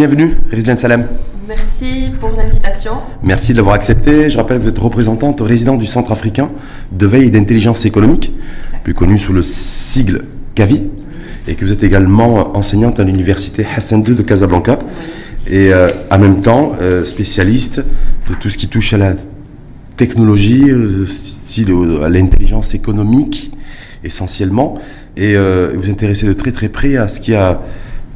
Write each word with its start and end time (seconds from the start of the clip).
Bienvenue, 0.00 0.38
Rizlan 0.50 0.76
Salem. 0.76 1.06
Merci 1.46 2.10
pour 2.18 2.30
l'invitation. 2.30 2.92
Merci 3.22 3.52
de 3.52 3.58
l'avoir 3.58 3.74
accepté. 3.74 4.30
Je 4.30 4.38
rappelle 4.38 4.56
que 4.56 4.62
vous 4.62 4.68
êtes 4.70 4.78
représentante 4.78 5.42
résidente 5.42 5.78
du 5.78 5.84
Centre 5.84 6.10
africain 6.10 6.50
de 6.90 7.06
veille 7.06 7.26
et 7.26 7.30
d'intelligence 7.30 7.84
économique, 7.84 8.32
plus 8.82 8.94
connu 8.94 9.18
sous 9.18 9.34
le 9.34 9.42
sigle 9.42 10.24
CAVI, 10.54 10.84
et 11.46 11.54
que 11.54 11.66
vous 11.66 11.72
êtes 11.72 11.82
également 11.82 12.56
enseignante 12.56 12.98
à 12.98 13.04
l'université 13.04 13.66
Hassan 13.76 14.02
II 14.02 14.14
de 14.14 14.22
Casablanca, 14.22 14.78
et 15.46 15.70
euh, 15.70 15.90
en 16.10 16.18
même 16.18 16.40
temps 16.40 16.72
euh, 16.80 17.04
spécialiste 17.04 17.84
de 18.26 18.34
tout 18.40 18.48
ce 18.48 18.56
qui 18.56 18.68
touche 18.68 18.94
à 18.94 18.96
la 18.96 19.12
technologie, 19.98 20.70
euh, 20.70 21.06
style, 21.08 21.74
à 22.02 22.08
l'intelligence 22.08 22.72
économique 22.72 23.52
essentiellement, 24.02 24.78
et 25.18 25.36
vous 25.36 25.90
intéressez 25.90 26.26
de 26.26 26.32
très 26.32 26.52
très 26.52 26.70
près 26.70 26.96
à 26.96 27.06
ce 27.06 27.20
qui 27.20 27.34
a 27.34 27.60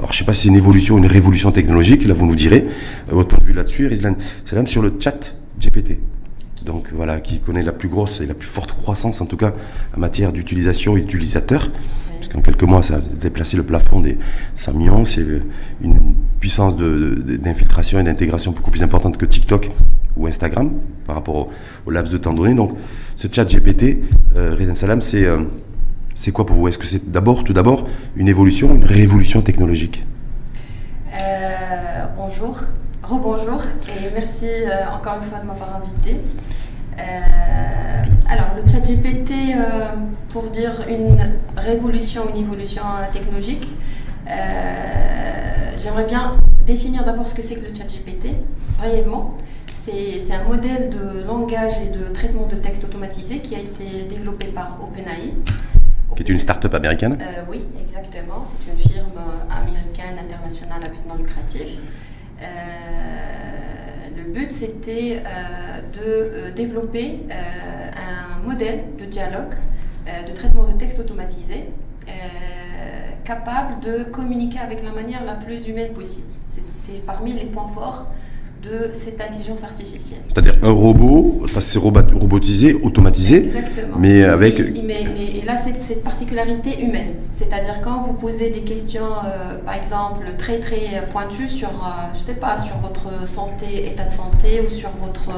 alors, 0.05 0.13
je 0.13 0.19
ne 0.19 0.19
sais 0.19 0.27
pas 0.27 0.35
si 0.35 0.43
c'est 0.43 0.49
une 0.51 0.57
évolution 0.57 0.97
ou 0.97 0.99
une 0.99 1.07
révolution 1.07 1.51
technologique, 1.51 2.07
là 2.07 2.13
vous 2.13 2.27
nous 2.27 2.35
direz 2.35 2.67
euh, 3.09 3.15
votre 3.15 3.31
point 3.31 3.39
de 3.41 3.45
vue 3.47 3.55
là-dessus. 3.55 3.87
Rizlan 3.87 4.17
Salam 4.45 4.67
sur 4.67 4.83
le 4.83 4.93
chat 5.01 5.35
GPT. 5.59 5.99
Donc 6.67 6.91
voilà, 6.93 7.21
qui 7.21 7.41
connaît 7.41 7.63
la 7.63 7.73
plus 7.73 7.89
grosse 7.89 8.21
et 8.21 8.27
la 8.27 8.35
plus 8.35 8.47
forte 8.47 8.73
croissance 8.75 9.23
en 9.23 9.25
tout 9.25 9.39
cas 9.39 9.55
en 9.97 10.01
matière 10.01 10.35
d'utilisation 10.35 10.99
et 10.99 11.01
d'utilisateurs. 11.01 11.71
Parce 12.19 12.29
qu'en 12.29 12.43
quelques 12.43 12.65
mois, 12.65 12.83
ça 12.83 12.97
a 12.97 13.01
déplacé 13.01 13.57
le 13.57 13.63
plafond 13.63 14.01
des 14.01 14.19
100 14.55 14.75
millions. 14.75 15.07
C'est 15.07 15.25
une 15.81 16.15
puissance 16.39 16.77
d'infiltration 16.77 17.99
et 17.99 18.03
d'intégration 18.03 18.53
beaucoup 18.53 18.71
plus 18.71 18.83
importante 18.83 19.17
que 19.17 19.25
TikTok 19.25 19.71
ou 20.19 20.27
Instagram 20.27 20.71
par 21.07 21.17
rapport 21.17 21.37
au, 21.37 21.49
au 21.87 21.91
laps 21.91 22.13
de 22.13 22.19
temps 22.19 22.35
donné. 22.35 22.53
Donc 22.55 22.77
ce 23.17 23.27
chat 23.33 23.47
GPT, 23.47 24.01
euh, 24.37 24.55
Rizlan 24.55 24.75
Salam, 24.75 25.01
c'est 25.01 25.25
euh, 25.25 25.39
c'est 26.15 26.33
quoi 26.33 26.47
pour 26.47 26.57
vous? 26.57 26.69
Est-ce 26.69 26.79
que 26.79 26.87
c'est 26.87 27.11
d'abord, 27.11 27.45
tout 27.45 27.53
d'abord, 27.53 27.87
une 28.17 28.29
évolution, 28.29 28.75
une 28.75 28.85
révolution 28.85 29.43
technologique? 29.43 30.05
Euh, 31.13 32.07
bonjour, 32.17 32.61
rebonjour 33.03 33.63
et 33.89 34.11
merci 34.15 34.47
euh, 34.47 34.89
encore 34.97 35.17
une 35.23 35.29
fois 35.29 35.39
de 35.39 35.47
m'avoir 35.47 35.77
invité. 35.77 36.21
Euh, 36.99 37.03
alors, 38.29 38.47
le 38.57 38.63
chat 38.71 38.81
GPT, 38.81 39.33
euh, 39.57 39.91
pour 40.29 40.45
dire 40.45 40.85
une 40.89 41.35
révolution, 41.57 42.23
une 42.35 42.43
évolution 42.43 42.83
technologique, 43.13 43.69
j'aimerais 45.77 46.07
bien 46.07 46.37
définir 46.67 47.05
d'abord 47.05 47.27
ce 47.27 47.35
que 47.35 47.43
c'est 47.43 47.57
que 47.57 47.67
le 47.67 47.75
chat 47.75 47.85
GPT. 47.85 48.31
C'est 49.85 50.19
c'est 50.19 50.33
un 50.33 50.45
modèle 50.45 50.89
de 50.89 51.27
langage 51.27 51.75
et 51.85 51.91
de 51.97 52.11
traitement 52.13 52.47
de 52.47 52.55
texte 52.55 52.85
automatisé 52.85 53.41
qui 53.41 53.55
a 53.55 53.59
été 53.59 54.07
développé 54.09 54.47
par 54.47 54.79
OpenAI. 54.83 55.35
Qui 56.15 56.23
est 56.23 56.29
une 56.29 56.39
start-up 56.39 56.73
américaine 56.75 57.19
Euh, 57.21 57.43
oui, 57.51 57.63
exactement. 57.81 58.45
C'est 58.45 58.71
une 58.71 58.79
firme 58.79 59.11
euh, 59.17 59.53
américaine, 59.53 60.17
internationale 60.19 60.81
à 60.85 60.89
but 60.89 61.17
lucratif. 61.17 61.79
Euh, 62.41 62.47
le 64.17 64.23
but, 64.33 64.53
c'était 64.53 65.23
de 65.93 66.51
développer 66.55 67.21
un 67.31 68.47
modèle 68.47 68.85
de 68.99 69.05
dialogue, 69.07 69.55
de 70.07 70.33
traitement 70.33 70.65
de 70.65 70.79
texte 70.79 71.01
automatisé, 71.01 71.71
capable 73.25 73.81
de 73.81 74.05
communiquer 74.05 74.59
avec 74.59 74.85
la 74.85 74.93
manière 74.93 75.25
la 75.25 75.35
plus 75.35 75.67
humaine 75.69 75.93
possible. 75.95 76.29
C'est 76.77 77.05
parmi 77.05 77.33
les 77.33 77.47
points 77.47 77.69
forts 77.69 78.07
de 78.65 78.91
cette 78.93 79.21
intelligence 79.21 79.63
artificielle. 79.63 80.21
C'est-à-dire 80.29 80.57
un 80.63 80.71
robot, 80.71 81.43
que 81.55 81.61
c'est 81.61 81.79
robotisé, 81.79 82.75
automatisé, 82.75 83.45
Exactement. 83.45 83.97
mais 83.99 84.25
avec... 84.25 84.59
Mais, 84.59 85.05
mais- 85.15 85.39
et 85.39 85.45
là, 85.45 85.57
c'est 85.63 85.79
cette 85.87 86.03
particularité 86.03 86.81
humaine. 86.83 87.15
C'est-à-dire 87.33 87.81
quand 87.83 88.03
vous 88.03 88.15
posez 88.15 88.51
des 88.51 88.61
questions, 88.61 89.03
euh, 89.05 89.59
par 89.65 89.75
exemple, 89.75 90.25
très 90.39 90.59
très 90.61 91.07
pointues 91.11 91.49
sur, 91.49 91.69
euh, 91.69 92.15
je 92.15 92.21
sais 92.21 92.35
pas, 92.35 92.57
sur 92.59 92.77
votre 92.79 93.29
santé, 93.29 93.87
état 93.87 94.05
de 94.05 94.11
santé, 94.11 94.63
ou 94.67 94.71
sur 94.71 94.91
votre 94.91 95.29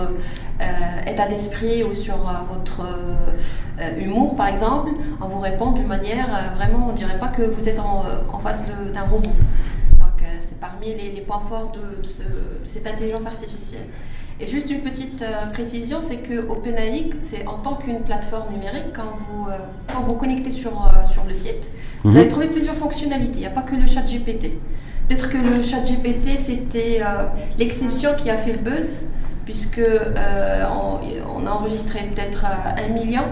euh, 0.61 1.11
état 1.11 1.27
d'esprit, 1.27 1.83
ou 1.85 1.95
sur 1.95 2.15
euh, 2.15 2.33
votre 2.53 2.83
humour, 4.01 4.37
par 4.37 4.49
exemple, 4.49 4.91
on 5.21 5.29
vous 5.29 5.41
répond 5.41 5.73
d'une 5.73 5.87
manière 5.87 6.29
vraiment, 6.57 6.87
on 6.91 6.95
dirait 6.95 7.19
pas 7.19 7.29
que 7.29 7.43
vous 7.43 7.69
êtes 7.69 7.79
en, 7.79 8.05
en 8.33 8.39
face 8.39 8.65
d'un 8.95 9.03
robot. 9.03 9.31
Parmi 10.61 10.87
les, 10.89 11.13
les 11.15 11.21
points 11.21 11.41
forts 11.41 11.73
de, 11.73 12.03
de 12.07 12.09
ce- 12.11 12.23
de 12.23 12.69
cette 12.69 12.87
intelligence 12.87 13.27
artificielle. 13.27 13.87
Et 14.41 14.47
juste 14.47 14.69
une 14.71 14.81
petite 14.81 15.23
euh, 15.23 15.47
précision, 15.53 15.99
c'est 16.03 16.17
que 16.19 16.47
OpenAI, 16.49 17.11
c'est 17.23 17.47
en 17.47 17.55
tant 17.59 17.75
qu'une 17.75 18.01
plateforme 18.01 18.53
numérique, 18.53 18.93
quand 18.95 19.13
vous 19.29 19.49
euh, 19.49 19.57
quand 19.93 20.03
vous 20.03 20.15
connectez 20.15 20.51
sur, 20.51 20.73
euh, 20.73 21.07
sur 21.07 21.25
le 21.25 21.35
site, 21.35 21.71
vous 22.03 22.11
Mhm. 22.11 22.17
allez 22.19 22.29
trouver 22.29 22.49
plusieurs 22.49 22.75
fonctionnalités. 22.77 23.35
Il 23.37 23.41
n'y 23.41 23.47
a 23.47 23.51
pas 23.51 23.63
que 23.63 23.75
le 23.77 23.87
chat 23.87 24.03
GPT. 24.03 24.59
Peut-être 25.09 25.31
que 25.31 25.39
le 25.39 25.63
chat 25.63 25.81
GPT, 25.83 26.37
c'était 26.37 27.01
l'exception 27.59 28.11
qui 28.17 28.29
a 28.29 28.37
fait 28.37 28.53
le 28.53 28.59
buzz, 28.59 28.99
puisque 29.45 29.81
on, 29.81 30.99
on 31.43 31.47
a 31.47 31.51
enregistré 31.51 32.01
peut-être 32.13 32.45
un 32.45 32.89
million 32.93 33.23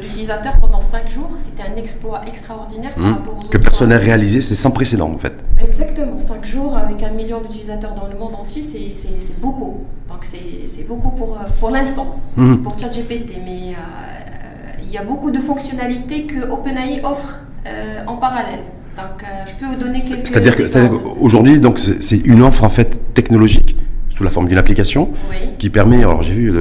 d'utilisateurs 0.00 0.58
pendant 0.60 0.80
cinq 0.80 1.08
jours. 1.10 1.30
C'était 1.38 1.68
un 1.68 1.76
exploit 1.76 2.20
extraordinaire 2.26 2.94
par 2.94 3.04
Hmm, 3.04 3.12
rapport 3.14 3.38
aux 3.38 3.48
que 3.48 3.58
personne 3.58 3.88
n'a 3.90 3.98
réalisé, 3.98 4.42
c'est 4.42 4.54
sans 4.54 4.70
précédent 4.70 5.10
en 5.12 5.18
fait. 5.18 5.34
Exactement, 5.66 6.18
5 6.18 6.44
jours 6.46 6.76
avec 6.76 7.02
un 7.02 7.10
million 7.10 7.40
d'utilisateurs 7.40 7.94
dans 7.94 8.06
le 8.12 8.18
monde 8.18 8.34
entier, 8.40 8.62
c'est- 8.62 8.94
beaucoup. 9.40 9.84
Donc 10.08 10.18
c'est 10.24 10.86
beaucoup 10.86 11.10
pour, 11.10 11.34
euh, 11.34 11.44
pour 11.60 11.70
l'instant, 11.70 12.18
Mhm. 12.36 12.58
pour 12.62 12.78
ChatGPT. 12.78 13.34
Mais 13.44 13.74
euh, 13.74 14.82
il 14.84 14.90
y 14.92 14.98
a 14.98 15.02
beaucoup 15.04 15.30
de 15.30 15.38
fonctionnalités 15.38 16.24
que 16.24 16.48
OpenAI 16.50 17.00
offre 17.04 17.40
euh, 17.66 18.00
en 18.06 18.16
parallèle. 18.16 18.60
Donc 18.96 19.22
euh, 19.22 19.26
je 19.46 19.54
peux 19.60 19.66
vous 19.72 19.80
donner 19.80 20.00
quelques 20.00 20.26
C'est-à-dire 20.26 20.56
qu'aujourd'hui, 20.56 21.58
donc 21.60 21.78
c'est 21.78 22.26
une 22.26 22.42
offre 22.42 22.64
en 22.64 22.68
fait 22.70 22.98
technologique 23.14 23.76
sous 24.10 24.24
la 24.24 24.30
forme 24.30 24.48
d'une 24.48 24.58
application 24.58 25.10
Oui. 25.30 25.36
qui 25.58 25.70
permet, 25.70 25.98
alors 25.98 26.22
j'ai 26.24 26.32
vu, 26.34 26.52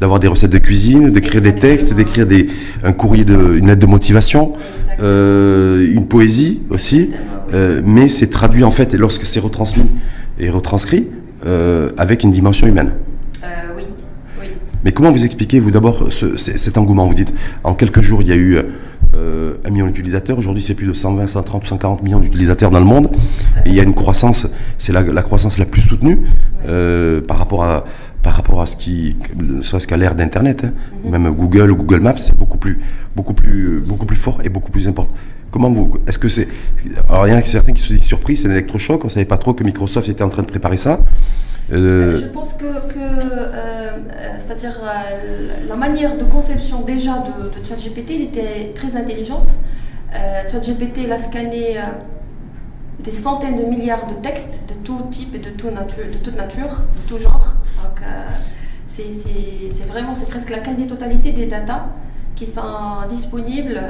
d'avoir 0.00 0.18
des 0.18 0.26
recettes 0.26 0.50
de 0.50 0.58
cuisine, 0.58 1.10
d'écrire 1.10 1.40
des 1.42 1.54
textes, 1.54 1.94
d'écrire 1.94 2.26
des, 2.26 2.48
un 2.82 2.92
courrier, 2.92 3.24
de, 3.24 3.54
une 3.56 3.68
lettre 3.68 3.80
de 3.80 3.86
motivation, 3.86 4.54
euh, 5.00 5.86
une 5.92 6.06
poésie 6.08 6.62
aussi, 6.70 7.02
Exactement. 7.02 7.30
Euh, 7.54 7.80
mais 7.84 8.08
c'est 8.08 8.28
traduit 8.28 8.64
en 8.64 8.70
fait, 8.70 8.92
et 8.94 8.96
lorsque 8.98 9.24
c'est 9.24 9.40
retransmis 9.40 9.90
et 10.38 10.50
retranscrit, 10.50 11.08
euh, 11.46 11.90
avec 11.96 12.22
une 12.24 12.32
dimension 12.32 12.66
humaine. 12.66 12.92
Euh, 13.42 13.46
oui, 13.76 13.84
oui. 14.40 14.46
Mais 14.84 14.92
comment 14.92 15.10
vous 15.12 15.24
expliquez, 15.24 15.60
vous 15.60 15.70
d'abord, 15.70 16.12
ce- 16.12 16.36
cet 16.36 16.76
engouement? 16.76 17.06
Vous 17.06 17.14
dites, 17.14 17.32
en 17.62 17.74
quelques 17.74 18.00
jours, 18.02 18.20
il 18.22 18.28
y 18.28 18.32
a 18.32 18.36
eu 18.36 18.58
un 19.66 19.70
million 19.70 19.86
d'utilisateurs. 19.86 20.36
Aujourd'hui, 20.38 20.62
c'est 20.62 20.74
plus 20.74 20.86
de 20.88 20.92
120, 20.92 21.28
130 21.28 21.62
ou 21.64 21.66
140 21.68 22.02
millions 22.02 22.18
d'utilisateurs 22.18 22.70
dans 22.70 22.80
le 22.80 22.84
monde. 22.84 23.10
Et 23.64 23.68
il 23.68 23.74
y 23.74 23.80
a 23.80 23.84
une 23.84 23.94
croissance, 23.94 24.46
c'est 24.76 24.92
la, 24.92 25.02
la 25.02 25.22
croissance 25.22 25.56
la 25.58 25.64
plus 25.66 25.82
soutenue 25.82 26.18
par 27.28 27.38
rapport 27.38 27.64
à 27.64 27.84
par 28.22 28.36
rapport 28.36 28.62
à 28.62 28.66
ce 28.66 28.74
qui, 28.74 29.16
ne 29.36 29.60
serait-ce 29.60 29.86
qu'à 29.86 29.98
l'ère 29.98 30.14
d'Internet. 30.14 30.64
hein. 30.64 30.72
Mhm. 31.04 31.10
Même 31.10 31.30
Google 31.34 31.70
ou 31.72 31.76
Google 31.76 32.00
Maps, 32.00 32.16
c'est 32.16 32.34
beaucoup 32.34 32.56
plus, 32.56 32.78
beaucoup 33.14 33.34
plus, 33.34 33.80
beaucoup 33.86 34.06
plus 34.06 34.16
fort 34.16 34.40
et 34.42 34.48
beaucoup 34.48 34.72
plus 34.72 34.88
important. 34.88 35.12
Comment 35.54 35.70
vous, 35.70 35.88
est-ce 36.08 36.18
que 36.18 36.28
c'est, 36.28 36.48
alors 37.08 37.28
il 37.28 37.32
y 37.32 37.36
a 37.36 37.40
certains 37.44 37.70
qui 37.70 37.80
se 37.80 37.92
disent 37.92 38.02
surpris, 38.02 38.36
c'est 38.36 38.48
un 38.48 38.50
électrochoc. 38.50 39.04
On 39.04 39.08
savait 39.08 39.24
pas 39.24 39.38
trop 39.38 39.54
que 39.54 39.62
Microsoft 39.62 40.08
était 40.08 40.24
en 40.24 40.28
train 40.28 40.42
de 40.42 40.48
préparer 40.48 40.76
ça. 40.76 40.98
Euh, 41.72 41.76
Euh, 41.76 42.16
Je 42.20 42.26
pense 42.26 42.54
que, 42.54 42.64
euh, 42.64 43.90
c'est-à-dire 44.40 44.76
la 45.68 45.76
manière 45.76 46.18
de 46.18 46.24
conception 46.24 46.82
déjà 46.82 47.22
de, 47.28 47.34
de 47.54 47.64
ChatGPT, 47.64 48.10
il 48.18 48.22
était 48.22 48.72
très 48.74 48.96
intelligente. 48.96 49.50
ChatGPT, 50.50 51.02
il 51.04 51.12
a 51.12 51.18
scanné 51.18 51.76
des 53.06 53.12
centaines 53.12 53.56
de 53.56 53.64
milliards 53.64 54.06
de 54.08 54.14
textes 54.28 54.56
de 54.70 54.74
tout 54.82 55.02
type 55.12 55.36
et 55.36 55.38
de, 55.38 55.50
de 55.50 56.18
toute 56.24 56.36
nature, 56.36 56.72
de 56.98 57.08
tout 57.08 57.18
genre. 57.26 57.46
Donc, 57.80 57.98
c'est 58.88 59.86
vraiment, 59.86 60.16
c'est 60.16 60.28
presque 60.28 60.50
la 60.50 60.58
quasi-totalité 60.58 61.30
des 61.30 61.46
datas 61.46 61.84
qui 62.34 62.46
sont 62.46 63.06
disponibles 63.08 63.80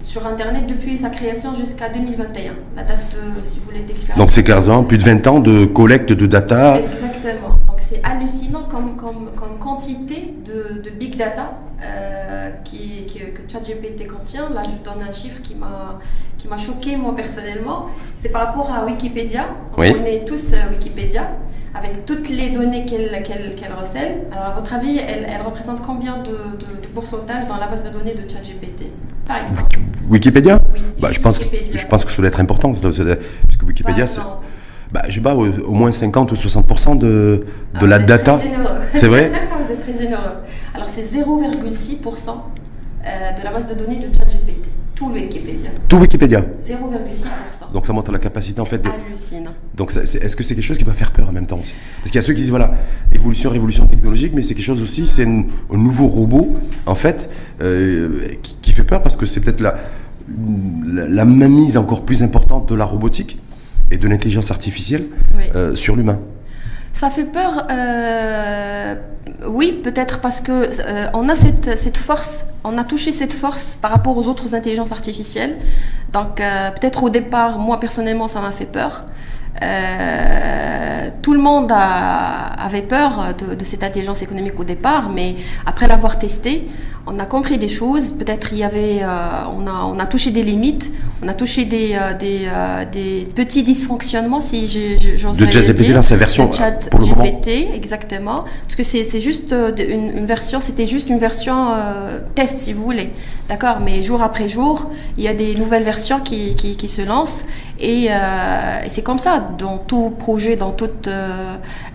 sur 0.00 0.26
Internet 0.26 0.66
depuis 0.66 0.96
sa 0.98 1.10
création 1.10 1.54
jusqu'à 1.54 1.88
2021. 1.88 2.52
La 2.76 2.82
date, 2.84 2.98
de, 3.12 3.42
si 3.44 3.58
vous 3.58 3.66
voulez, 3.66 3.80
d'expérience. 3.80 4.18
donc 4.18 4.32
c'est 4.32 4.44
15 4.44 4.68
ans, 4.70 4.84
plus 4.84 4.98
de 4.98 5.04
20 5.04 5.26
ans 5.26 5.40
de 5.40 5.64
collecte 5.66 6.12
de 6.12 6.26
data. 6.26 6.78
Exactement. 6.80 7.54
Donc 7.66 7.76
c'est 7.78 8.00
hallucinant 8.04 8.64
comme, 8.70 8.96
comme, 8.96 9.30
comme 9.36 9.58
quantité 9.58 10.34
de, 10.46 10.80
de 10.82 10.90
big 10.90 11.16
data 11.16 11.52
euh, 11.84 12.50
qui, 12.64 13.06
qui- 13.06 13.18
que 13.18 13.50
ChatGPT 13.50 14.06
contient. 14.06 14.48
Là, 14.50 14.62
je 14.64 14.82
donne 14.88 15.02
un 15.08 15.12
chiffre 15.12 15.40
qui 15.42 15.54
m'a 15.54 15.98
qui 16.38 16.46
m'a 16.46 16.56
choqué 16.56 16.96
moi 16.96 17.16
personnellement. 17.16 17.86
C'est 18.22 18.28
par 18.28 18.46
rapport 18.46 18.70
à 18.72 18.84
Wikipédia. 18.86 19.46
On 19.76 19.80
Oui. 19.80 19.92
connaît 19.92 20.24
tous 20.24 20.52
euh, 20.52 20.70
Wikipédia 20.72 21.28
avec 21.74 22.06
toutes 22.06 22.28
les 22.28 22.50
données 22.50 22.86
qu'elle 22.86 23.22
qu'elle 23.24 23.54
qu'elle 23.56 23.72
recèle. 23.72 24.18
Alors 24.32 24.46
à 24.46 24.50
votre 24.52 24.72
avis, 24.74 24.98
elle, 24.98 25.26
elle 25.28 25.42
représente 25.42 25.82
combien 25.82 26.18
de, 26.18 26.30
de- 26.30 26.80
de 26.82 26.86
pourcentage 26.94 27.46
dans 27.48 27.56
la 27.56 27.66
base 27.66 27.82
de 27.82 27.90
données 27.90 28.14
de 28.14 28.28
ChatGPT 28.30 28.84
Par 29.26 29.42
exemple? 29.42 29.78
Wikipédia 30.08 30.60
Oui, 30.74 30.80
bah, 31.00 31.08
je, 31.10 31.20
pense 31.20 31.38
que, 31.38 31.44
Wikipédia. 31.44 31.76
je 31.76 31.86
pense 31.86 32.04
que 32.04 32.10
ça 32.10 32.16
doit 32.18 32.28
être 32.28 32.40
important, 32.40 32.70
doit- 32.70 32.90
doit- 32.92 33.16
puisque 33.46 33.62
Wikipédia, 33.64 34.04
Par 34.04 34.08
c'est, 34.08 34.20
bah, 34.92 35.02
je 35.08 35.14
sais 35.14 35.20
pas, 35.20 35.34
au, 35.34 35.72
moins 35.72 35.92
50 35.92 36.32
ou 36.32 36.34
60% 36.34 36.96
de, 36.96 37.06
de 37.06 37.44
Ah, 37.74 37.86
la 37.86 37.98
data. 37.98 38.38
C'est 38.94 39.06
vrai 39.08 39.30
Vous 39.66 39.72
êtes 39.72 39.80
très 39.80 39.92
généreux. 40.02 40.22
Alors, 40.74 40.86
c'est 40.88 41.02
0,6% 41.02 42.30
euh, 43.04 43.38
de 43.38 43.44
la 43.44 43.50
base 43.50 43.66
de 43.68 43.74
données 43.74 43.98
de 43.98 44.06
ChatGPT. 44.14 44.57
Tout 44.98 45.08
le 45.10 45.14
Wikipédia. 45.20 45.70
Tout 45.88 45.96
Wikipédia. 45.98 46.40
0,6%. 46.66 47.72
Donc 47.72 47.86
ça 47.86 47.92
montre 47.92 48.10
la 48.10 48.18
capacité 48.18 48.60
en 48.60 48.64
fait 48.64 48.78
de. 48.78 48.88
Hallucinant. 48.88 49.52
Donc 49.76 49.92
est-ce 49.94 50.34
que 50.34 50.42
c'est 50.42 50.54
quelque 50.56 50.64
chose 50.64 50.78
qui 50.78 50.84
doit 50.84 50.92
faire 50.94 51.12
peur 51.12 51.28
en 51.28 51.32
même 51.32 51.46
temps 51.46 51.60
aussi? 51.60 51.74
Parce 52.00 52.10
qu'il 52.10 52.20
y 52.20 52.24
a 52.24 52.26
ceux 52.26 52.32
qui 52.32 52.40
disent 52.40 52.50
voilà, 52.50 52.72
évolution, 53.12 53.50
révolution 53.50 53.86
technologique, 53.86 54.32
mais 54.34 54.42
c'est 54.42 54.54
quelque 54.54 54.64
chose 54.66 54.82
aussi, 54.82 55.06
c'est 55.06 55.24
un, 55.24 55.44
un 55.72 55.76
nouveau 55.76 56.08
robot 56.08 56.56
en 56.86 56.94
fait 56.96 57.30
euh, 57.60 58.26
qui, 58.42 58.56
qui 58.60 58.72
fait 58.72 58.82
peur 58.84 59.02
parce 59.02 59.16
que 59.16 59.24
c'est 59.26 59.40
peut-être 59.40 59.60
la, 59.60 59.76
la, 60.86 61.06
la 61.06 61.24
mainmise 61.24 61.76
encore 61.76 62.04
plus 62.04 62.22
importante 62.24 62.68
de 62.68 62.74
la 62.74 62.84
robotique 62.84 63.38
et 63.90 63.98
de 63.98 64.08
l'intelligence 64.08 64.50
artificielle 64.50 65.04
Oui. 65.36 65.44
euh, 65.54 65.76
sur 65.76 65.94
l'humain. 65.94 66.18
Ça 66.98 67.10
fait 67.10 67.22
peur, 67.22 67.64
euh, 67.70 68.96
oui, 69.46 69.80
peut-être 69.84 70.20
parce 70.20 70.40
que 70.40 70.50
euh, 70.50 71.06
on 71.14 71.28
a 71.28 71.36
cette, 71.36 71.96
force, 71.96 72.44
on 72.64 72.76
a 72.76 72.82
touché 72.82 73.12
cette 73.12 73.32
force 73.32 73.78
par 73.80 73.92
rapport 73.92 74.18
aux 74.18 74.26
autres 74.26 74.56
intelligences 74.56 74.90
artificielles. 74.90 75.58
Donc 76.12 76.40
euh, 76.40 76.72
peut-être 76.72 77.04
au 77.04 77.08
départ, 77.08 77.60
moi 77.60 77.78
personnellement, 77.78 78.26
ça 78.26 78.40
m'a 78.40 78.50
fait 78.50 78.66
peur. 78.66 79.04
Tout 81.22 81.34
le 81.34 81.40
monde 81.40 81.72
avait 81.72 82.82
peur 82.82 83.32
de, 83.38 83.54
de 83.54 83.64
cette 83.64 83.84
intelligence 83.84 84.22
économique 84.22 84.58
au 84.58 84.64
départ, 84.64 85.08
mais 85.08 85.36
après 85.66 85.86
l'avoir 85.86 86.18
testé, 86.18 86.68
on 87.10 87.18
a 87.18 87.24
compris 87.26 87.58
des 87.58 87.68
choses. 87.68 88.12
Peut-être 88.12 88.52
il 88.52 88.58
y 88.58 88.64
avait, 88.64 89.00
euh, 89.02 89.06
on, 89.56 89.66
a, 89.66 89.84
on 89.84 89.98
a 89.98 90.06
touché 90.06 90.30
des 90.30 90.42
limites, 90.42 90.90
on 91.22 91.28
a 91.28 91.34
touché 91.34 91.64
des, 91.64 91.92
euh, 91.94 92.14
des, 92.14 92.42
euh, 92.46 92.84
des 92.90 93.28
petits 93.34 93.62
dysfonctionnements, 93.62 94.40
si 94.40 94.66
De 94.66 95.44
le 95.44 95.50
ChatGPT 95.50 95.82
dire. 95.82 95.94
dans 95.94 96.02
sa 96.02 96.16
version, 96.16 96.52
Chat 96.52 96.90
pour 96.90 97.00
le 97.00 97.06
moment. 97.06 97.24
GPT, 97.24 97.74
exactement. 97.74 98.44
Parce 98.64 98.76
que 98.76 98.82
c'est 98.82 99.04
c'est 99.04 99.20
juste 99.20 99.54
une, 99.78 100.16
une 100.18 100.26
version, 100.26 100.60
c'était 100.60 100.86
juste 100.86 101.08
une 101.08 101.18
version 101.18 101.68
test, 102.34 102.58
si 102.60 102.72
vous 102.72 102.82
voulez. 102.84 103.10
D'accord? 103.48 103.78
Mais 103.82 104.02
jour 104.02 104.22
après 104.22 104.48
jour, 104.48 104.90
il 105.16 105.24
y 105.24 105.28
a 105.28 105.34
des 105.34 105.54
nouvelles 105.54 105.84
versions 105.84 106.20
qui, 106.20 106.54
qui, 106.54 106.76
qui 106.76 106.88
se 106.88 107.00
lancent. 107.00 107.44
Et, 107.80 108.06
et 108.06 108.90
c'est 108.90 109.02
comme 109.02 109.18
ça, 109.18 109.42
dans 109.58 109.78
tout 109.78 110.10
projet, 110.10 110.56
dans 110.56 110.72
toute 110.72 111.08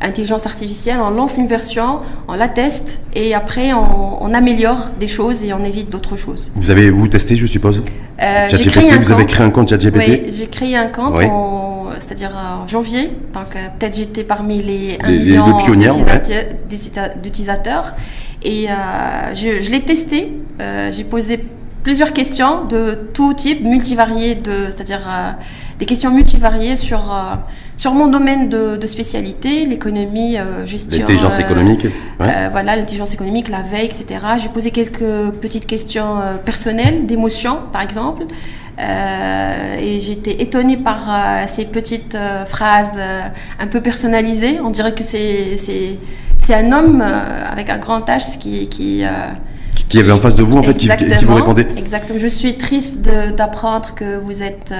intelligence 0.01 0.45
artificielle, 0.45 0.97
on 1.01 1.11
lance 1.11 1.37
une 1.37 1.47
version, 1.47 1.99
on 2.27 2.33
la 2.33 2.47
teste, 2.47 2.99
et 3.13 3.33
après 3.35 3.73
on, 3.73 4.23
on 4.23 4.33
améliore 4.33 4.89
des 4.99 5.02
choses 5.07 5.43
et 5.43 5.53
on 5.53 5.63
évite 5.63 5.89
d'autres 5.91 6.17
choses. 6.17 6.51
Vous 6.55 6.71
avez 6.71 6.89
vous 6.89 7.07
testé, 7.07 7.35
je 7.35 7.45
suppose 7.45 7.83
Euh, 8.21 8.47
j'ai 8.51 8.69
créé 8.69 8.91
un 8.91 8.97
vous 8.97 9.11
avez 9.11 9.23
compte. 9.23 9.31
créé 9.31 9.45
un 9.45 9.49
compte 9.49 9.69
ChatGPT 9.69 10.07
Oui, 10.07 10.21
j'ai 10.31 10.47
créé 10.47 10.75
un 10.77 10.87
compte, 10.87 11.15
Oui. 11.17 11.25
c'est-à-dire 11.99 12.31
en 12.35 12.67
janvier. 12.67 13.09
Donc 13.33 13.55
euh, 13.55 13.67
peut-être 13.79 13.97
j'étais 13.97 14.23
parmi 14.23 14.61
les 14.61 14.97
1 15.03 15.09
Les- 15.09 15.17
les 15.17 15.25
million 15.31 15.57
pionnières, 15.57 15.97
ouais. 15.97 16.03
d'utilisateurs- 16.19 16.53
d'utilisa- 16.69 17.21
d'utilisateurs. 17.21 17.93
Et 18.43 18.69
euh, 18.69 18.73
je, 19.35 19.61
je 19.61 19.69
l'ai 19.71 19.81
testé. 19.81 20.33
J'ai 20.91 21.03
posé 21.03 21.43
plusieurs 21.81 22.13
questions 22.13 22.65
de 22.65 22.97
tout 23.13 23.33
type, 23.33 23.61
multivariées, 23.63 24.41
c'est-à-dire 24.69 25.01
des 25.83 25.87
questions 25.87 26.11
multivariées 26.11 26.77
sur, 26.77 27.11
euh, 27.11 27.35
sur 27.75 27.93
mon 27.93 28.07
domaine 28.07 28.47
de, 28.47 28.77
de 28.77 28.87
spécialité, 28.87 29.65
l'économie, 29.65 30.37
euh, 30.37 30.65
gestion. 30.65 30.97
L'intelligence 30.99 31.37
euh, 31.37 31.41
économique 31.45 31.83
ouais. 32.21 32.47
voilà, 32.51 32.77
l'intelligence 32.77 33.13
économique, 33.13 33.49
la 33.49 33.61
veille, 33.61 33.87
etc. 33.87 34.05
J'ai 34.41 34.47
posé 34.47 34.71
quelques 34.71 35.31
petites 35.41 35.67
questions 35.67 36.19
personnelles, 36.45 37.05
d'émotions, 37.05 37.57
par 37.73 37.81
exemple. 37.81 38.23
Euh, 38.79 39.75
et 39.77 39.99
j'étais 39.99 40.41
étonnée 40.41 40.77
par 40.77 40.99
euh, 41.09 41.43
ces 41.53 41.65
petites 41.65 42.15
euh, 42.15 42.45
phrases 42.45 42.97
un 43.59 43.67
peu 43.67 43.81
personnalisées. 43.81 44.61
On 44.61 44.69
dirait 44.71 44.93
que 44.93 45.03
c'est, 45.03 45.57
c'est, 45.57 45.97
c'est 46.39 46.55
un 46.55 46.71
homme 46.71 47.01
avec 47.01 47.69
un 47.69 47.77
grand 47.77 47.99
H 48.07 48.37
qui... 48.39 48.69
qui 48.69 49.03
Qui- 49.75 49.85
qui 49.85 49.99
avait 49.99 50.11
en 50.11 50.17
face 50.19 50.35
de 50.35 50.43
vous 50.43 50.57
en 50.59 50.63
fait 50.63 50.75
qui, 50.77 50.87
qui- 50.87 51.25
vous 51.25 51.33
répondait 51.35 51.67
Exactement. 51.75 52.19
Je 52.19 52.27
suis 52.27 52.57
triste 52.57 53.01
de- 53.01 53.31
d'apprendre 53.35 53.95
que 53.95 54.17
vous 54.25 54.43
êtes, 54.43 54.71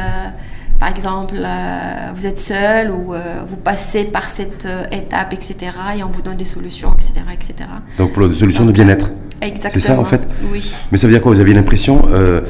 par 0.80 0.90
exemple, 0.90 1.36
euh, 1.38 2.12
vous 2.16 2.26
êtes 2.26 2.40
seul 2.40 2.92
ou 2.92 3.14
euh, 3.14 3.42
vous 3.48 3.56
passez 3.56 4.04
par 4.06 4.26
cette 4.26 4.66
euh, 4.66 4.84
étape, 4.92 5.34
etc. 5.34 5.56
Et 5.98 6.04
on 6.04 6.10
vous 6.10 6.22
donne 6.22 6.36
des 6.36 6.46
solutions, 6.46 6.94
etc., 6.96 7.14
etc. 7.34 7.54
Donc 7.98 8.12
pour 8.14 8.24
la 8.28 8.34
solution 8.34 8.66
de 8.66 8.72
bien-être. 8.72 9.12
Exactement. 9.42 9.82
ça, 9.82 10.00
en 10.00 10.06
fait 10.06 10.22
Oui. 10.54 10.74
Mais 10.92 10.98
ça 10.98 11.06
veut 11.08 11.12
dire 11.14 11.22
quoi? 11.22 11.34
Vous 11.34 11.40
aviez 11.42 11.54
l'impression, 11.54 12.08
euh, 12.14 12.42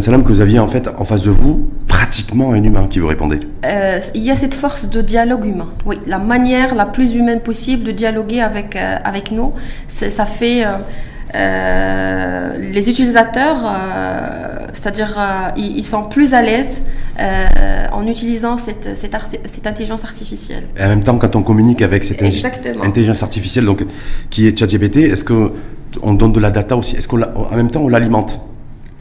Salam, 0.00 0.22
que 0.22 0.28
vous 0.28 0.40
aviez 0.40 0.58
en 0.58 0.66
fait 0.66 0.88
en 0.96 1.04
face 1.04 1.22
de 1.22 1.30
vous 1.30 1.68
pratiquement 1.86 2.52
un 2.52 2.62
humain 2.62 2.86
qui 2.88 3.00
vous 3.00 3.06
répondait? 3.06 3.40
Il 4.14 4.22
y 4.22 4.30
a 4.30 4.34
cette 4.34 4.54
force 4.54 4.88
de 4.88 5.02
dialogue 5.02 5.44
humain. 5.44 5.68
Oui, 5.84 5.98
la 6.06 6.16
manière 6.18 6.74
la 6.74 6.86
plus 6.86 7.14
humaine 7.16 7.40
possible 7.40 7.84
de 7.84 7.92
dialoguer 7.92 8.40
avec, 8.40 8.76
avec 8.76 9.30
nous, 9.30 9.52
c'est- 9.88 10.10
ça 10.10 10.24
fait. 10.24 10.64
euh, 11.34 12.56
les 12.72 12.88
utilisateurs, 12.88 13.58
euh, 13.66 14.66
c'est-à-dire, 14.72 15.14
euh, 15.18 15.48
ils, 15.56 15.78
ils 15.78 15.84
sont 15.84 16.04
plus 16.04 16.32
à 16.34 16.42
l'aise 16.42 16.80
euh, 17.20 17.86
en 17.92 18.06
utilisant 18.06 18.56
cette, 18.56 18.96
cette, 18.96 19.14
arti- 19.14 19.38
cette 19.46 19.66
intelligence 19.66 20.04
artificielle. 20.04 20.64
Et 20.78 20.82
en 20.84 20.88
même 20.88 21.02
temps, 21.02 21.18
quand 21.18 21.34
on 21.36 21.42
communique 21.42 21.82
avec 21.82 22.04
cette 22.04 22.22
Exactement. 22.22 22.84
intelligence 22.84 23.22
artificielle, 23.22 23.64
donc 23.64 23.84
qui 24.30 24.46
est 24.46 24.56
ChatGPT, 24.58 24.96
est-ce 24.98 25.24
que 25.24 25.52
on 26.02 26.12
donne 26.14 26.32
de 26.32 26.40
la 26.40 26.50
data 26.50 26.76
aussi? 26.76 26.96
Est-ce 26.96 27.08
qu'on 27.08 27.16
la- 27.16 27.32
en 27.36 27.56
même 27.56 27.70
temps 27.70 27.80
on 27.82 27.88
l'alimente? 27.88 28.40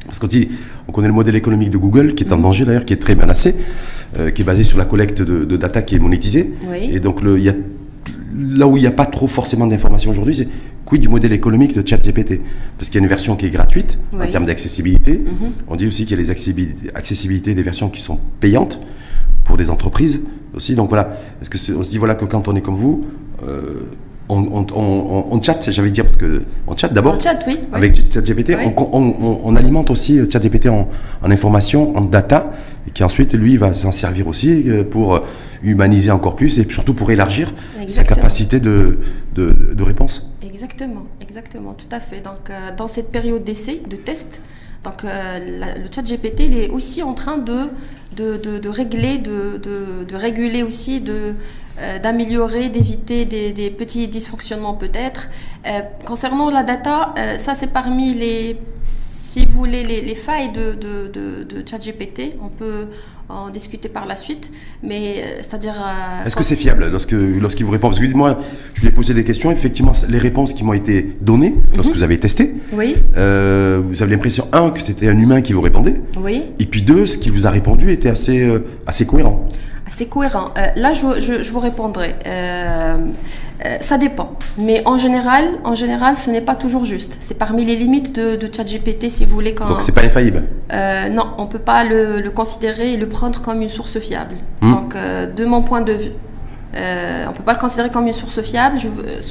Parce 0.05 0.19
qu'on 0.19 0.27
dit, 0.27 0.47
on 0.87 0.91
connaît 0.93 1.09
le 1.09 1.13
modèle 1.13 1.35
économique 1.35 1.69
de 1.69 1.77
Google 1.77 2.15
qui 2.15 2.23
est 2.23 2.31
en 2.31 2.37
danger 2.37 2.63
d'ailleurs, 2.63 2.85
qui 2.85 2.93
est 2.93 3.01
très 3.01 3.13
menacé, 3.13 3.55
euh, 4.17 4.31
qui 4.31 4.41
est 4.41 4.45
basé 4.45 4.63
sur 4.63 4.77
la 4.77 4.85
collecte 4.85 5.21
de, 5.21 5.43
de 5.43 5.57
data 5.57 5.81
qui 5.81 5.95
est 5.95 5.99
monétisée. 5.99 6.53
Oui. 6.71 6.89
Et 6.93 6.99
donc 7.01 7.19
il 7.23 7.43
y 7.43 7.49
a, 7.49 7.53
là 8.35 8.67
où 8.67 8.77
il 8.77 8.81
n'y 8.81 8.87
a 8.87 8.91
pas 8.91 9.05
trop 9.05 9.27
forcément 9.27 9.67
d'informations 9.67 10.11
aujourd'hui, 10.11 10.35
c'est 10.35 10.47
quid 10.85 11.01
du 11.01 11.09
modèle 11.09 11.33
économique 11.33 11.75
de 11.75 11.87
ChatGPT? 11.87 12.41
Parce 12.77 12.89
qu'il 12.89 12.99
y 12.99 13.01
a 13.01 13.03
une 13.03 13.09
version 13.09 13.35
qui 13.35 13.45
est 13.45 13.49
gratuite 13.49 13.97
en 14.13 14.25
termes 14.27 14.45
d'accessibilité. 14.45 15.19
Mhm. 15.25 15.51
On 15.67 15.75
dit 15.75 15.87
aussi 15.87 16.05
qu'il 16.05 16.17
y 16.17 16.19
a 16.19 16.23
les 16.23 16.31
accessibil- 16.31 16.75
accessibilités 16.95 17.53
des 17.53 17.63
versions 17.63 17.89
qui 17.89 18.01
sont 18.01 18.19
payantes 18.39 18.79
pour 19.43 19.57
des 19.57 19.69
entreprises 19.69 20.21
aussi. 20.55 20.75
Donc 20.75 20.89
voilà, 20.89 21.17
est-ce 21.41 21.49
que 21.49 21.57
on 21.77 21.83
se 21.83 21.89
dit 21.89 21.97
voilà 21.97 22.15
que 22.15 22.25
quand 22.25 22.47
on 22.47 22.55
est 22.55 22.61
comme 22.61 22.75
vous, 22.75 23.05
euh, 23.47 23.81
on, 24.29 24.39
on, 24.39 24.65
on, 24.75 24.81
on- 24.81 25.25
on 25.31 25.41
chatte, 25.41 25.69
j'avais 25.71 25.89
dire 25.91 26.03
parce 26.03 26.17
que 26.17 26.43
on 26.67 26.75
chatte 26.75 26.93
d'abord 26.93 27.15
En 27.15 27.19
chat, 27.19 27.39
oui. 27.47 27.55
oui. 27.59 27.67
avec 27.71 28.13
ChatGPT, 28.13 28.55
Oui. 28.57 28.71
on, 28.75 28.89
on- 28.91 29.15
on- 29.21 29.39
on 29.43 29.55
alimente 29.55 29.89
aussi 29.89 30.19
euh, 30.19 30.25
ChatGPT 30.29 30.67
en, 30.67 30.89
en 31.21 31.31
information, 31.31 31.95
en 31.97 32.01
data, 32.01 32.51
et 32.87 32.91
qui 32.91 33.03
ensuite 33.05 33.33
lui 33.33 33.55
va 33.57 33.71
s'en 33.73 33.91
servir 33.93 34.27
aussi 34.27 34.63
euh, 34.67 34.83
pour 34.83 35.21
humaniser 35.63 36.11
encore 36.11 36.35
plus 36.35 36.59
et 36.59 36.67
surtout 36.69 36.93
pour 36.93 37.11
élargir 37.11 37.53
sa 37.87 38.03
capacité 38.03 38.59
de, 38.59 38.99
de, 39.35 39.45
de 39.73 39.83
réponse. 39.83 40.29
Exactement, 40.41 41.05
exactement, 41.21 41.73
tout 41.73 41.85
à 41.91 41.99
fait. 41.99 42.21
Donc, 42.21 42.49
euh, 42.49 42.75
dans 42.75 42.87
cette 42.87 43.11
période 43.11 43.43
d'essai, 43.43 43.81
de 43.89 43.95
test, 43.95 44.41
donc, 44.83 45.03
euh, 45.03 45.39
la- 45.59 45.77
le 45.77 45.85
chat 45.93 46.03
GPT 46.03 46.45
il 46.45 46.57
est 46.57 46.69
aussi 46.69 47.03
en 47.03 47.13
train 47.13 47.37
de, 47.37 47.69
de, 48.15 48.37
de, 48.37 48.57
de 48.59 48.69
régler, 48.69 49.17
de, 49.17 49.57
de, 50.07 50.15
réguler 50.15 50.63
aussi, 50.63 51.01
de, 51.01 51.33
euh, 51.79 51.99
d'améliorer, 51.99 52.69
d'éviter 52.69 53.25
des, 53.25 53.51
des 53.53 53.69
petits 53.69 54.07
dysfonctionnements 54.07 54.73
peut-être. 54.75 55.29
Euh, 55.65 55.81
concernant 56.05 56.49
la 56.49 56.63
data, 56.63 57.13
ça 57.39 57.53
c'est 57.55 57.67
parmi 57.73 58.13
les, 58.13 58.57
si 59.37 59.45
vous 59.45 59.57
voulez, 59.59 59.83
les, 59.83 60.01
les 60.01 60.15
failles 60.15 60.51
de, 60.51 60.73
de, 60.73 61.07
de, 61.13 61.43
de 61.43 61.67
ChatGPT. 61.67 62.35
On 62.43 62.49
peut 62.49 62.87
en 63.29 63.49
discuter 63.49 63.89
par 63.89 64.05
la 64.05 64.15
suite, 64.15 64.49
mais 64.81 65.15
euh, 65.17 65.37
c'est-à-dire... 65.41 65.73
euh, 65.75 66.25
Est-ce 66.25 66.35
que 66.35 66.43
c'est 66.43 66.55
fiable 66.55 66.87
lorsque 66.89 67.11
lorsqu'il 67.11 67.65
vous 67.65 67.71
répond? 67.73 67.89
Parce 67.89 67.99
que 67.99 68.07
moi, 68.15 68.39
je 68.73 68.81
lui 68.81 68.87
ai 68.87 68.91
posé 68.91 69.13
des 69.13 69.23
questions, 69.25 69.51
effectivement, 69.51 69.91
les 70.09 70.17
réponses 70.17 70.53
qui 70.53 70.63
m'ont 70.63 70.73
été 70.73 71.17
données 71.21 71.55
lorsque 71.75 71.89
Mhm. 71.91 71.97
vous 71.97 72.03
avez 72.03 72.19
testé, 72.19 72.53
Oui, 72.71 72.95
euh, 73.17 73.81
vous 73.85 74.01
avez 74.01 74.11
l'impression, 74.11 74.47
un, 74.53 74.69
que 74.71 74.79
c'était 74.79 75.09
un 75.09 75.19
humain 75.19 75.41
qui 75.41 75.51
vous 75.53 75.61
répondait, 75.61 75.95
oui. 76.21 76.43
et 76.57 76.65
puis 76.65 76.81
deux, 76.83 77.05
ce 77.05 77.17
qu'il 77.17 77.33
vous 77.33 77.45
a 77.45 77.49
répondu 77.51 77.91
était 77.91 78.09
assez, 78.09 78.41
euh, 78.41 78.59
assez 78.87 79.05
cohérent. 79.05 79.45
C'est 79.89 80.07
cohérent. 80.07 80.51
Euh, 80.57 80.61
là, 80.75 80.91
je, 80.93 81.19
je- 81.19 81.41
je 81.43 81.51
vous 81.51 81.59
répondrai. 81.59 82.15
Euh, 83.65 83.77
ça 83.81 83.97
dépend. 83.97 84.33
Mais 84.59 84.83
en 84.85 84.97
général, 84.97 85.45
en 85.63 85.73
général, 85.73 86.15
ce 86.15 86.29
n'est 86.29 86.41
pas 86.41 86.55
toujours 86.55 86.85
juste. 86.85 87.17
C'est 87.21 87.37
parmi 87.37 87.65
les 87.65 87.75
limites 87.75 88.13
de, 88.15 88.35
de 88.35 88.53
ChatGPT, 88.53 89.09
si 89.09 89.25
vous 89.25 89.33
voulez. 89.33 89.55
Quand, 89.55 89.67
Donc 89.67 89.81
c'est 89.81 89.93
pas 89.93 90.03
infaillible. 90.03 90.43
Euh, 90.71 91.09
non, 91.09 91.27
on 91.37 91.43
ne 91.45 91.47
peut 91.47 91.57
pas 91.59 91.83
le, 91.83 92.21
le 92.21 92.29
considérer 92.29 92.93
et 92.93 92.97
le 92.97 93.07
prendre 93.09 93.41
comme 93.41 93.61
une 93.61 93.69
source 93.69 93.99
fiable. 93.99 94.35
Hmm. 94.61 94.71
Donc, 94.71 94.95
euh, 94.95 95.25
de 95.25 95.45
mon 95.45 95.63
point 95.63 95.81
de 95.81 95.93
vue, 95.93 96.11
euh, 96.75 97.23
on 97.27 97.31
ne 97.31 97.35
peut 97.35 97.43
pas 97.43 97.53
le 97.53 97.59
considérer 97.59 97.89
comme 97.89 98.05
une 98.05 98.13
source 98.13 98.41
fiable. 98.41 98.77
Je, 98.77 98.89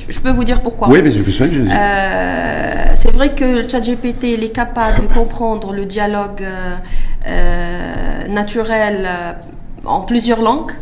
je 0.09 0.21
peux 0.21 0.30
vous 0.30 0.45
dire 0.45 0.61
pourquoi. 0.61 0.88
Oui, 0.88 1.02
mais 1.02 1.11
c'est 1.11 1.21
plus 1.21 1.40
Euh, 1.40 2.85
c'est 2.97 3.12
vrai 3.12 3.35
que 3.35 3.45
le 3.45 3.68
ChatGPT 3.68 4.25
il 4.25 4.42
est 4.42 4.49
capable 4.54 5.02
de 5.02 5.12
comprendre 5.12 5.73
le 5.73 5.85
dialogue 5.85 6.45
euh, 7.28 8.28
naturel 8.28 9.09
en 9.85 10.00
plusieurs 10.00 10.42
langues. 10.42 10.73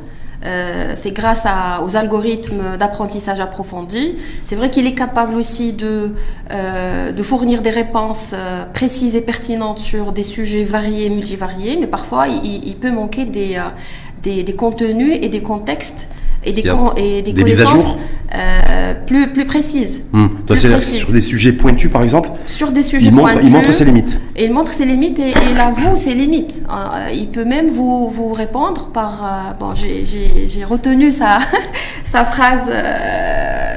Euh, 0.44 0.92
c'est 0.94 1.12
grâce 1.12 1.46
aux 1.82 1.96
algorithmes 1.96 2.76
d'apprentissage 2.78 3.40
approfondi. 3.40 4.16
C'est 4.44 4.56
vrai 4.56 4.68
qu'il 4.70 4.86
est 4.86 4.94
capable 4.94 5.34
aussi 5.36 5.72
de, 5.72 6.12
euh, 6.50 7.22
fournir 7.22 7.62
des 7.62 7.70
réponses 7.70 8.32
euh, 8.34 8.66
précises 8.66 9.16
et 9.16 9.22
pertinentes 9.22 9.78
sur 9.78 10.12
des 10.12 10.22
sujets 10.22 10.64
variés, 10.64 11.08
multivariés, 11.08 11.78
mais 11.80 11.86
parfois 11.86 12.28
il, 12.28 12.76
peut 12.76 12.90
manquer 12.90 13.24
des 13.24 14.54
contenus 14.56 15.18
et 15.22 15.28
des 15.28 15.42
contextes 15.42 16.06
et 16.44 16.52
des, 16.52 16.62
con- 16.62 16.92
et 16.96 17.22
des 17.22 17.32
des 17.32 17.44
mises 17.44 17.60
à 17.60 17.64
connaissances 17.64 17.82
jour 17.86 17.98
euh, 18.34 18.94
plus, 19.06 19.32
plus 19.32 19.44
précises. 19.44 20.00
Hmm. 20.12 20.26
C'est-à-dire 20.48 20.82
sur 20.82 21.12
des 21.12 21.20
sujets 21.20 21.52
pointus, 21.52 21.90
par 21.90 22.02
exemple, 22.02 22.30
Sur 22.46 22.72
des 22.72 22.82
sujets 22.82 23.06
il 23.06 23.12
montre, 23.12 23.32
pointus. 23.32 23.48
il 23.48 23.52
montre 23.52 23.72
ses 23.72 23.84
limites. 23.84 24.20
Et 24.34 24.44
il 24.46 24.52
montre 24.52 24.72
ses 24.72 24.84
limites 24.86 25.18
et, 25.20 25.28
et 25.30 25.34
il 25.52 25.60
avoue 25.60 25.96
ses 25.96 26.14
limites. 26.14 26.62
Euh, 26.68 27.10
il 27.14 27.28
peut 27.28 27.44
même 27.44 27.68
vous, 27.70 28.08
vous 28.08 28.32
répondre 28.32 28.88
par... 28.92 29.22
euh, 29.24 29.52
bon, 29.60 29.74
j'ai- 29.74 30.64
retenu 30.64 31.10
sa, 31.12 31.38
sa 32.04 32.24
phrase. 32.24 32.62
euh, 32.68 33.76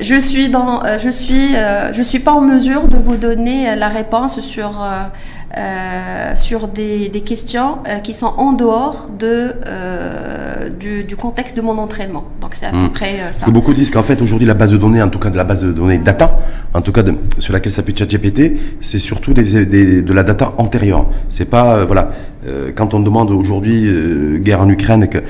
je 0.00 0.18
suis 0.18 0.48
dans, 0.50 0.82
euh, 0.84 0.98
je 1.02 1.08
suis, 1.10 1.54
euh, 1.54 1.92
je 1.92 2.02
suis 2.02 2.18
pas 2.18 2.32
en 2.32 2.40
mesure 2.40 2.88
de 2.88 2.96
vous 2.96 3.16
donner 3.16 3.70
euh, 3.70 3.76
la 3.76 3.88
réponse 3.88 4.40
sur 4.40 4.82
euh, 5.56 6.34
sur 6.36 6.68
des, 6.68 7.08
des 7.08 7.20
questions 7.20 7.78
euh, 7.88 7.98
qui 8.00 8.12
sont 8.12 8.32
en 8.36 8.52
dehors 8.52 9.08
de 9.18 9.52
euh, 9.66 10.68
du, 10.70 11.04
du 11.04 11.16
contexte 11.16 11.56
de 11.56 11.62
mon 11.62 11.78
entraînement. 11.78 12.24
Donc 12.40 12.50
c'est 12.54 12.66
à 12.66 12.70
peu 12.70 12.76
Mm. 12.78 12.90
près 12.90 13.14
euh, 13.14 13.24
Parce 13.26 13.38
ça. 13.38 13.46
que 13.46 13.50
beaucoup 13.50 13.72
disent 13.74 13.90
qu'en 13.90 14.02
fait 14.02 14.20
aujourd'hui 14.20 14.46
la 14.46 14.54
base 14.54 14.72
de 14.72 14.76
données, 14.76 15.02
en 15.02 15.08
tout 15.08 15.18
cas 15.18 15.30
de 15.30 15.36
la 15.36 15.44
base 15.44 15.62
de 15.62 15.72
données 15.72 15.98
data, 15.98 16.38
en 16.72 16.80
tout 16.80 16.92
cas 16.92 17.02
de- 17.02 17.14
sur 17.38 17.52
laquelle 17.52 17.72
s'appuie 17.72 17.94
ChatGPT, 17.96 18.56
c'est 18.80 18.98
surtout 18.98 19.32
des, 19.32 19.64
des- 19.66 20.02
de 20.02 20.12
la 20.12 20.22
data 20.22 20.52
antérieure. 20.58 21.06
C'est 21.28 21.44
pas 21.48 21.76
euh, 21.76 21.84
voilà 21.84 22.10
euh, 22.46 22.70
quand 22.74 22.92
on 22.94 23.00
demande 23.00 23.30
aujourd'hui 23.30 23.86
euh, 23.86 24.38
guerre 24.38 24.60
en 24.60 24.68
Ukraine 24.68 25.08
que- 25.08 25.22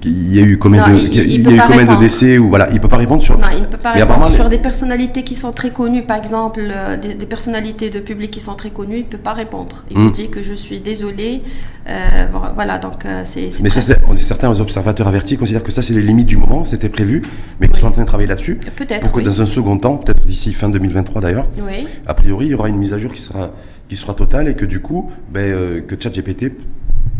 qu'il 0.00 0.34
y 0.34 0.38
a 0.38 0.42
eu 0.42 0.58
combien 0.58 0.86
Non, 0.86 0.94
de 0.94 0.98
il- 1.00 1.14
y 1.14 1.20
a- 1.20 1.22
il 1.24 1.30
il 1.32 1.40
y 1.40 1.42
peut 1.42 1.50
a 1.50 1.54
eu 1.54 1.60
combien 1.66 1.94
de 1.94 2.00
décès 2.00 2.38
ou 2.38 2.48
voilà 2.48 2.68
il 2.72 2.80
peut 2.80 2.88
pas 2.88 2.96
répondre 2.96 3.22
sur. 3.22 3.38
Non, 3.38 3.46
il 3.54 3.62
ne 3.62 3.66
peut 3.66 3.76
pas 3.78 3.92
répondre 3.92 4.30
sur 4.30 4.48
des 4.48 4.58
personnalités 4.58 5.22
qui 5.22 5.34
sont 5.34 5.52
très 5.52 5.70
connues, 5.70 6.02
par 6.02 6.16
exemple, 6.16 6.60
euh, 6.70 6.96
des, 6.96 7.14
des 7.14 7.26
personnalités 7.26 7.90
de 7.90 8.00
public 8.00 8.30
qui 8.30 8.40
sont 8.40 8.54
très 8.54 8.70
connues, 8.70 8.96
il 8.98 9.04
ne 9.04 9.08
peut 9.08 9.18
pas 9.18 9.32
répondre. 9.32 9.84
Il 9.90 9.98
Mm. 9.98 10.04
vous 10.04 10.10
dit 10.10 10.28
que 10.30 10.42
je 10.42 10.54
suis 10.54 10.80
désolé. 10.80 11.42
euh, 11.86 12.26
voilà, 12.54 12.78
donc 12.78 13.04
euh, 13.04 13.22
c'est. 13.26 13.50
Mais 13.62 13.68
ça, 13.68 13.82
certains 14.16 14.58
observateurs 14.60 15.06
avertis 15.06 15.36
considèrent 15.36 15.62
que 15.62 15.70
ça, 15.72 15.82
c'est 15.82 15.92
les 15.92 16.00
limites 16.00 16.26
du 16.26 16.38
moment, 16.38 16.64
c'était 16.64 16.88
prévu, 16.88 17.20
mais 17.60 17.68
qu'ils 17.68 17.76
sont 17.76 17.88
en 17.88 17.90
train 17.90 18.02
de 18.02 18.06
travailler 18.06 18.28
là-dessus. 18.28 18.58
Peut-être, 18.76 19.00
Pour 19.02 19.12
que 19.12 19.18
oui. 19.18 19.24
dans 19.24 19.42
un 19.42 19.46
second 19.46 19.76
temps, 19.76 19.96
peut-être 19.98 20.24
d'ici 20.24 20.54
fin 20.54 20.70
2023 20.70 21.20
d'ailleurs, 21.20 21.46
Oui. 21.58 21.86
a 22.06 22.14
priori, 22.14 22.46
il 22.46 22.52
y 22.52 22.54
aura 22.54 22.70
une 22.70 22.78
mise 22.78 22.94
à 22.94 22.98
jour 22.98 23.12
qui 23.12 23.20
sera, 23.20 23.50
qui 23.88 23.96
sera 23.96 24.14
totale 24.14 24.48
et 24.48 24.54
que 24.54 24.64
du 24.64 24.80
coup, 24.80 25.10
ben, 25.30 25.82
que 25.86 25.94
ChatGPT 26.00 26.52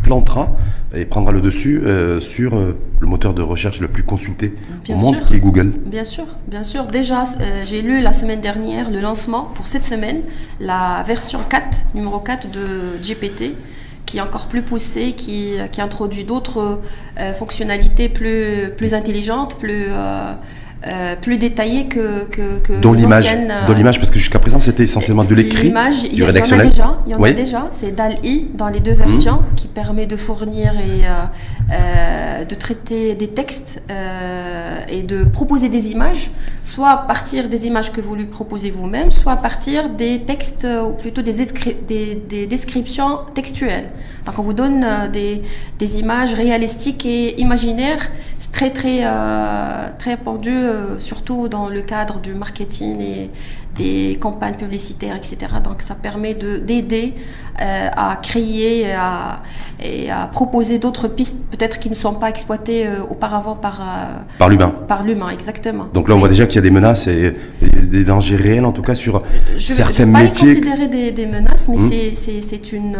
plantera 0.04 0.54
et 0.94 1.04
prendra 1.06 1.32
le 1.32 1.40
dessus 1.40 1.82
euh, 1.84 2.20
sur 2.20 2.54
euh, 2.54 2.78
le 3.00 3.06
moteur 3.08 3.34
de 3.34 3.42
recherche 3.42 3.80
le 3.80 3.88
plus 3.88 4.04
consulté 4.04 4.54
Bien 4.84 4.96
au 4.96 4.99
monde, 5.00 5.16
sûr. 5.16 5.25
qui 5.25 5.34
est 5.34 5.40
Google. 5.40 5.73
Bien 5.87 6.04
sûr, 6.04 6.26
bien 6.46 6.62
sûr. 6.62 6.84
Déjà, 6.87 7.25
euh, 7.40 7.64
j'ai 7.64 7.82
lu 7.82 8.00
la 8.00 8.12
semaine 8.12 8.40
dernière 8.40 8.90
le 8.90 9.00
lancement 9.00 9.50
pour 9.54 9.66
cette 9.66 9.82
semaine, 9.82 10.20
la 10.61 11.02
version 11.04 11.40
4, 11.49 11.94
numéro 11.94 12.20
4 12.20 12.49
de 12.50 12.99
GPT, 13.02 13.56
qui 14.06 14.18
est 14.18 14.20
encore 14.20 14.46
plus 14.46 14.62
poussée, 14.62 15.14
qui, 15.14 15.54
qui 15.73 15.80
introduit 15.80 16.25
d'autres 16.25 16.80
fonctionnalités 17.38 18.11
plus, 18.11 18.70
plus 18.76 18.92
intelligentes, 18.92 19.56
plus, 19.58 19.87
euh, 20.86 21.16
plus 21.20 21.38
détaillées 21.38 21.86
que, 21.86 22.24
que, 22.30 22.58
que 22.62 22.72
Dans 22.80 22.92
l'image, 22.92 23.24
anciennes, 23.24 23.50
euh, 23.50 23.66
dans 23.66 23.72
l'image, 23.74 23.98
parce 23.98 24.10
que 24.10 24.18
jusqu'à 24.18 24.38
présent, 24.38 24.60
c'était 24.60 24.82
essentiellement 24.82 25.24
de 25.24 25.34
l'écrit, 25.34 25.72
du 26.12 26.22
rédactionnel. 26.24 26.70
Il 26.72 26.78
y 26.78 26.82
en 26.82 26.86
a 26.86 26.88
déjà, 26.92 26.98
il 27.06 27.12
y 27.12 27.14
en 27.16 27.20
Oui. 27.20 27.30
a 27.30 27.32
déjà. 27.32 27.68
C'est 27.72 27.94
DAL-I 27.94 28.50
dans 28.54 28.68
les 28.68 28.80
deux 28.80 28.92
versions 28.92 29.40
qui 29.56 29.66
permet 29.68 30.06
de 30.06 30.16
fournir 30.16 30.72
et 30.74 31.06
euh, 31.72 32.44
de 32.44 32.54
traiter 32.54 33.14
des 33.14 33.28
textes 33.28 33.82
et 34.88 35.02
de 35.02 35.24
proposer 35.24 35.68
des 35.68 35.90
images, 35.90 36.30
soit 36.62 36.90
à 36.90 36.96
partir 36.98 37.48
des 37.48 37.66
images 37.66 37.90
que 37.92 38.00
vous 38.00 38.14
lui 38.14 38.24
proposez 38.26 38.70
vous-même, 38.70 39.10
soit 39.10 39.32
à 39.32 39.36
partir 39.36 39.88
des 39.88 40.20
textes 40.22 40.66
ou 40.86 40.92
plutôt 40.92 41.22
des, 41.22 41.32
des- 41.88 42.14
des 42.28 42.46
descriptions 42.46 43.20
textuelles. 43.34 43.90
Donc 44.26 44.38
on 44.38 44.42
vous 44.42 44.52
donne 44.52 44.84
des, 45.12 45.42
des 45.78 45.98
images 46.00 46.34
réalistiques 46.34 47.04
et 47.06 47.40
imaginaires. 47.40 48.02
C'est 48.38 48.52
très 48.52 48.70
très 48.70 49.00
euh, 49.02 49.88
très 49.98 50.12
répandu, 50.12 50.50
euh, 50.74 50.98
surtout 50.98 51.48
dans 51.48 51.68
le 51.68 51.82
cadre 51.82 52.18
du 52.20 52.34
marketing 52.34 53.00
et 53.00 53.30
des 53.76 54.18
campagnes 54.20 54.54
publicitaires, 54.54 55.16
etc. 55.16 55.36
Donc 55.62 55.82
ça 55.82 55.94
permet 55.96 56.34
de 56.34 56.58
d'aider 56.58 57.14
euh, 57.60 57.88
à 57.96 58.16
créer 58.22 58.82
et 58.82 58.92
à, 58.92 59.40
et 59.80 60.10
à 60.10 60.26
proposer 60.26 60.78
d'autres 60.78 61.08
pistes 61.08 61.38
peut-être 61.50 61.80
qui 61.80 61.90
ne 61.90 61.96
sont 61.96 62.14
pas 62.14 62.28
exploitées 62.28 62.86
euh, 62.86 63.02
auparavant 63.14 63.56
par 63.56 63.80
euh, 63.80 63.84
par 64.38 64.48
l'humain. 64.48 64.72
par 64.86 65.02
l'humain, 65.02 65.30
exactement. 65.30 65.86
Donc 65.92 66.08
là, 66.08 66.14
on 66.14 66.18
voit 66.18 66.28
déjà 66.28 66.46
qu'il 66.46 66.56
y 66.56 66.58
a 66.58 66.62
des 66.62 66.70
menaces 66.70 67.08
et, 67.08 67.34
et 67.62 67.68
des 67.96 68.04
dangers 68.04 68.36
réels, 68.36 68.64
en 68.64 68.72
tout 68.72 68.82
cas, 68.82 68.94
sur 68.94 69.22
je 69.50 69.54
ne 69.54 69.58
certains 69.60 70.06
vais 70.06 70.12
pas 70.12 70.22
métiers. 70.22 70.54
les 70.54 70.60
considérer 70.60 70.88
des, 70.88 71.10
des 71.10 71.26
menaces, 71.26 71.66
mais 71.68 71.76
Hmm. 71.78 71.90
c'est- 72.14 72.72
une. 72.72 72.92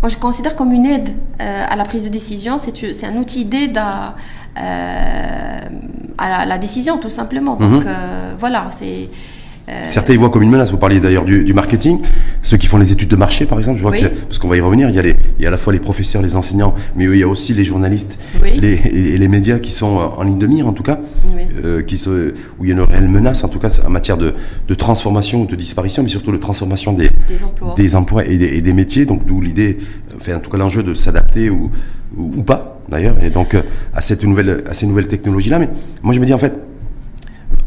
moi, 0.00 0.08
je 0.08 0.16
considère 0.16 0.54
comme 0.56 0.72
une 0.72 0.86
aide 0.86 1.10
à 1.38 1.74
la 1.76 1.84
prise 1.84 2.04
de 2.04 2.08
décision. 2.08 2.56
C'est 2.58 3.04
un 3.04 3.16
outil 3.16 3.44
d'aide 3.44 3.76
à, 3.76 4.14
euh, 4.58 5.60
à 6.18 6.28
la, 6.28 6.46
la 6.46 6.58
décision, 6.58 6.98
tout 6.98 7.10
simplement. 7.10 7.56
Donc 7.56 7.70
Mhm. 7.84 7.84
euh, 7.86 8.34
voilà, 8.38 8.68
c'est. 8.78 9.08
euh, 9.68 9.80
Certains 9.84 10.12
y 10.14 10.16
voient 10.16 10.30
comme 10.30 10.42
une 10.42 10.50
menace. 10.50 10.70
Vous 10.70 10.76
parliez 10.78 10.98
d'ailleurs 11.00 11.24
du, 11.24 11.44
du 11.44 11.54
marketing. 11.54 12.00
Ceux 12.42 12.56
qui 12.56 12.66
font 12.66 12.78
les 12.78 12.90
études 12.92 13.08
de 13.08 13.14
marché, 13.16 13.46
par 13.46 13.58
exemple, 13.58 13.76
je 13.78 13.82
vois 13.82 13.92
Oui. 13.92 14.00
que, 14.00 14.06
parce 14.08 14.38
qu'on 14.38 14.48
va 14.48 14.56
y 14.56 14.60
revenir, 14.60 14.88
il 14.88 14.94
y, 14.96 14.98
a 14.98 15.02
les, 15.02 15.14
il 15.38 15.42
y 15.42 15.44
a 15.44 15.48
à 15.48 15.50
la 15.52 15.56
fois 15.56 15.72
les 15.72 15.78
professeurs, 15.78 16.20
les 16.20 16.34
enseignants, 16.34 16.74
mais 16.96 17.04
il 17.04 17.16
y 17.16 17.22
a 17.22 17.28
aussi 17.28 17.54
les 17.54 17.64
journalistes 17.64 18.18
Oui. 18.42 18.56
les, 18.58 18.72
et, 18.92 19.18
les 19.18 19.28
médias 19.28 19.60
qui 19.60 19.70
sont 19.70 19.98
euh, 19.98 20.02
en 20.18 20.24
ligne 20.24 20.38
de 20.38 20.46
mire, 20.48 20.66
en 20.66 20.72
tout 20.72 20.82
cas, 20.82 20.98
Oui. 21.36 21.42
euh, 21.64 21.82
qui 21.82 21.96
se, 21.96 22.34
où 22.58 22.64
il 22.64 22.68
y 22.68 22.72
a 22.72 22.74
une 22.74 22.80
réelle 22.80 23.08
menace, 23.08 23.44
en 23.44 23.48
tout 23.48 23.60
cas, 23.60 23.68
en 23.86 23.90
matière 23.90 24.16
de, 24.16 24.34
de 24.66 24.74
transformation 24.74 25.42
ou 25.42 25.46
de 25.46 25.54
disparition, 25.54 26.02
mais 26.02 26.08
surtout 26.08 26.32
de 26.32 26.38
transformation 26.38 26.92
des, 26.92 27.08
des 27.28 27.42
emplois. 27.44 27.74
des 27.76 27.94
emplois 27.94 28.26
et 28.26 28.36
des, 28.38 28.46
et 28.56 28.60
des 28.62 28.72
métiers. 28.74 29.06
Donc, 29.06 29.24
d'où 29.26 29.40
l'idée, 29.40 29.78
enfin, 30.16 30.36
en 30.36 30.40
tout 30.40 30.50
cas, 30.50 30.58
l'enjeu 30.58 30.82
de 30.82 30.92
s'adapter 30.94 31.50
ou, 31.50 31.70
ou, 32.16 32.30
ou 32.38 32.42
pas, 32.42 32.80
d'ailleurs, 32.88 33.22
et 33.22 33.30
donc 33.30 33.54
euh, 33.54 33.62
à, 33.94 34.00
cette 34.00 34.24
nouvelle, 34.24 34.64
à 34.68 34.74
ces 34.74 34.86
nouvelles 34.86 35.08
technologies-là. 35.08 35.58
Mais 35.58 35.68
moi, 36.02 36.14
je 36.14 36.20
me 36.20 36.26
dis, 36.26 36.34
en 36.34 36.38
fait, 36.38 36.58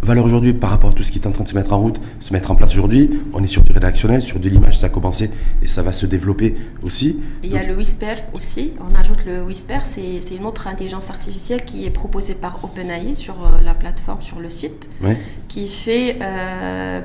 valeur 0.06 0.24
aujourd'hui 0.24 0.54
par 0.54 0.70
rapport 0.70 0.92
à 0.92 0.94
tout 0.94 1.04
ce 1.04 1.12
qui 1.12 1.20
est 1.20 1.28
en 1.28 1.32
train 1.32 1.44
de 1.44 1.50
se 1.50 1.56
mettre 1.56 1.74
en 1.74 1.80
route, 1.80 2.00
se 2.20 2.32
mettre 2.32 2.52
en 2.52 2.56
place 2.56 2.74
aujourd'hui. 2.74 3.10
On 3.34 3.44
est 3.44 3.48
sur 3.48 3.64
du 3.64 3.72
rédactionnel, 3.72 4.22
sur 4.22 4.40
de 4.40 4.48
l'image, 4.48 4.78
ça 4.78 4.86
a 4.86 4.90
commencé 4.90 5.32
et 5.62 5.68
ça 5.68 5.82
va 5.82 5.92
se 5.92 6.06
développer 6.06 6.56
aussi. 6.84 7.20
Il 7.44 7.52
y 7.52 7.58
a 7.58 7.66
le 7.66 7.75
Whisper 7.75 8.16
aussi. 8.34 8.74
On 8.80 8.96
ajoute 8.98 9.25
le 9.25 9.44
Whisper, 9.44 9.80
c'est 9.84 10.36
une 10.36 10.46
autre 10.46 10.68
intelligence 10.68 11.10
artificielle 11.10 11.66
qui 11.66 11.86
est 11.86 11.90
proposée 11.90 12.36
par 12.36 12.64
OpenAI 12.64 13.16
sur 13.16 13.34
euh, 13.34 13.62
la 13.64 13.74
plateforme, 13.74 14.22
sur 14.22 14.40
le 14.40 14.50
site, 14.50 14.88
ouais. 15.04 15.18
qui 15.48 15.68
fait 15.68 16.18
euh, 16.22 17.02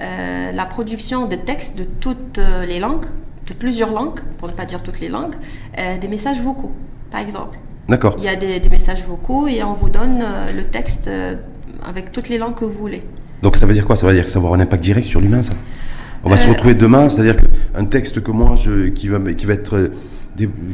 euh, 0.00 0.52
la 0.52 0.66
production 0.66 1.26
de 1.26 1.36
textes 1.36 1.78
de 1.78 1.84
toutes 1.84 2.40
les 2.66 2.80
langues, 2.80 3.06
de 3.50 3.54
plusieurs 3.54 3.92
langues, 3.92 4.20
pour 4.38 4.48
ne 4.48 4.54
pas 4.54 4.64
dire 4.64 4.82
toutes 4.82 5.00
les 5.00 5.08
langues, 5.08 5.34
euh, 5.78 5.98
des 5.98 6.08
messages 6.08 6.40
vocaux, 6.40 6.72
par 7.10 7.20
exemple. 7.20 7.58
D'accord. 7.88 8.14
Il 8.18 8.24
y 8.24 8.28
a 8.28 8.36
des, 8.36 8.60
des 8.60 8.68
messages 8.68 9.04
vocaux 9.04 9.48
et 9.48 9.62
on 9.64 9.74
vous 9.74 9.90
donne 9.90 10.20
euh, 10.22 10.46
le 10.56 10.64
texte 10.64 11.08
euh, 11.08 11.34
avec 11.84 12.12
toutes 12.12 12.28
les 12.28 12.38
langues 12.38 12.54
que 12.54 12.64
vous 12.64 12.78
voulez. 12.78 13.02
Donc 13.42 13.56
ça 13.56 13.66
veut 13.66 13.74
dire 13.74 13.86
quoi? 13.86 13.96
Ça 13.96 14.06
veut 14.06 14.14
dire 14.14 14.24
que 14.24 14.30
ça 14.30 14.38
va 14.38 14.46
avoir 14.46 14.60
un 14.60 14.62
impact 14.62 14.82
direct 14.82 15.06
sur 15.06 15.20
l'humain, 15.20 15.42
ça? 15.42 15.54
On 16.22 16.28
va 16.28 16.36
se 16.36 16.46
retrouver 16.46 16.74
demain, 16.74 17.08
c'est-à-dire 17.08 17.36
qu'un 17.38 17.86
texte 17.86 18.22
que 18.22 18.30
moi, 18.30 18.54
je, 18.54 18.88
qui, 18.88 19.08
va, 19.08 19.18
qui, 19.32 19.46
va 19.46 19.54
être, 19.54 19.90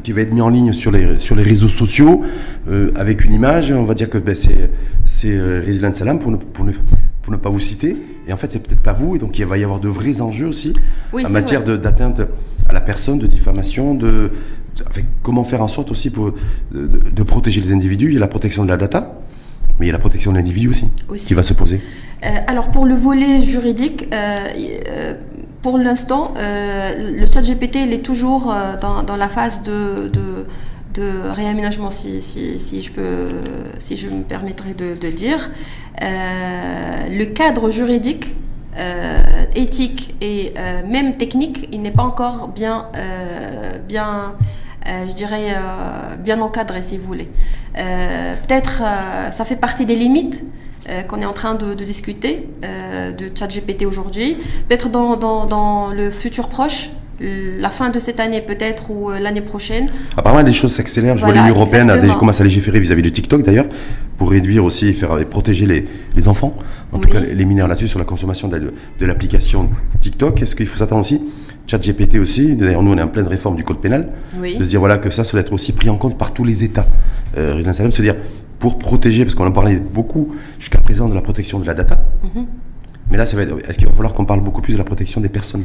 qui 0.03 0.13
va 0.13 0.21
être 0.23 0.35
mis 0.35 0.41
en 0.41 0.49
ligne 0.49 0.73
sur 0.73 0.91
les, 0.91 1.19
sur 1.19 1.37
les 1.37 1.45
réseaux 1.45 1.69
sociaux, 1.69 2.25
euh, 2.69 2.91
avec 2.97 3.25
une 3.25 3.33
image, 3.33 3.71
on 3.71 3.85
va 3.85 3.95
dire 3.95 4.11
que 4.11 4.19
ben, 4.19 4.35
c'est 4.35 4.73
c'est, 5.07 5.31
euh, 5.31 5.63
Rizlan 5.65 5.95
Salam, 5.95 6.19
pour 6.19 6.33
ne, 6.33 6.37
pour, 6.37 6.65
ne, 6.65 6.73
pour 7.27 7.33
ne 7.33 7.39
pas 7.39 7.51
vous 7.51 7.59
citer, 7.59 7.97
et 8.29 8.33
en 8.33 8.37
fait, 8.37 8.53
c'est 8.53 8.61
peut-être 8.61 8.81
pas 8.81 8.93
vous, 8.93 9.17
et 9.17 9.19
donc 9.19 9.37
il 9.41 9.45
va 9.47 9.59
y 9.59 9.65
avoir 9.65 9.81
de 9.81 9.89
vrais 9.89 10.21
enjeux 10.21 10.47
aussi 10.47 10.75
Oui, 11.13 11.27
en 11.27 11.31
matière 11.31 11.65
d'atteinte 11.65 12.21
à 12.69 12.73
la 12.73 12.81
personne, 12.81 13.19
de 13.19 13.27
diffamation, 13.27 13.95
de, 13.97 14.07
de- 14.77 14.85
avec 14.89 15.07
comment 15.25 15.43
faire 15.43 15.61
en 15.61 15.67
sorte 15.67 15.91
aussi 15.91 16.11
pour, 16.11 16.35
de, 16.71 17.23
protéger 17.25 17.61
les 17.61 17.73
individus. 17.73 18.07
Il 18.11 18.15
y 18.15 18.17
a 18.17 18.21
la 18.21 18.29
protection 18.29 18.63
de 18.63 18.69
la 18.69 18.77
data, 18.77 19.19
mais 19.81 19.87
il 19.87 19.89
y 19.89 19.91
a 19.91 19.93
la 19.93 19.99
protection 19.99 20.31
de 20.31 20.37
l'individu 20.37 20.69
aussi, 20.69 20.87
Aussi. 21.09 21.27
qui 21.27 21.35
va 21.35 21.43
se 21.43 21.53
poser. 21.53 21.81
Euh, 22.25 22.29
alors 22.47 22.69
pour 22.69 22.85
le 22.85 22.95
volet 22.95 23.43
juridique, 23.43 24.07
euh, 24.13 24.47
euh, 24.89 25.15
pour 25.63 25.79
l'instant, 25.79 26.33
euh, 26.37 27.11
le 27.11 27.27
chat 27.27 27.43
GPT 27.43 27.79
il 27.87 27.93
est 27.93 28.03
toujours 28.05 28.55
dans, 28.81 29.03
dans 29.03 29.17
la 29.17 29.29
phase 29.29 29.65
de, 29.65 30.07
de, 30.07 30.47
de 30.95 31.29
réaménagement, 31.31 31.91
si, 31.91 32.21
je 32.21 32.91
peux, 32.91 33.29
si 33.79 33.97
je 33.97 34.09
me 34.09 34.23
permettrai 34.23 34.75
de, 34.75 34.97
le 35.01 35.13
dire. 35.13 35.51
Euh, 36.03 37.09
le 37.09 37.25
cadre 37.27 37.71
juridique, 37.71 38.35
euh, 38.77 39.45
éthique 39.55 40.15
et 40.21 40.53
euh, 40.57 40.87
même 40.87 41.17
technique, 41.17 41.69
il 41.73 41.83
n'est 41.83 41.91
pas 41.91 42.03
encore 42.03 42.49
bien, 42.49 42.87
bien, 43.89 44.37
je 44.87 45.13
dirais, 45.15 45.55
bien 46.21 46.41
encadré, 46.41 46.83
si 46.83 46.99
vous 46.99 47.07
voulez. 47.07 47.29
Peut-être, 47.75 48.83
ça 49.31 49.45
fait 49.45 49.57
partie 49.57 49.87
des 49.87 49.97
limites 49.97 50.45
qu'on 51.09 51.21
est 51.21 51.27
en 51.27 51.33
train 51.33 51.55
de, 51.55 51.75
discuter 51.75 52.49
de 52.63 53.31
ChatGPT 53.37 53.85
aujourd'hui. 53.87 54.37
Peut-être 54.69 54.89
dans 54.89 55.91
le 55.91 56.11
futur 56.11 56.49
proche, 56.49 56.91
la 57.21 57.71
fin 57.71 57.89
de 57.91 57.99
cette 57.99 58.21
année 58.21 58.41
peut-être 58.43 58.91
ou 58.91 59.11
euh, 59.11 59.19
l'année 59.19 59.41
prochaine. 59.41 59.89
Apparemment, 60.17 60.43
les 60.47 60.53
choses 60.53 60.73
s'accélèrent. 60.73 61.17
Je 61.17 61.25
vois 61.25 61.33
l'Union 61.33 61.49
européenne 61.49 61.89
a 61.91 61.97
déjà 61.99 62.15
commencé 62.15 62.43
à 62.43 62.45
légiférer 62.45 62.79
vis-à-vis 62.81 63.03
de 63.03 63.09
TikTok 63.09 63.43
d'ailleurs, 63.43 63.67
pour 64.19 64.31
réduire 64.31 64.65
aussi 64.65 64.89
et, 64.89 64.93
faire, 64.93 65.19
et 65.19 65.25
protéger 65.25 65.67
les, 65.67 65.85
les 66.15 66.29
enfants, 66.29 66.57
en 66.93 66.99
tout 66.99 67.09
cas 67.09 67.21
les 67.21 67.45
mineurs 67.45 67.69
là-dessus, 67.69 67.89
sur 67.89 67.99
la 67.99 68.05
consommation 68.05 68.49
de, 68.49 68.59
de 69.01 69.07
l'application 69.07 69.71
TikTok. 70.01 70.43
Est-ce 70.43 70.55
qu'il 70.57 70.67
faut 70.67 70.77
s'attendre 70.79 71.03
aussi 71.03 71.21
ChatGPT 71.67 72.19
aussi, 72.19 72.55
d'ailleurs 72.55 72.83
nous 72.83 72.93
on 72.93 72.97
est 72.99 73.03
en 73.03 73.09
pleine 73.09 73.27
réforme 73.27 73.57
du 73.57 73.65
code 73.65 73.81
pénal, 73.81 74.11
Oui. 74.41 74.57
de 74.57 74.63
se 74.63 74.69
dire 74.71 74.79
voilà 74.81 74.99
que 74.99 75.11
ça, 75.11 75.25
ça 75.25 75.33
doit 75.33 75.41
être 75.41 75.53
aussi 75.53 75.73
pris 75.73 75.89
en 75.91 75.97
compte 75.97 76.17
par 76.17 76.33
tous 76.33 76.45
les 76.45 76.63
États. 76.63 76.87
Euh, 77.37 77.61
Salam, 77.73 77.91
se 77.91 78.03
dire 78.03 78.15
pour 78.61 78.79
protéger, 78.79 79.25
parce 79.25 79.35
qu'on 79.35 79.47
en 79.47 79.53
parlait 79.53 79.81
beaucoup 79.81 80.35
jusqu'à 80.61 80.79
présent 80.79 81.09
de 81.09 81.15
la 81.15 81.23
protection 81.23 81.59
de 81.59 81.67
la 81.67 81.75
data. 81.75 82.05
Mhm. 82.23 82.47
Mais 83.11 83.17
là, 83.19 83.27
ça 83.27 83.37
va 83.37 83.43
être- 83.43 83.59
est-ce 83.69 83.79
qu'il 83.79 83.87
va 83.89 83.93
falloir 83.95 84.15
qu'on 84.15 84.25
parle 84.25 84.41
beaucoup 84.41 84.63
plus 84.63 84.73
de 84.75 84.79
la 84.79 84.85
protection 84.85 85.21
des 85.21 85.29
personnes? 85.29 85.65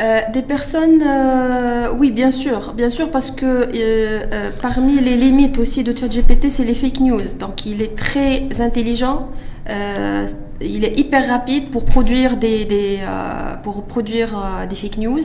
Euh, 0.00 0.20
des 0.32 0.40
personnes, 0.40 1.02
euh, 1.06 1.92
oui, 1.98 2.10
bien 2.10 2.30
sûr, 2.30 2.72
bien 2.72 2.88
sûr, 2.88 3.10
parce 3.10 3.30
que 3.30 3.68
euh, 3.74 4.50
parmi 4.62 4.98
les 4.98 5.16
limites 5.16 5.58
aussi 5.58 5.84
de 5.84 5.94
ChatGPT, 5.96 6.48
c'est 6.48 6.64
les 6.64 6.74
fake 6.74 7.00
news. 7.00 7.36
Donc, 7.38 7.66
il 7.66 7.82
est 7.82 7.94
très 7.96 8.48
intelligent, 8.60 9.28
il 10.62 10.84
est 10.84 10.98
hyper 10.98 11.28
rapide 11.28 11.70
pour 11.70 11.84
produire 11.84 12.36
des 12.36 12.98
fake 14.74 14.98
news, 14.98 15.22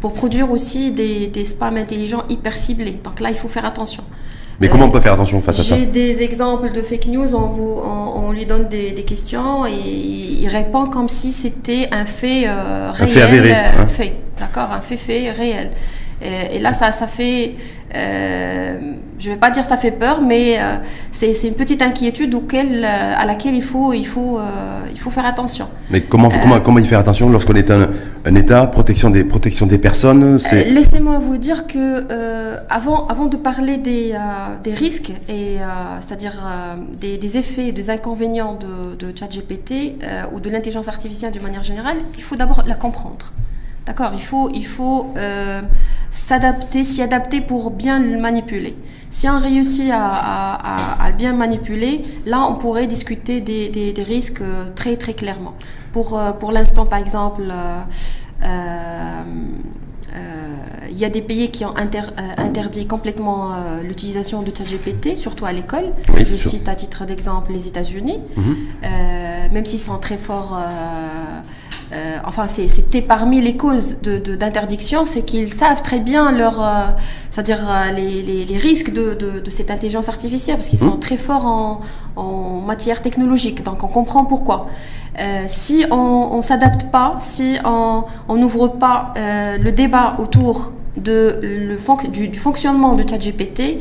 pour 0.00 0.12
produire 0.12 0.50
aussi 0.52 0.92
des, 0.92 1.28
des 1.28 1.44
spams 1.46 1.78
intelligents 1.78 2.24
hyper 2.28 2.54
ciblés. 2.54 2.98
Donc 3.02 3.20
là, 3.20 3.30
il 3.30 3.36
faut 3.36 3.48
faire 3.48 3.64
attention. 3.64 4.04
Mais 4.60 4.68
comment 4.68 4.86
on 4.86 4.90
peut 4.90 5.00
faire 5.00 5.12
attention 5.12 5.40
face 5.40 5.60
à 5.60 5.62
ça 5.62 5.76
J'ai 5.76 5.86
des 5.86 6.20
exemples 6.22 6.72
de 6.72 6.82
fake 6.82 7.06
news, 7.06 7.34
on, 7.34 7.46
vous, 7.48 7.80
on, 7.82 8.26
on 8.26 8.32
lui 8.32 8.44
donne 8.44 8.68
des, 8.68 8.90
des 8.90 9.04
questions 9.04 9.64
et 9.66 9.70
il 9.72 10.48
répond 10.48 10.86
comme 10.86 11.08
si 11.08 11.30
c'était 11.32 11.88
un 11.92 12.04
fait 12.04 12.44
euh, 12.48 12.90
réel. 12.92 13.08
fait 13.10 13.22
avéré, 13.22 13.52
euh, 13.52 13.82
hein. 13.82 13.86
fait, 13.86 14.14
d'accord, 14.38 14.72
un 14.72 14.80
fait 14.80 14.96
fait 14.96 15.30
réel. 15.30 15.70
Et, 16.20 16.56
et 16.56 16.58
là, 16.58 16.72
ça, 16.72 16.90
ça 16.90 17.06
fait, 17.06 17.54
euh, 17.94 18.76
je 19.18 19.30
vais 19.30 19.36
pas 19.36 19.50
dire 19.50 19.64
ça 19.64 19.76
fait 19.76 19.90
peur, 19.90 20.20
mais 20.20 20.58
euh, 20.58 20.76
c'est 21.10 21.32
une 21.44 21.54
petite 21.54 21.82
inquiétude 21.82 22.34
auquel, 22.34 22.84
euh, 22.84 23.14
à 23.16 23.24
laquelle 23.26 23.54
il 23.54 23.62
faut, 23.62 23.92
il 23.92 24.06
faut, 24.06 24.38
il 24.92 24.98
faut 24.98 25.10
faire 25.10 25.26
attention. 25.26 25.68
Mais 25.90 26.02
comment, 26.02 26.28
comment, 26.30 26.60
comment 26.60 26.78
y 26.78 26.84
faire 26.84 27.00
attention 27.00 27.28
lorsqu'on 27.28 27.54
est 27.54 27.70
un, 27.70 27.90
un 28.24 28.34
État, 28.34 28.66
protection 28.66 29.10
des, 29.10 29.24
protection 29.24 29.66
des 29.66 29.78
personnes. 29.78 30.38
Laissez-moi 30.52 31.18
vous 31.18 31.38
dire 31.38 31.66
que 31.66 32.04
avant, 32.70 33.06
avant 33.08 33.26
de 33.26 33.36
parler 33.36 33.78
des, 33.78 34.14
des 34.62 34.74
risques 34.74 35.12
et 35.28 35.56
c'est-à-dire 36.00 36.34
des, 37.00 37.18
des 37.18 37.38
effets, 37.38 37.72
des 37.72 37.90
inconvénients 37.90 38.56
de, 38.56 38.94
de 39.06 39.18
ChatGPT 39.18 39.96
ou 40.32 40.40
de 40.40 40.50
l'intelligence 40.50 40.88
artificielle 40.88 41.32
d'une 41.32 41.42
manière 41.42 41.64
générale, 41.64 41.96
il 42.16 42.22
faut 42.22 42.36
d'abord 42.36 42.62
la 42.66 42.74
comprendre. 42.74 43.32
D'accord 43.88 44.10
Il 44.14 44.20
faut, 44.22 44.50
il 44.52 44.66
faut 44.66 45.06
euh, 45.16 45.62
s'adapter, 46.10 46.84
s'y 46.84 47.00
adapter 47.02 47.40
pour 47.40 47.70
bien 47.70 47.98
le 47.98 48.18
manipuler. 48.20 48.76
Si 49.10 49.26
on 49.30 49.38
réussit 49.40 49.90
à, 49.90 50.04
à- 50.06 50.74
à- 50.74 51.04
à 51.04 51.10
le 51.10 51.16
bien 51.16 51.32
manipuler, 51.32 52.04
là, 52.26 52.46
on 52.50 52.54
pourrait 52.56 52.86
discuter 52.86 53.40
des, 53.40 53.70
des- 53.70 53.94
des 53.94 54.02
risques 54.02 54.42
euh, 54.42 54.70
très, 54.74 54.96
très 54.96 55.14
clairement. 55.14 55.54
Pour, 55.94 56.18
euh, 56.18 56.32
pour 56.32 56.52
l'instant, 56.52 56.84
par 56.84 56.98
exemple, 56.98 57.44
euh, 57.50 57.80
euh, 58.42 59.22
euh, 60.14 60.88
il 60.90 60.98
y 60.98 61.06
a 61.06 61.10
des 61.10 61.22
pays 61.22 61.50
qui 61.50 61.64
ont 61.64 61.74
inter- 61.76 62.12
euh, 62.18 62.42
interdit 62.48 62.86
complètement 62.86 63.54
euh, 63.54 63.82
l'utilisation 63.82 64.42
de 64.42 64.52
ChatGPT, 64.54 65.16
surtout 65.16 65.46
à 65.46 65.52
l'école. 65.52 65.86
Oui, 66.14 66.24
Je 66.26 66.36
sûr. 66.36 66.50
cite 66.50 66.68
à 66.68 66.74
titre 66.74 67.06
d'exemple 67.06 67.52
les 67.52 67.66
États-Unis. 67.68 68.18
Mhm. 68.36 68.56
Même 69.54 69.64
s'ils 69.64 69.80
sont 69.80 69.96
très 69.96 70.18
forts, 70.18 70.58
euh, 71.92 72.16
enfin 72.26 72.46
c'est- 72.46 72.68
c'était 72.68 73.00
parmi 73.02 73.40
les 73.40 73.56
causes 73.56 74.00
de- 74.02 74.18
de- 74.18 74.36
d'interdiction, 74.36 75.04
c'est 75.04 75.22
qu'ils 75.22 75.52
savent 75.52 75.82
très 75.82 76.00
bien 76.00 76.32
leur, 76.32 76.60
euh, 76.62 76.86
c'est-à-dire 77.30 77.60
euh, 77.70 77.92
les, 77.92 78.22
les- 78.22 78.44
les 78.44 78.56
risques 78.58 78.92
de, 78.92 79.16
cette 79.50 79.70
intelligence 79.70 80.08
artificielle, 80.08 80.56
parce 80.56 80.68
qu'ils 80.68 80.78
sont 80.78 80.94
Mhm. 80.96 81.00
très 81.00 81.16
forts 81.16 81.46
en, 81.46 81.80
en 82.16 82.60
matière 82.60 83.00
technologique, 83.02 83.62
donc 83.64 83.82
on 83.84 83.88
comprend 83.88 84.24
pourquoi. 84.24 84.66
Euh, 85.18 85.44
si 85.48 85.84
on 85.90 86.36
ne 86.36 86.42
s'adapte 86.42 86.90
pas, 86.92 87.16
si 87.20 87.56
on 87.64 88.04
n'ouvre 88.36 88.68
pas 88.68 89.14
le 89.16 89.70
débat 89.70 90.14
autour 90.18 90.72
de 90.96 91.38
le 91.42 91.76
fonc- 91.78 92.10
du, 92.10 92.28
du 92.28 92.38
fonctionnement 92.38 92.94
de 92.94 93.08
ChatGPT, 93.08 93.78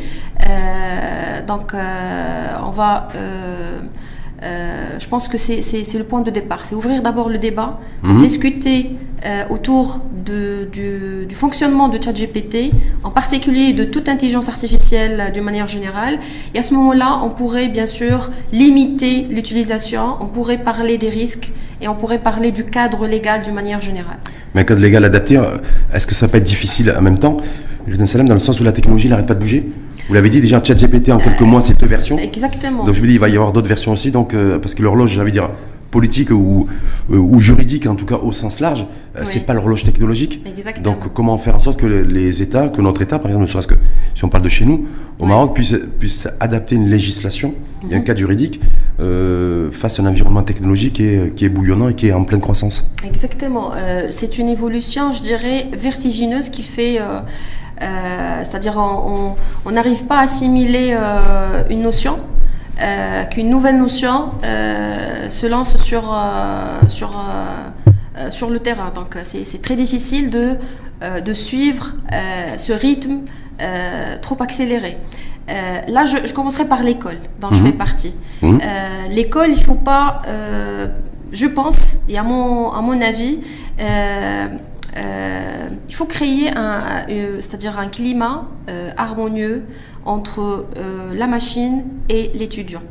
donc 1.48 1.74
on 1.74 2.72
va, 2.72 3.08
euh, 4.44 5.00
je 5.00 5.08
pense 5.08 5.28
que 5.28 5.38
c'est 5.38 5.62
le 5.98 6.04
point 6.04 6.22
de 6.22 6.30
départ, 6.32 6.64
c'est 6.66 6.76
ouvrir 6.76 7.02
d'abord 7.02 7.30
le 7.30 7.38
débat, 7.38 7.80
Mhm. 8.04 8.22
discuter 8.22 8.92
euh, 9.26 9.46
autour 9.50 10.02
de- 10.26 10.66
du, 10.72 11.26
du 11.28 11.34
fonctionnement 11.34 11.90
de 11.90 11.98
ChatGPT, 12.02 12.70
en 13.04 13.10
particulier 13.10 13.74
de 13.74 13.84
toute 13.84 14.08
intelligence 14.10 14.48
artificielle 14.48 15.20
euh, 15.20 15.32
d'une 15.32 15.44
manière 15.44 15.68
générale. 15.68 16.20
Et 16.54 16.60
à 16.60 16.64
ce 16.64 16.72
moment-là, 16.76 17.20
on 17.24 17.30
pourrait 17.32 17.68
bien 17.68 17.88
sûr 17.88 18.30
limiter 18.52 19.24
l'utilisation, 19.30 20.18
on 20.22 20.28
pourrait 20.28 20.60
parler 20.60 21.00
des 21.00 21.10
risques 21.10 21.52
et 21.82 21.88
on 21.88 21.96
pourrait 21.96 22.20
parler 22.20 22.52
du 22.52 22.66
cadre 22.66 23.08
légal 23.08 23.42
d'une 23.44 23.56
manière 23.56 23.82
générale. 23.82 24.18
Mais 24.54 24.62
un 24.62 24.66
code 24.66 24.80
légal 24.80 25.04
adapté, 25.04 25.40
est-ce 25.94 26.06
que 26.06 26.14
ça 26.14 26.28
peut 26.28 26.38
être 26.38 26.44
difficile 26.44 26.94
en 26.96 27.02
même 27.02 27.18
temps 27.18 27.38
dans 27.88 28.34
le 28.34 28.40
sens 28.40 28.60
où 28.60 28.64
la 28.64 28.72
technologie 28.72 29.10
n'arrête 29.10 29.26
pas 29.26 29.34
de 29.34 29.40
bouger? 29.40 29.66
Vous 30.08 30.14
l'avez 30.14 30.30
dit 30.30 30.40
déjà, 30.42 30.64
ChatGPT 30.64 31.10
en 31.12 31.18
quelques 31.18 31.42
mois, 31.42 31.62
c'est 31.62 31.78
deux 31.80 31.86
versions. 31.88 32.18
Exactement. 32.18 32.84
Donc 32.86 32.94
je 32.96 33.02
veux 33.02 33.08
dire, 33.08 33.16
il 33.16 33.20
va 33.20 33.30
y 33.30 33.36
avoir 33.36 33.52
d'autres 33.52 33.68
versions 33.68 33.92
aussi, 33.92 34.12
donc, 34.12 34.34
euh, 34.34 34.58
parce 34.60 34.74
que 34.74 34.82
l'horloge, 34.84 35.12
j'avais 35.12 35.32
dire, 35.32 35.50
politique 35.92 36.32
ou, 36.32 36.68
euh, 37.12 37.16
ou 37.18 37.40
juridique, 37.40 37.88
en 37.88 37.96
tout 37.96 38.06
cas 38.06 38.16
au 38.18 38.32
sens 38.34 38.60
large, 38.60 38.82
euh, 39.16 39.20
Oui. 39.22 39.26
c'est 39.26 39.46
pas 39.46 39.54
l'horloge 39.54 39.84
technologique. 39.86 40.42
Exactement. 40.46 40.84
Donc 40.92 41.14
comment 41.14 41.38
faire 41.38 41.56
en 41.56 41.60
sorte 41.60 41.80
que 41.80 41.86
le- 41.86 42.04
les 42.04 42.42
États, 42.42 42.68
que 42.68 42.82
notre 42.82 43.02
État, 43.02 43.20
par 43.20 43.28
exemple, 43.32 43.46
ne 43.46 43.50
serait-ce 43.50 43.68
que 43.68 43.76
si 44.14 44.24
on 44.26 44.30
parle 44.30 44.44
de 44.44 44.50
chez 44.50 44.66
nous, 44.66 44.86
au. 45.20 45.26
Maroc, 45.26 45.56
puisse, 45.56 45.76
puisse 45.98 46.28
adapter 46.42 46.76
une 46.76 46.90
législation 46.90 47.54
et 47.90 47.96
un 47.96 48.00
Mhm. 48.00 48.04
cadre 48.04 48.20
juridique 48.20 48.60
euh, 49.00 49.70
face 49.72 50.00
à 50.00 50.04
un 50.04 50.08
environnement 50.08 50.44
technologique 50.44 50.94
qui 50.94 51.04
est, 51.06 51.36
qui 51.36 51.46
est 51.46 51.50
bouillonnant 51.50 51.88
et 51.90 51.94
qui 51.94 52.08
est 52.08 52.14
en 52.14 52.24
pleine 52.26 52.42
croissance. 52.42 52.86
Exactement. 53.06 53.72
Euh, 53.76 54.08
c'est 54.10 54.38
une 54.40 54.50
évolution, 54.50 55.12
je 55.12 55.22
dirais, 55.22 55.68
vertigineuse 55.78 56.50
qui 56.50 56.64
fait. 56.64 57.00
euh, 57.00 57.20
C'est-à-dire, 57.80 58.78
on 58.78 59.72
n'arrive 59.72 60.06
pas 60.06 60.18
à 60.20 60.22
assimiler 60.24 60.96
euh, 60.98 61.64
une 61.70 61.82
notion, 61.82 62.20
euh, 62.82 63.24
qu'une 63.26 63.50
nouvelle 63.50 63.78
notion 63.78 64.30
euh, 64.44 65.30
se 65.30 65.46
lance 65.48 65.78
sur, 65.78 66.14
euh, 66.14 66.80
sur, 66.88 67.10
euh, 67.18 67.92
euh, 68.18 68.32
sur 68.32 68.50
le 68.50 68.60
terrain. 68.60 68.92
Donc, 68.94 69.16
euh, 69.16 69.22
c'est 69.24 69.62
très 69.62 69.76
difficile 69.76 70.30
de, 70.30 70.56
euh, 71.04 71.22
de 71.22 71.34
suivre 71.34 71.94
euh, 72.12 72.58
ce 72.58 72.74
rythme 72.74 73.20
euh, 73.62 74.18
trop 74.22 74.38
accéléré. 74.42 74.98
Euh, 75.50 75.80
là, 75.88 76.06
je, 76.06 76.18
je 76.28 76.34
commencerai 76.34 76.66
par 76.66 76.84
l'école, 76.84 77.18
dont 77.40 77.50
je 77.52 77.60
Mhm. 77.60 77.66
fais 77.68 77.72
partie. 77.74 78.16
Mhm. 78.42 78.60
Euh, 78.62 79.08
l'école, 79.10 79.50
il 79.52 79.64
faut 79.64 79.76
pas, 79.76 80.22
euh, 80.28 80.88
je 81.32 81.48
pense, 81.48 81.78
et 82.10 82.18
à 82.18 82.24
mon, 82.24 82.72
à 82.72 82.82
mon 82.82 83.00
avis, 83.02 83.40
euh, 84.98 85.68
il 85.88 85.96
faut 85.96 86.06
créer 86.06 86.50
un, 86.56 87.06
euh, 87.10 87.38
c'est-à-dire 87.40 87.78
un 87.80 87.88
climat 87.88 88.48
euh, 88.70 88.90
harmonieux 88.98 89.64
entre 90.06 90.66
la 91.14 91.28
machine 91.28 91.84
et 92.08 92.32
l'étudiant, 92.34 92.82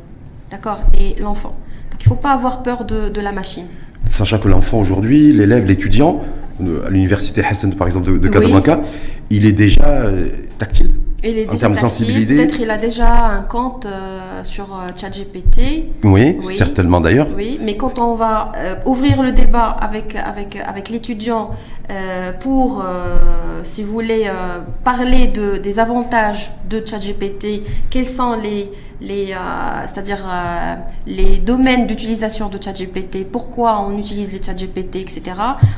d'accord, 0.51 0.81
et 0.93 1.19
l'enfant. 1.19 1.57
Donc, 1.91 2.03
il 2.03 2.07
faut 2.07 2.13
pas 2.15 2.31
avoir 2.31 2.61
peur 2.61 2.85
de, 2.85 3.09
de 3.09 3.21
la 3.21 3.31
machine. 3.31 3.65
Sachant 4.05 4.37
que 4.37 4.47
l'enfant 4.47 4.79
aujourd'hui, 4.79 5.33
l'élève, 5.33 5.65
l'étudiant, 5.65 6.21
à 6.85 6.89
l'université 6.91 7.43
Hassan 7.43 7.73
par 7.73 7.87
exemple 7.87 8.11
de, 8.11 8.17
de 8.19 8.27
Oui. 8.27 8.33
Casablanca, 8.33 8.81
il 9.31 9.47
est 9.47 9.51
déjà 9.51 10.03
tactile. 10.59 10.91
Et 11.23 11.31
il 11.31 11.37
est 11.39 11.49
En 11.49 11.55
termes 11.55 11.73
de 11.73 11.79
sensibilité 11.79 12.35
Peut-être 12.35 12.59
il 12.59 12.69
a 12.69 12.77
déjà 12.77 13.25
un 13.25 13.41
compte 13.41 13.85
euh, 13.85 14.43
sur 14.43 14.65
euh, 14.65 14.89
ChatGPT. 14.95 15.85
Oui, 16.03 16.37
Oui. 16.43 16.55
certainement 16.55 17.01
d'ailleurs. 17.01 17.27
Oui, 17.35 17.59
mais 17.61 17.75
quand 17.75 17.97
on 17.99 18.13
va 18.13 18.51
euh, 18.55 18.75
ouvrir 18.85 19.23
le 19.23 19.31
débat 19.31 19.65
avec, 19.65 20.15
avec, 20.15 20.55
avec 20.57 20.89
l'étudiant 20.89 21.51
euh, 21.89 22.33
pour, 22.33 22.83
si 23.63 23.83
vous 23.83 23.91
voulez, 23.93 24.29
parler 24.83 25.27
de, 25.27 25.57
des 25.57 25.79
avantages 25.79 26.51
de 26.69 26.83
ChatGPT, 26.85 27.63
quels 27.89 28.05
sont 28.05 28.33
les, 28.33 28.69
les, 28.99 29.31
euh, 29.31 29.35
c'est-à-dire 29.85 30.23
euh, 30.27 30.75
les 31.05 31.37
domaines 31.37 31.85
d'utilisation 31.87 32.49
de 32.49 32.61
ChatGPT, 32.61 33.25
pourquoi 33.31 33.81
on 33.81 33.97
utilise 33.97 34.31
les 34.31 34.41
ChatGPT, 34.41 34.97
etc., 34.97 35.21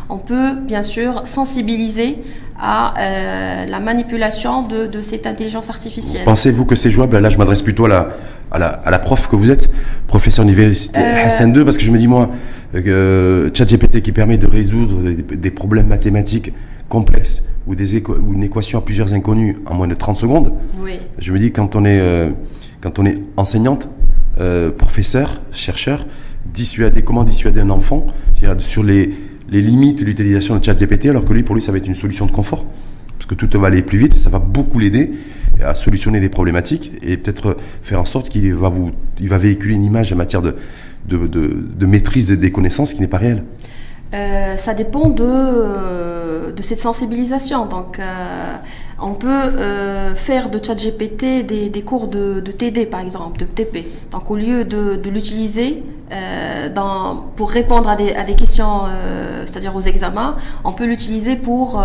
on 0.10 0.18
peut 0.18 0.54
bien 0.56 0.82
sûr 0.82 1.24
sensibiliser 1.26 2.20
à 2.60 2.94
euh, 2.98 3.66
la 3.66 3.80
manipulation 3.80 4.64
de, 4.64 4.86
de 4.86 5.02
cette 5.02 5.28
intelligence 5.28 5.70
artificielle. 5.70 6.24
Pensez-vous 6.26 6.66
que 6.66 6.76
c'est 6.76 6.92
jouable? 6.92 7.18
Là, 7.18 7.30
je 7.30 7.38
m'adresse 7.38 7.62
plutôt 7.62 7.86
à 7.86 7.90
la, 7.90 8.08
à, 8.52 8.60
la, 8.60 8.68
à 8.68 8.90
la 8.92 9.00
prof 9.00 9.28
que 9.28 9.36
vous 9.36 9.52
êtes, 9.52 9.70
professeur 10.08 10.44
université 10.46 11.00
Euh. 11.00 11.26
Hassan 11.26 11.52
2, 11.52 11.66
parce 11.66 11.78
que 11.78 11.84
je 11.84 11.92
me 11.92 11.98
dis, 11.98 12.08
moi, 12.08 12.30
ChatGPT 12.74 14.02
qui 14.02 14.12
permet 14.12 14.38
de 14.38 14.48
résoudre 14.48 15.02
des, 15.02 15.16
des 15.16 15.52
problèmes 15.52 15.88
mathématiques 15.88 16.54
complexes 16.90 17.44
ou, 17.68 17.76
des 17.76 17.96
équa- 18.00 18.18
ou 18.20 18.34
une 18.34 18.44
équation 18.44 18.80
à 18.80 18.82
plusieurs 18.82 19.14
inconnus 19.14 19.56
en 19.66 19.76
moins 19.76 19.88
de 19.88 19.94
30 19.96 20.18
secondes, 20.18 20.54
Oui. 20.84 21.00
je 21.20 21.32
me 21.32 21.40
dis, 21.40 21.52
quand 21.52 21.76
on 21.76 21.86
est, 21.86 22.00
euh, 22.00 22.32
quand 22.82 23.00
on 23.00 23.06
est 23.06 23.18
enseignante, 23.38 23.88
euh, 24.40 24.72
professeur, 24.72 25.42
chercheur, 25.52 26.06
dissuader, 26.54 27.02
comment 27.04 27.24
dissuader 27.24 27.62
un 27.62 27.70
enfant 27.70 28.08
sur 28.58 28.84
les, 28.84 29.12
les 29.50 29.62
limites 29.62 30.00
de 30.00 30.06
l'utilisation 30.06 30.58
de 30.58 30.64
ChatGPT, 30.64 31.08
alors 31.08 31.26
que 31.26 31.34
lui, 31.34 31.44
pour 31.44 31.56
lui, 31.56 31.62
ça 31.62 31.72
va 31.72 31.78
être 31.78 31.88
une 31.88 31.96
solution 31.96 32.26
de 32.26 32.32
confort. 32.32 32.66
Parce 33.18 33.26
que 33.28 33.36
tout 33.36 33.60
va 33.60 33.68
aller 33.68 33.82
plus 33.84 33.98
vite 34.00 34.16
et 34.16 34.18
ça 34.18 34.30
va 34.30 34.40
beaucoup 34.40 34.80
l'aider 34.80 35.12
à 35.64 35.76
solutionner 35.76 36.20
des 36.22 36.30
problématiques 36.30 36.94
et 37.04 37.18
peut-être 37.18 37.58
faire 37.82 38.00
en 38.00 38.06
sorte 38.06 38.30
qu'il 38.30 38.54
va, 38.56 38.70
vous, 38.70 38.92
il 39.20 39.28
va 39.28 39.38
véhiculer 39.38 39.76
une 39.76 39.84
image 39.84 40.14
en 40.14 40.16
matière 40.16 40.42
de, 40.42 40.56
de, 41.08 41.28
de- 41.28 41.68
de 41.78 41.86
maîtrise 41.86 42.32
des 42.32 42.52
connaissances 42.52 42.94
qui 42.94 43.02
n'est 43.02 43.08
pas 43.08 43.18
réelle. 43.18 43.44
Euh, 44.14 44.56
ça 44.58 44.74
dépend 44.74 45.10
de, 45.10 45.24
de 46.56 46.62
cette 46.64 46.80
sensibilisation. 46.80 47.66
Donc, 47.66 48.00
euh, 48.00 48.56
On 49.02 49.14
peut 49.14 49.28
euh, 49.30 50.14
faire 50.14 50.50
de 50.50 50.60
ChatGPT 50.62 51.46
des, 51.46 51.70
des 51.70 51.82
cours 51.84 52.10
de, 52.10 52.42
de 52.42 52.52
TD, 52.52 52.86
par 52.86 53.00
exemple, 53.00 53.40
de 53.40 53.46
TP. 53.46 53.86
Donc, 54.12 54.30
au 54.30 54.36
lieu 54.36 54.66
de, 54.66 54.98
de 54.98 55.10
l'utiliser 55.10 55.84
euh, 56.12 56.68
dans- 56.74 57.16
pour 57.38 57.50
répondre 57.50 57.88
à 57.88 57.96
des, 57.96 58.12
à 58.14 58.24
des 58.26 58.34
questions, 58.36 58.82
c'est-à-dire 59.46 59.74
aux 59.74 59.80
examens, 59.94 60.36
on 60.66 60.74
peut 60.74 60.86
l'utiliser 60.86 61.36
pour 61.38 61.82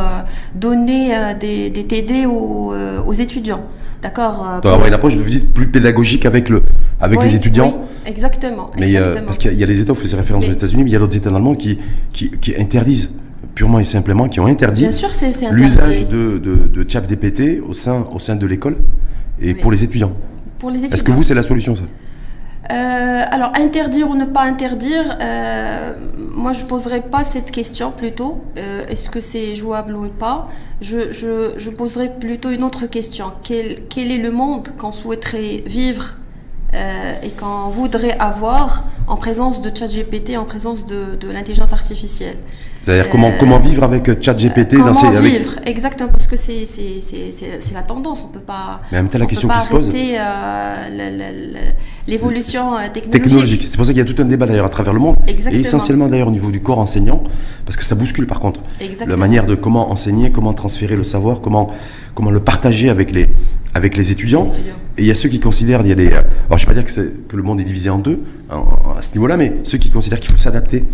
donner 0.55 1.15
des, 1.39 1.71
des 1.71 1.85
TD 1.85 2.27
aux, 2.27 2.73
aux 3.07 3.13
étudiants. 3.13 3.63
D'accord 4.03 4.61
Donc 4.63 4.73
avoir 4.73 4.87
une 4.89 4.95
approche 4.95 5.17
plus 5.55 5.69
pédagogique 5.71 6.27
avec, 6.27 6.49
le, 6.49 6.63
avec 7.01 7.21
oui, 7.21 7.27
les 7.29 7.37
étudiants. 7.37 7.75
oui, 7.77 8.11
exactement. 8.11 8.71
Mais 8.79 8.97
euh, 8.97 9.15
parce 9.25 9.39
qu'il 9.39 9.51
y 9.51 9.55
a- 9.55 9.57
il 9.57 9.61
y 9.61 9.65
a 9.65 9.67
des 9.67 9.81
États, 9.81 9.93
vous 9.95 10.01
faisiez 10.01 10.19
référence 10.19 10.45
aux 10.47 10.51
États-Unis, 10.53 10.83
mais 10.85 10.91
il 10.91 10.93
y 10.93 10.97
a 10.97 10.99
d'autres 10.99 11.17
États 11.17 11.31
allemands 11.31 11.55
qui, 11.55 11.79
qui, 12.13 12.31
qui 12.43 12.55
interdisent 12.57 13.11
purement 13.55 13.79
et 13.79 13.85
simplement, 13.85 14.29
qui 14.29 14.41
ont 14.41 14.47
interdit 14.47 14.89
l'usage 15.53 16.09
de, 16.09 16.39
de, 16.39 16.55
de 16.77 16.91
ChatGPT 16.91 17.61
au 17.67 17.73
sein, 17.73 18.07
au 18.13 18.19
sein 18.19 18.37
de 18.37 18.47
l'école 18.47 18.77
et 19.41 19.53
Oui. 19.53 19.55
pour 19.55 19.71
les 19.71 19.83
étudiants. 19.85 20.13
pour 20.59 20.71
les 20.71 20.79
étudiants. 20.79 20.95
Est-ce 20.95 21.05
que 21.05 21.13
vous, 21.13 21.23
c'est 21.23 21.35
la 21.35 21.43
solution, 21.43 21.77
ça? 21.77 21.83
Euh, 22.73 23.23
alors, 23.31 23.53
interdire 23.57 24.09
ou 24.11 24.15
ne 24.15 24.25
pas 24.25 24.41
interdire, 24.43 25.19
euh, 25.21 25.93
moi 26.35 26.53
je 26.55 26.65
poserai 26.65 27.03
pas 27.03 27.23
cette 27.23 27.51
question 27.51 27.91
plutôt. 27.91 28.43
Euh, 28.57 28.87
Est-ce 28.89 29.11
que 29.11 29.21
c'est 29.21 29.55
jouable 29.55 29.95
ou 29.95 30.09
pas? 30.09 30.49
Je, 30.81 31.13
je, 31.13 31.53
je 31.59 31.71
poserai 31.71 32.11
plutôt 32.19 32.51
une 32.51 32.63
autre 32.65 32.87
question. 32.87 33.33
Quel, 33.43 33.81
quel 33.91 34.11
est 34.11 34.17
le 34.19 34.31
monde 34.31 34.69
qu'on 34.79 34.93
souhaiterait 34.93 35.63
vivre 35.67 36.15
euh, 36.75 37.15
et 37.23 37.31
qu'on 37.31 37.69
voudrait 37.71 38.17
avoir 38.19 38.85
en 39.07 39.17
présence 39.17 39.61
de 39.61 39.71
ChatGPT, 39.75 40.37
en 40.37 40.45
présence 40.45 40.87
de, 40.87 41.15
de 41.21 41.31
l'intelligence 41.31 41.73
artificielle 41.75 42.37
C'est-à-dire 42.81 43.05
Euh, 43.05 43.09
comment, 43.13 43.33
comment 43.39 43.59
vivre 43.59 43.85
avec 43.85 44.23
ChatGPT 44.23 44.73
Comment 44.77 44.87
dans 44.87 44.93
ces. 44.95 45.07
Avec... 45.07 45.33
vivre 45.33 45.53
Exactement, 45.67 46.09
parce 46.11 46.27
que 46.27 46.37
c'est 46.37 46.65
la 47.75 47.83
tendance. 47.83 48.25
On 48.27 48.29
peut 48.33 48.41
pas. 48.41 48.81
Mais 48.91 48.99
en 48.99 49.03
même 49.03 49.11
temps, 49.11 49.19
la 49.19 49.25
on 49.25 49.29
question 49.29 49.49
qui 49.49 49.61
se 49.61 49.69
pose. 49.69 49.91
euh, 49.95 51.71
l'évolution 52.07 52.77
euh, 52.77 52.89
technologique. 52.93 53.13
Technologique. 53.23 53.63
C'est 53.69 53.77
pour 53.77 53.87
ça 53.87 53.93
qu'il 53.93 53.99
y 54.07 54.11
a 54.11 54.13
tout 54.13 54.21
un 54.21 54.25
débat 54.27 54.47
d'ailleurs 54.47 54.67
à 54.67 54.71
travers 54.71 54.93
le 54.95 55.01
monde. 55.01 55.17
Exactement. 55.27 55.63
Et 55.63 55.67
essentiellement 55.67 56.09
d'ailleurs 56.09 56.29
au 56.29 56.33
niveau 56.33 56.51
du 56.51 56.61
corps 56.61 56.79
enseignant, 56.79 57.23
parce 57.67 57.77
que 57.77 57.85
ça 57.85 57.95
bouscule 57.95 58.27
par 58.27 58.41
contre. 58.41 58.61
Exactement. 58.81 59.11
La 59.11 59.17
manière 59.17 59.47
de 59.47 59.55
comment 59.55 59.91
enseigner, 59.91 60.33
comment 60.33 60.53
transférer 60.55 60.97
le 60.97 61.05
savoir, 61.05 61.41
comment, 61.41 61.69
comment 62.15 62.31
le 62.31 62.41
partager 62.41 62.89
avec 62.91 63.11
les, 63.11 63.29
avec 63.75 63.97
les 63.97 64.13
étudiants. 64.13 64.47
Et 64.97 65.03
il 65.03 65.07
y 65.07 65.11
a 65.11 65.15
ceux 65.15 65.29
qui 65.29 65.41
considèrent, 65.41 65.81
il 65.83 65.89
y 65.89 65.93
a 65.93 65.97
des, 65.97 66.09
alors 66.09 66.27
je 66.51 66.55
ne 66.55 66.59
vais 66.61 66.67
pas 66.67 66.75
dire 66.75 66.85
que, 67.29 67.37
le 67.37 67.43
monde 67.43 67.61
est 67.61 67.65
divisé 67.65 67.91
en 67.91 67.99
deux 67.99 68.21
à 68.49 69.03
ce 69.03 69.13
niveau-là, 69.13 69.37
mais 69.37 69.55
ceux 69.65 69.79
qui 69.79 69.91
considèrent 69.91 70.21
qu'il 70.21 70.31
faut 70.31 70.39
s'adapter 70.39 70.85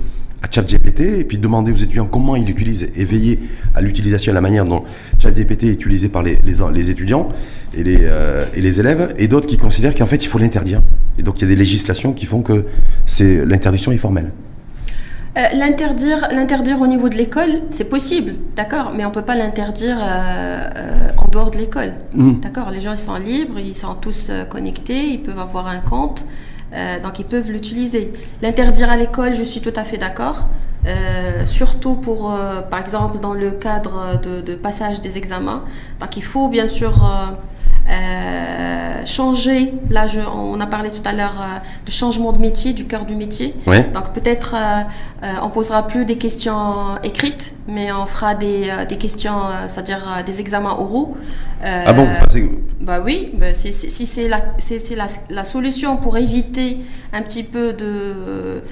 à 0.42 0.46
ChatGPT 0.50 1.00
et 1.00 1.24
puis 1.24 1.37
demander 1.37 1.70
aux 1.70 1.76
étudiants 1.76 2.06
comment 2.06 2.35
ils 2.35 2.46
l'utilisent 2.46 2.88
et 2.96 3.04
veiller 3.04 3.38
à 3.74 3.83
l'utilisation 3.83 4.33
à 4.33 4.35
la 4.35 4.40
manière 4.40 4.64
dont 4.64 4.85
ChatGPT 5.18 5.64
est 5.64 5.72
utilisé 5.72 6.09
par 6.09 6.22
les, 6.22 6.38
les, 6.44 6.54
les 6.72 6.90
étudiants 6.90 7.28
et 7.74 7.85
les, 7.85 7.98
euh, 8.02 8.46
et 8.54 8.62
les 8.62 8.80
élèves, 8.80 9.14
et 9.18 9.28
d'autres 9.28 9.46
qui 9.46 9.59
considèrent 9.59 9.94
qu'en 9.94 10.06
fait 10.06 10.24
il 10.24 10.28
faut 10.28 10.38
l'interdire. 10.38 10.80
Et 11.18 11.22
donc 11.22 11.38
il 11.38 11.42
y 11.42 11.44
a 11.44 11.48
des 11.48 11.56
législations 11.56 12.14
qui 12.14 12.24
font 12.24 12.40
que 12.40 12.64
c'est 13.04 13.44
l'interdiction 13.44 13.92
est 13.92 13.98
formelle. 13.98 14.33
Euh, 15.36 15.42
l'interdire, 15.54 16.26
l'interdire 16.32 16.80
au 16.80 16.88
niveau 16.88 17.08
de 17.08 17.14
l'école, 17.14 17.62
c'est 17.70 17.88
possible, 17.88 18.34
d'accord, 18.56 18.90
mais 18.92 19.04
on 19.04 19.12
peut 19.12 19.22
pas 19.22 19.36
l'interdire 19.36 19.96
euh, 20.00 20.68
euh, 20.76 21.08
en 21.16 21.28
dehors 21.28 21.52
de 21.52 21.58
l'école, 21.58 21.94
Mm. 22.12 22.40
d'accord. 22.40 22.70
Les 22.70 22.80
gens 22.80 22.92
ils 22.92 22.98
sont 22.98 23.14
libres, 23.14 23.60
ils 23.60 23.74
sont 23.74 23.94
tous 23.94 24.30
connectés, 24.50 25.04
ils 25.14 25.22
peuvent 25.22 25.38
avoir 25.38 25.68
un 25.68 25.78
compte, 25.78 26.24
donc 27.04 27.18
ils 27.20 27.24
peuvent 27.24 27.50
l'utiliser. 27.50 28.12
L'interdire 28.42 28.90
à 28.90 28.96
l'école, 28.96 29.34
je 29.34 29.44
suis 29.44 29.60
tout 29.60 29.72
à 29.76 29.84
fait 29.84 29.98
d'accord. 29.98 30.48
surtout 31.46 31.94
pour, 31.94 32.36
par 32.70 32.80
exemple, 32.80 33.20
dans 33.20 33.34
le 33.34 33.50
cadre 33.52 34.20
de, 34.20 34.40
de 34.40 34.54
passage 34.56 35.00
des 35.00 35.16
examens. 35.16 35.62
Donc, 36.00 36.16
il 36.16 36.24
faut 36.24 36.48
bien 36.48 36.66
sûr 36.68 36.92
euh, 37.90 39.05
changer. 39.05 39.74
Là, 39.90 40.07
je- 40.07 40.20
on 40.20 40.59
a 40.61 40.66
parlé 40.66 40.90
tout 40.90 41.03
à 41.05 41.12
l'heure 41.12 41.38
euh, 41.40 41.59
du 41.87 41.92
changement 41.92 42.33
de 42.33 42.38
métier, 42.38 42.72
du 42.72 42.87
cœur 42.87 43.05
du 43.05 43.14
métier. 43.16 43.55
Ouais. 43.66 43.85
Donc 43.94 44.12
peut-être 44.12 44.55
euh, 44.55 44.83
euh, 45.24 45.33
on 45.42 45.48
posera 45.50 45.87
plus 45.87 46.05
des 46.05 46.16
questions 46.16 46.96
écrites, 47.03 47.53
mais 47.68 47.90
on 47.92 48.07
fera 48.07 48.35
des, 48.35 48.68
euh, 48.70 48.85
des 48.87 48.96
questions, 48.96 49.38
c'est-à-dire 49.68 50.07
des 50.24 50.40
examens 50.40 50.72
oraux. 50.79 51.16
Ah 51.62 51.92
bon, 51.92 52.05
vous 52.05 52.16
pensez- 52.24 52.50
Bah 52.81 53.00
oui, 53.05 53.31
bah 53.35 53.53
si, 53.53 53.72
si- 53.72 53.90
si 53.90 54.07
c'est 54.07 54.29
la, 54.29 54.38
la, 54.96 55.07
la 55.29 55.44
solution 55.44 55.96
pour 55.98 56.16
éviter 56.16 56.79
un 57.12 57.22
petit 57.22 57.42
peu 57.42 57.72
de 57.74 58.62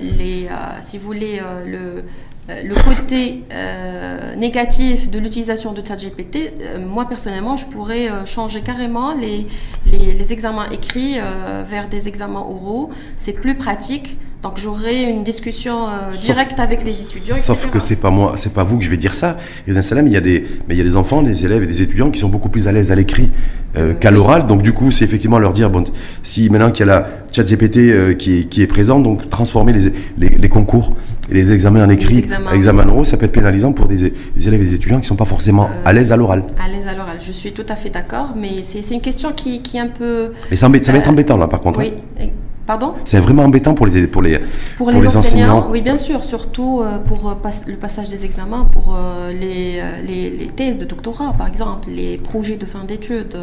les, 0.00 0.48
si 0.82 0.98
vous 0.98 1.06
voulez, 1.06 1.40
le 1.66 2.04
le 2.48 2.74
côté 2.74 3.44
euh, 3.52 4.34
négatif 4.36 5.10
de 5.10 5.18
l'utilisation 5.18 5.72
de 5.72 5.82
ChatGPT, 5.86 6.36
euh, 6.60 6.78
moi 6.78 7.06
personnellement, 7.06 7.56
je 7.56 7.66
pourrais 7.66 8.10
euh, 8.10 8.24
changer 8.24 8.62
carrément 8.62 9.14
les, 9.14 9.46
les, 9.90 10.14
les 10.14 10.32
examens 10.32 10.66
écrits 10.70 11.18
euh, 11.18 11.62
vers 11.66 11.88
des 11.88 12.08
examens 12.08 12.40
oraux. 12.40 12.90
C'est 13.18 13.32
plus 13.32 13.54
pratique. 13.54 14.16
Donc 14.40 14.52
j'aurai 14.56 15.02
une 15.02 15.24
discussion 15.24 15.88
euh, 15.88 16.14
directe 16.14 16.60
avec 16.60 16.84
les 16.84 17.00
étudiants. 17.00 17.34
Sauf 17.36 17.68
que 17.70 17.80
c'est 17.80 17.96
pas 17.96 18.10
moi, 18.10 18.34
c'est 18.36 18.52
pas 18.52 18.62
vous 18.62 18.78
que 18.78 18.84
je 18.84 18.88
vais 18.88 18.96
dire 18.96 19.12
ça. 19.12 19.36
Et 19.66 19.82
salam, 19.82 20.06
il 20.06 20.12
y 20.12 20.16
a 20.16 20.20
des, 20.20 20.46
mais 20.68 20.74
il 20.76 20.78
y 20.78 20.80
a 20.80 20.84
des 20.84 20.94
enfants, 20.94 21.22
des 21.22 21.44
élèves 21.44 21.64
et 21.64 21.66
des 21.66 21.82
étudiants 21.82 22.10
qui 22.12 22.20
sont 22.20 22.28
beaucoup 22.28 22.48
plus 22.48 22.68
à 22.68 22.72
l'aise 22.72 22.92
à 22.92 22.94
l'écrit 22.94 23.30
euh, 23.76 23.94
qu'à 23.94 24.12
l'oral. 24.12 24.46
Donc 24.46 24.62
du 24.62 24.72
coup, 24.72 24.92
c'est 24.92 25.04
effectivement 25.04 25.40
leur 25.40 25.52
dire 25.52 25.70
bon, 25.70 25.82
si 26.22 26.48
maintenant 26.50 26.70
qu'il 26.70 26.86
y 26.86 26.88
a 26.88 26.92
la 27.00 27.08
ChatGPT 27.42 27.76
euh, 27.78 28.14
qui, 28.14 28.40
est, 28.40 28.44
qui 28.44 28.62
est 28.62 28.66
présente, 28.66 29.02
donc 29.04 29.30
transformer 29.30 29.72
les, 29.72 29.92
les, 30.18 30.28
les 30.36 30.48
concours 30.48 30.92
et 31.30 31.34
les 31.34 31.52
examens 31.52 31.84
en 31.84 31.90
écrit, 31.90 32.18
examens. 32.18 32.52
examens 32.52 32.88
oraux, 32.88 33.04
ça 33.04 33.16
peut 33.16 33.26
être 33.26 33.32
pénalisant 33.32 33.72
pour 33.72 33.86
des, 33.86 34.12
des 34.36 34.48
élèves 34.48 34.60
et 34.60 34.64
des 34.64 34.74
étudiants 34.74 35.00
qui 35.00 35.06
sont 35.06 35.16
pas 35.16 35.24
forcément 35.24 35.66
Euh, 35.66 35.82
à 35.84 35.92
l'aise 35.92 36.10
à 36.12 36.16
l'oral. 36.16 36.42
À 36.58 36.68
l'aise 36.68 36.86
à 36.86 36.94
l'oral, 36.96 37.18
je 37.24 37.32
suis 37.32 37.52
tout 37.52 37.66
à 37.68 37.76
fait 37.76 37.90
d'accord, 37.90 38.34
mais 38.36 38.62
c'est 38.62 38.94
une 38.94 39.00
question 39.00 39.32
qui, 39.32 39.62
qui 39.62 39.76
est 39.76 39.80
un 39.80 39.88
peu. 39.88 40.30
Mais 40.50 40.56
ça, 40.56 40.66
embête- 40.68 40.84
ça 40.84 40.92
va 40.92 40.98
être 40.98 41.06
Euh, 41.08 41.12
embêtant 41.12 41.36
là, 41.36 41.46
par 41.48 41.60
contre. 41.60 41.78
Oui. 41.80 41.92
hein. 42.18 42.24
Et- 42.24 42.32
Pardon? 42.66 42.92
C'est 43.06 43.18
vraiment 43.18 43.44
embêtant 43.44 43.72
pour 43.72 43.86
les 43.86 44.06
pour 44.06 44.20
les 44.20 44.36
Pour, 44.76 44.88
Pour 44.88 44.90
les, 44.90 45.00
les 45.00 45.16
enseignants, 45.16 45.44
enseignants. 45.56 45.68
oui, 45.72 45.80
bien 45.80 45.96
sûr, 45.96 46.22
surtout 46.22 46.82
pour 47.06 47.34
le 47.66 47.76
passage 47.76 48.10
des 48.10 48.26
examens, 48.26 48.64
pour 48.70 48.94
les, 49.30 49.80
les, 50.06 50.28
les 50.40 50.46
thèses 50.54 50.76
de 50.76 50.84
doctorat, 50.84 51.32
par 51.32 51.46
exemple, 51.48 51.88
les 51.88 52.18
projets 52.18 52.56
de 52.58 52.66
fin 52.66 52.84
d'études, 52.86 53.38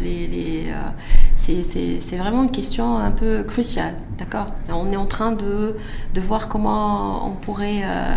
les, 0.00 0.28
c'est- 1.46 2.16
vraiment 2.16 2.42
une 2.44 2.50
question 2.50 2.96
un 2.98 3.10
peu 3.10 3.42
cruciale, 3.42 3.94
d'accord? 4.18 4.48
On 4.72 4.90
est 4.90 4.96
en 4.96 5.06
train 5.06 5.32
de, 5.32 5.74
de 6.14 6.20
voir 6.20 6.48
comment 6.48 7.26
on 7.26 7.32
pourrait... 7.32 7.82
euh, 7.84 8.16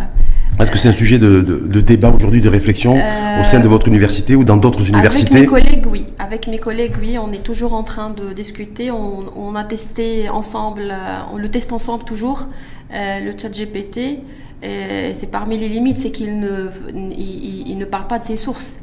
Est-ce 0.60 0.70
que 0.70 0.78
c'est 0.78 0.88
un 0.88 0.92
sujet 0.92 1.18
de, 1.18 1.40
de- 1.40 1.58
de 1.76 1.80
débat 1.80 2.10
aujourd'hui, 2.10 2.40
de 2.40 2.48
réflexion 2.48 2.94
Euh, 2.96 3.40
au 3.40 3.44
sein 3.44 3.60
de 3.60 3.68
votre 3.68 3.88
université 3.88 4.36
ou 4.36 4.44
dans 4.44 4.56
d'autres 4.56 4.78
Avec 4.80 4.90
universités 4.94 5.40
mes 5.40 5.46
collègues, 5.46 5.86
oui. 5.90 6.06
Avec 6.18 6.46
mes 6.46 6.58
collègues, 6.58 6.94
oui, 7.00 7.18
on 7.18 7.32
est 7.32 7.42
toujours 7.42 7.74
en 7.74 7.82
train 7.82 8.10
de 8.10 8.32
discuter. 8.32 8.90
On, 8.90 9.24
on 9.36 9.54
a 9.54 9.64
testé 9.64 10.28
ensemble, 10.28 10.88
euh, 10.90 11.32
on 11.32 11.36
le 11.36 11.48
teste 11.50 11.72
ensemble 11.72 12.04
toujours, 12.04 12.46
euh, 12.94 13.20
le 13.20 13.32
chat 13.36 13.50
GPT. 13.50 14.20
C'est 14.62 15.30
parmi 15.30 15.58
les 15.58 15.68
limites, 15.68 15.98
c'est 15.98 16.10
qu'il 16.10 16.40
ne, 16.40 16.68
il, 16.94 17.20
il- 17.20 17.68
il 17.72 17.78
ne 17.78 17.84
parle 17.84 18.06
pas 18.08 18.18
de 18.18 18.24
ses 18.24 18.36
sources. 18.36 18.78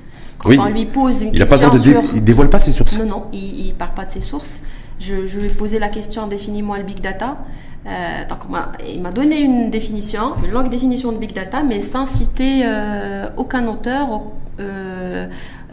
Oui. 0.45 0.58
on 0.60 0.65
lui 0.69 0.86
pose 0.86 1.21
une 1.21 1.29
Il 1.34 1.39
pas 1.39 1.45
question 1.45 1.67
droit 1.67 1.79
de 1.79 1.84
dé- 1.84 1.91
sur... 1.91 2.03
il 2.15 2.23
dévoile 2.23 2.49
pas 2.49 2.60
ses 2.60 2.71
sources. 2.71 2.97
Non, 2.99 3.06
non, 3.06 3.23
il 3.34 3.67
ne 3.69 3.73
parle 3.73 3.93
pas 3.93 4.06
de 4.06 4.12
ses 4.12 4.21
sources. 4.21 4.60
Je, 4.99 5.25
je 5.25 5.39
lui 5.39 5.47
ai 5.47 5.53
posé 5.53 5.79
la 5.79 5.89
question 5.89 6.27
définis-moi 6.27 6.77
le 6.77 6.84
big 6.84 6.99
data. 7.01 7.38
Euh, 7.86 7.89
donc, 8.29 8.39
il 8.88 9.01
m'a 9.01 9.12
donné 9.12 9.41
une 9.41 9.69
définition, 9.69 10.34
une 10.45 10.51
longue 10.51 10.69
définition 10.69 11.12
de 11.12 11.17
big 11.17 11.34
data, 11.34 11.63
mais 11.63 11.82
sans 11.82 12.06
citer 12.06 12.62
euh, 12.65 13.27
aucun 13.36 13.67
auteur, 13.67 14.10
au- 14.12 14.34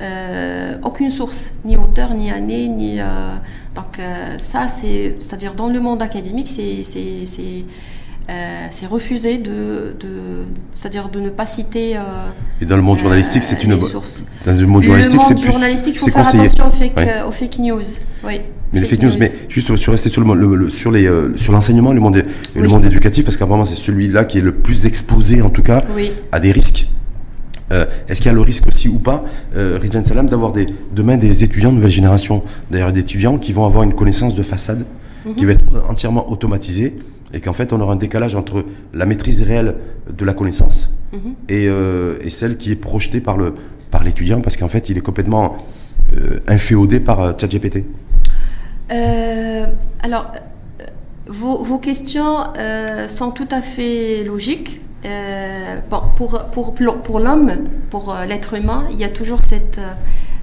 euh, 0.01 0.79
aucune 0.83 1.11
source, 1.11 1.53
ni 1.65 1.77
auteur, 1.77 2.15
ni 2.15 2.31
année, 2.31 2.69
ni. 2.69 2.99
donc, 3.75 3.99
ça, 4.39 4.67
c'est, 4.69 5.17
c'est-à-dire 5.21 5.55
dans 5.55 5.69
le 5.69 5.79
monde 5.81 6.03
académique, 6.03 6.49
c'est, 6.49 6.83
c'est, 6.85 7.27
c'est, 7.27 7.65
euh, 8.29 8.67
c'est 8.71 8.87
refusé 8.87 9.39
de, 9.39 9.95
de, 9.99 10.45
c'est-à-dire 10.75 11.09
de 11.09 11.21
ne 11.21 11.31
pas 11.31 11.47
citer. 11.47 11.97
euh, 11.97 12.01
Et 12.61 12.67
dans 12.67 12.77
le 12.77 12.83
monde 12.83 12.99
euh, 12.99 13.03
journalistique, 13.03 13.43
c'est 13.45 13.63
une 13.65 13.81
sources. 13.81 14.23
dans 14.47 14.53
le 14.53 14.67
monde 14.67 14.83
journalistique, 14.85 15.21
c'est 15.27 15.35
plus 15.35 15.51
journalistique, 15.51 15.99
faut 15.99 16.05
c'est 16.05 16.11
faire 16.13 16.23
conseillé. 16.23 16.45
attention 16.47 16.69
aux 16.69 16.71
fake, 16.71 16.97
Ouais. 16.97 17.23
aux 17.27 17.33
fake 17.33 17.59
news. 17.59 17.81
Oui. 18.25 18.41
Mais 18.73 18.81
les 18.81 18.87
fake 18.87 19.03
news, 19.03 19.13
mais 19.19 19.33
juste 19.49 19.75
sur 19.75 19.93
rester 19.93 20.09
sur 20.09 20.23
le, 20.23 20.35
le- 20.35 20.55
le- 20.55 20.71
sur 20.71 20.93
les 20.93 21.11
sur 21.37 21.53
l'enseignement, 21.53 21.93
le 21.93 22.01
monde 22.01 22.19
et 22.19 22.59
le 22.61 22.69
monde 22.69 22.85
éducatif, 22.85 23.25
parce 23.25 23.37
qu'apparemment 23.37 23.65
c'est 23.65 23.75
celui-là 23.75 24.25
qui 24.25 24.39
est 24.39 24.43
le 24.43 24.55
plus 24.55 24.87
exposé 24.87 25.43
en 25.43 25.51
tout 25.51 25.63
cas 25.63 25.85
Oui. 25.97 26.13
à 26.31 26.39
des 26.39 26.53
risques. 26.53 26.87
Euh, 27.73 27.87
Est-ce 28.09 28.21
qu'il 28.21 28.27
y 28.29 28.33
a 28.33 28.35
le 28.35 28.41
risque 28.41 28.67
aussi 28.69 28.89
ou 28.89 28.99
pas, 28.99 29.25
euh, 29.57 29.79
Salam, 30.05 30.29
d'avoir 30.29 30.53
des, 30.53 30.67
demain 30.95 31.17
des 31.17 31.45
étudiants 31.45 31.71
de 31.71 31.77
nouvelle 31.77 31.91
génération, 31.91 32.43
d'ailleurs 32.71 32.93
des 32.93 33.01
étudiants 33.01 33.39
qui 33.39 33.53
vont 33.53 33.65
avoir 33.65 33.83
une 33.85 33.95
connaissance 33.95 34.35
de 34.35 34.43
façade 34.43 34.87
Mhm. 35.25 35.35
qui 35.35 35.45
va 35.45 35.53
être 35.53 35.65
entièrement 35.89 36.31
automatisée 36.33 36.97
et 37.33 37.41
qu'en 37.41 37.53
fait 37.53 37.73
on 37.73 37.81
aura 37.81 37.93
un 37.93 37.97
décalage 37.97 38.35
entre 38.35 38.65
la 38.93 39.07
maîtrise 39.07 39.43
réelle 39.43 39.77
de 40.11 40.25
la 40.25 40.33
connaissance 40.35 40.91
Mhm. 41.13 41.35
et, 41.49 41.67
euh, 41.69 42.19
et 42.23 42.31
celle 42.31 42.57
qui 42.57 42.71
est 42.71 42.77
projetée 42.77 43.21
par 43.21 43.37
le 43.37 43.55
par 43.91 44.05
l'étudiant 44.05 44.41
parce 44.41 44.57
qu'en 44.57 44.69
fait 44.69 44.89
il 44.91 44.97
est 44.97 45.01
complètement 45.01 45.57
euh, 46.17 46.39
inféodé 46.47 47.01
par 47.01 47.21
euh, 47.21 47.33
ChatGPT. 47.39 47.85
Alors, 50.03 50.33
vos, 51.27 51.63
vos 51.63 51.79
questions 51.79 52.37
sont 53.09 53.31
tout 53.31 53.49
à 53.51 53.61
fait 53.63 54.25
logiques. 54.25 54.81
Euh, 55.05 55.77
bon, 55.91 56.03
pour, 56.17 56.43
pour, 56.53 56.75
pour 56.75 57.21
l'homme, 57.21 57.53
pour 57.89 58.15
l'être 58.29 58.55
humain, 58.55 58.85
il 58.91 58.99
y 58.99 59.05
a 59.05 59.09
toujours 59.09 59.41
cette, 59.49 59.79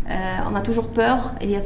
euh, 0.10 0.13
on 0.52 0.56
a 0.56 0.62
toujours 0.62 0.88
peur 0.89 1.36
et 1.41 1.45
il 1.45 1.52
y 1.52 1.56
a 1.56 1.60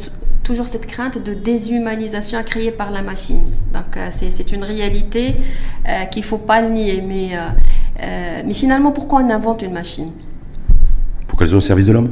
toujours 0.52 0.68
cette 0.68 0.86
crainte 0.86 1.18
de 1.24 1.34
déshumanisation 1.34 2.44
créée 2.44 2.72
par 2.72 2.92
la 2.92 3.02
machine. 3.02 3.44
Donc 3.74 3.98
c'est 4.12 4.52
une 4.52 4.66
réalité 4.66 5.36
qu'il 6.12 6.24
ne 6.24 6.28
faut 6.28 6.38
pas 6.38 6.62
nier. 6.62 7.02
Mais, 7.02 7.30
mais 8.46 8.54
finalement, 8.54 8.92
pourquoi 8.92 9.22
on 9.22 9.30
invente 9.30 9.62
une 9.62 9.72
machine? 9.72 10.12
Pour 11.28 11.40
qu'elle 11.40 11.48
soit 11.48 11.58
au 11.58 11.62
service 11.62 11.86
de 11.86 11.94
l'homme? 11.94 12.12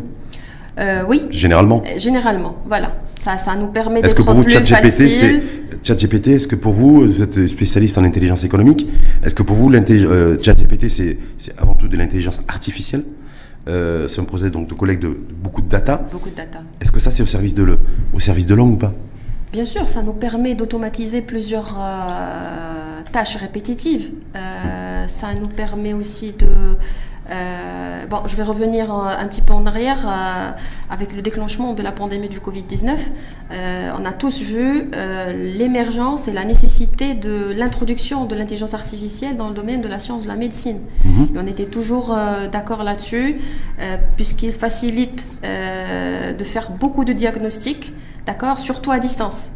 Oui. 1.09 1.23
Généralement? 1.31 1.83
Généralement, 1.97 2.55
voilà. 2.65 2.95
Ça, 3.19 3.37
ça 3.37 3.53
nous 3.57 3.67
permet 3.67 4.01
d'être 4.01 4.15
plus 4.15 4.49
facile. 4.53 5.41
ChatGPT, 5.83 6.27
est-ce 6.29 6.47
que 6.47 6.55
pour 6.55 6.71
vous, 6.71 7.05
vous 7.05 7.21
êtes 7.21 7.47
spécialiste 7.47 7.97
en 7.97 8.03
intelligence 8.03 8.45
économique, 8.45 8.87
est-ce 9.23 9.35
que 9.35 9.43
pour 9.43 9.57
vous, 9.57 9.69
euh, 9.73 10.37
ChatGPT, 10.41 10.89
c'est 10.89 11.17
avant 11.57 11.73
tout 11.73 11.89
de 11.89 11.97
l'intelligence 11.97 12.39
artificielle? 12.47 13.03
Euh, 13.69 14.07
C'est 14.07 14.19
un 14.21 14.25
procès 14.25 14.49
donc, 14.49 14.67
de 14.67 14.73
collecte 14.73 15.01
de, 15.01 15.09
beaucoup 15.09 15.61
de 15.61 15.69
data. 15.69 16.05
Beaucoup 16.11 16.29
de 16.29 16.35
data. 16.35 16.59
Est-ce 16.81 16.91
que 16.91 16.99
ça, 16.99 17.11
c'est 17.11 17.23
au 17.23 17.27
service 17.27 17.53
de 17.53 17.63
l'homme 18.53 18.73
ou 18.73 18.77
pas? 18.77 18.93
Bien 19.51 19.65
sûr, 19.65 19.87
ça 19.87 20.03
nous 20.03 20.13
permet 20.13 20.53
d'automatiser 20.55 21.21
plusieurs 21.21 21.77
euh, 21.79 23.01
tâches 23.11 23.37
répétitives. 23.37 24.11
ça 25.07 25.33
nous 25.39 25.47
permet 25.47 25.93
aussi 25.93 26.33
de 26.33 26.47
euh, 27.31 28.05
bon, 28.07 28.21
je 28.27 28.35
vais 28.35 28.43
revenir 28.43 28.91
un 28.93 29.27
petit 29.27 29.41
peu 29.41 29.53
en 29.53 29.65
arrière 29.65 30.07
euh, 30.07 30.51
avec 30.89 31.13
le 31.13 31.21
déclenchement 31.21 31.73
de 31.73 31.83
la 31.83 31.91
pandémie 31.91 32.29
du 32.29 32.39
Covid-19. 32.39 32.97
Euh, 33.51 33.91
on 33.99 34.05
a 34.05 34.11
tous 34.11 34.41
vu 34.41 34.89
l'émergence 35.33 36.27
et 36.27 36.33
la 36.33 36.45
nécessité 36.45 37.13
de 37.13 37.53
l'introduction 37.55 38.25
de 38.25 38.35
l'intelligence 38.35 38.73
artificielle 38.73 39.37
dans 39.37 39.49
le 39.49 39.53
domaine 39.53 39.81
de 39.81 39.87
la 39.87 39.99
science 39.99 40.23
de 40.23 40.27
la 40.27 40.35
médecine. 40.35 40.79
Mhm. 41.05 41.29
on 41.35 41.47
était 41.47 41.65
toujours 41.65 42.15
d'accord 42.51 42.83
là-dessus, 42.83 43.37
puisqu'il 44.15 44.51
facilite 44.51 45.25
de 45.43 46.43
faire 46.43 46.71
beaucoup 46.71 47.05
de 47.05 47.13
diagnostics, 47.13 47.93
d'accord, 48.25 48.59
surtout 48.59 48.91
à 48.91 48.99
distance. 48.99 49.49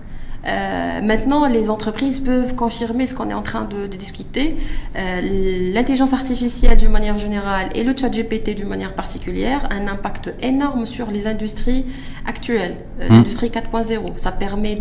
Euh, 0.45 1.01
maintenant, 1.01 1.47
les 1.47 1.69
entreprises 1.69 2.19
peuvent 2.19 2.55
confirmer 2.55 3.07
ce 3.07 3.15
qu'on 3.15 3.29
est 3.29 3.33
en 3.33 3.41
train 3.41 3.65
de, 3.65 3.87
discuter. 3.87 4.57
Euh, 4.97 5.71
l'intelligence 5.73 6.13
artificielle 6.13 6.77
d'une 6.77 6.91
manière 6.91 7.17
générale 7.17 7.69
et 7.75 7.83
le 7.83 7.95
chat 7.95 8.09
GPT 8.09 8.55
d'une 8.55 8.67
manière 8.67 8.93
particulière 8.93 9.67
a 9.69 9.75
un 9.75 9.87
impact 9.87 10.33
énorme 10.41 10.85
sur 10.85 11.11
les 11.11 11.27
industries 11.27 11.85
actuelles, 12.25 12.75
euh, 12.99 13.07
mmh. 13.07 13.13
l'industrie 13.13 13.49
4.0. 13.49 14.17
Ça 14.17 14.31
permet 14.31 14.77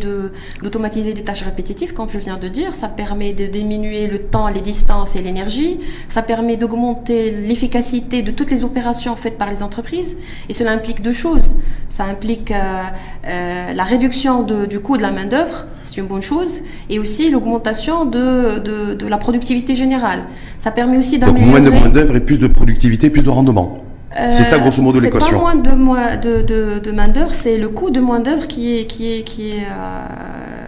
d'automatiser 0.63 1.15
des 1.15 1.23
tâches 1.23 1.43
répétitives, 1.43 1.93
comme 1.93 2.11
je 2.11 2.19
viens 2.19 2.39
de 2.39 2.49
dire. 2.49 2.75
Ça 2.75 2.89
permet 2.89 3.33
de 3.33 3.47
diminuer 3.47 4.07
le 4.09 4.23
temps, 4.23 4.49
les 4.49 4.61
distances 4.61 5.15
et 5.15 5.23
l'énergie. 5.23 5.79
Ça 6.09 6.23
permet 6.23 6.57
d'augmenter 6.57 7.31
l'efficacité 7.31 8.23
de 8.23 8.33
toutes 8.33 8.51
les 8.51 8.65
opérations 8.65 9.15
faites 9.15 9.39
par 9.39 9.51
les 9.51 9.63
entreprises. 9.63 10.17
Et 10.49 10.53
cela 10.53 10.73
implique 10.73 11.03
deux 11.03 11.13
choses. 11.13 11.55
Ça 11.89 12.05
implique 12.05 12.51
la 12.51 13.85
réduction 13.85 14.43
du 14.43 14.81
coût 14.81 14.97
de 14.97 15.03
la 15.03 15.11
main-d'œuvre 15.11 15.52
c'est 15.83 15.97
une 15.99 16.07
bonne 16.07 16.23
chose, 16.23 16.61
et 16.91 16.99
aussi 16.99 17.31
l'augmentation 17.31 18.05
de, 18.05 18.59
de, 18.95 19.07
la 19.07 19.19
productivité 19.19 19.75
générale. 19.75 20.21
Ça 20.59 20.71
permet 20.71 20.99
aussi 20.99 21.19
d'améliorer... 21.19 21.51
Moins 21.51 21.61
de 21.61 21.71
main 21.71 21.89
d'œuvre 21.89 22.17
et 22.17 22.21
plus 22.21 22.39
de 22.39 22.47
productivité, 22.47 23.11
plus 23.11 23.23
de 23.23 23.31
rendement. 23.31 23.85
c'est 24.31 24.45
ça 24.45 24.59
grosso 24.59 24.83
modo 24.83 25.01
l'équation. 25.01 25.29
C'est 25.29 25.63
pas 25.63 25.75
moins 25.75 26.17
de, 26.17 26.43
de, 26.43 26.79
de 26.79 26.93
main 26.93 27.09
d'œuvre, 27.09 27.33
c'est 27.33 27.59
le 27.59 27.69
coût 27.69 27.91
de 27.91 28.01
main 28.01 28.21
d'œuvre 28.21 28.47
qui 28.47 28.79
est 28.79 28.87
qui 28.87 29.13
est 29.13 29.23
qui 29.23 29.51
est 29.51 29.65
euh, 29.65 30.63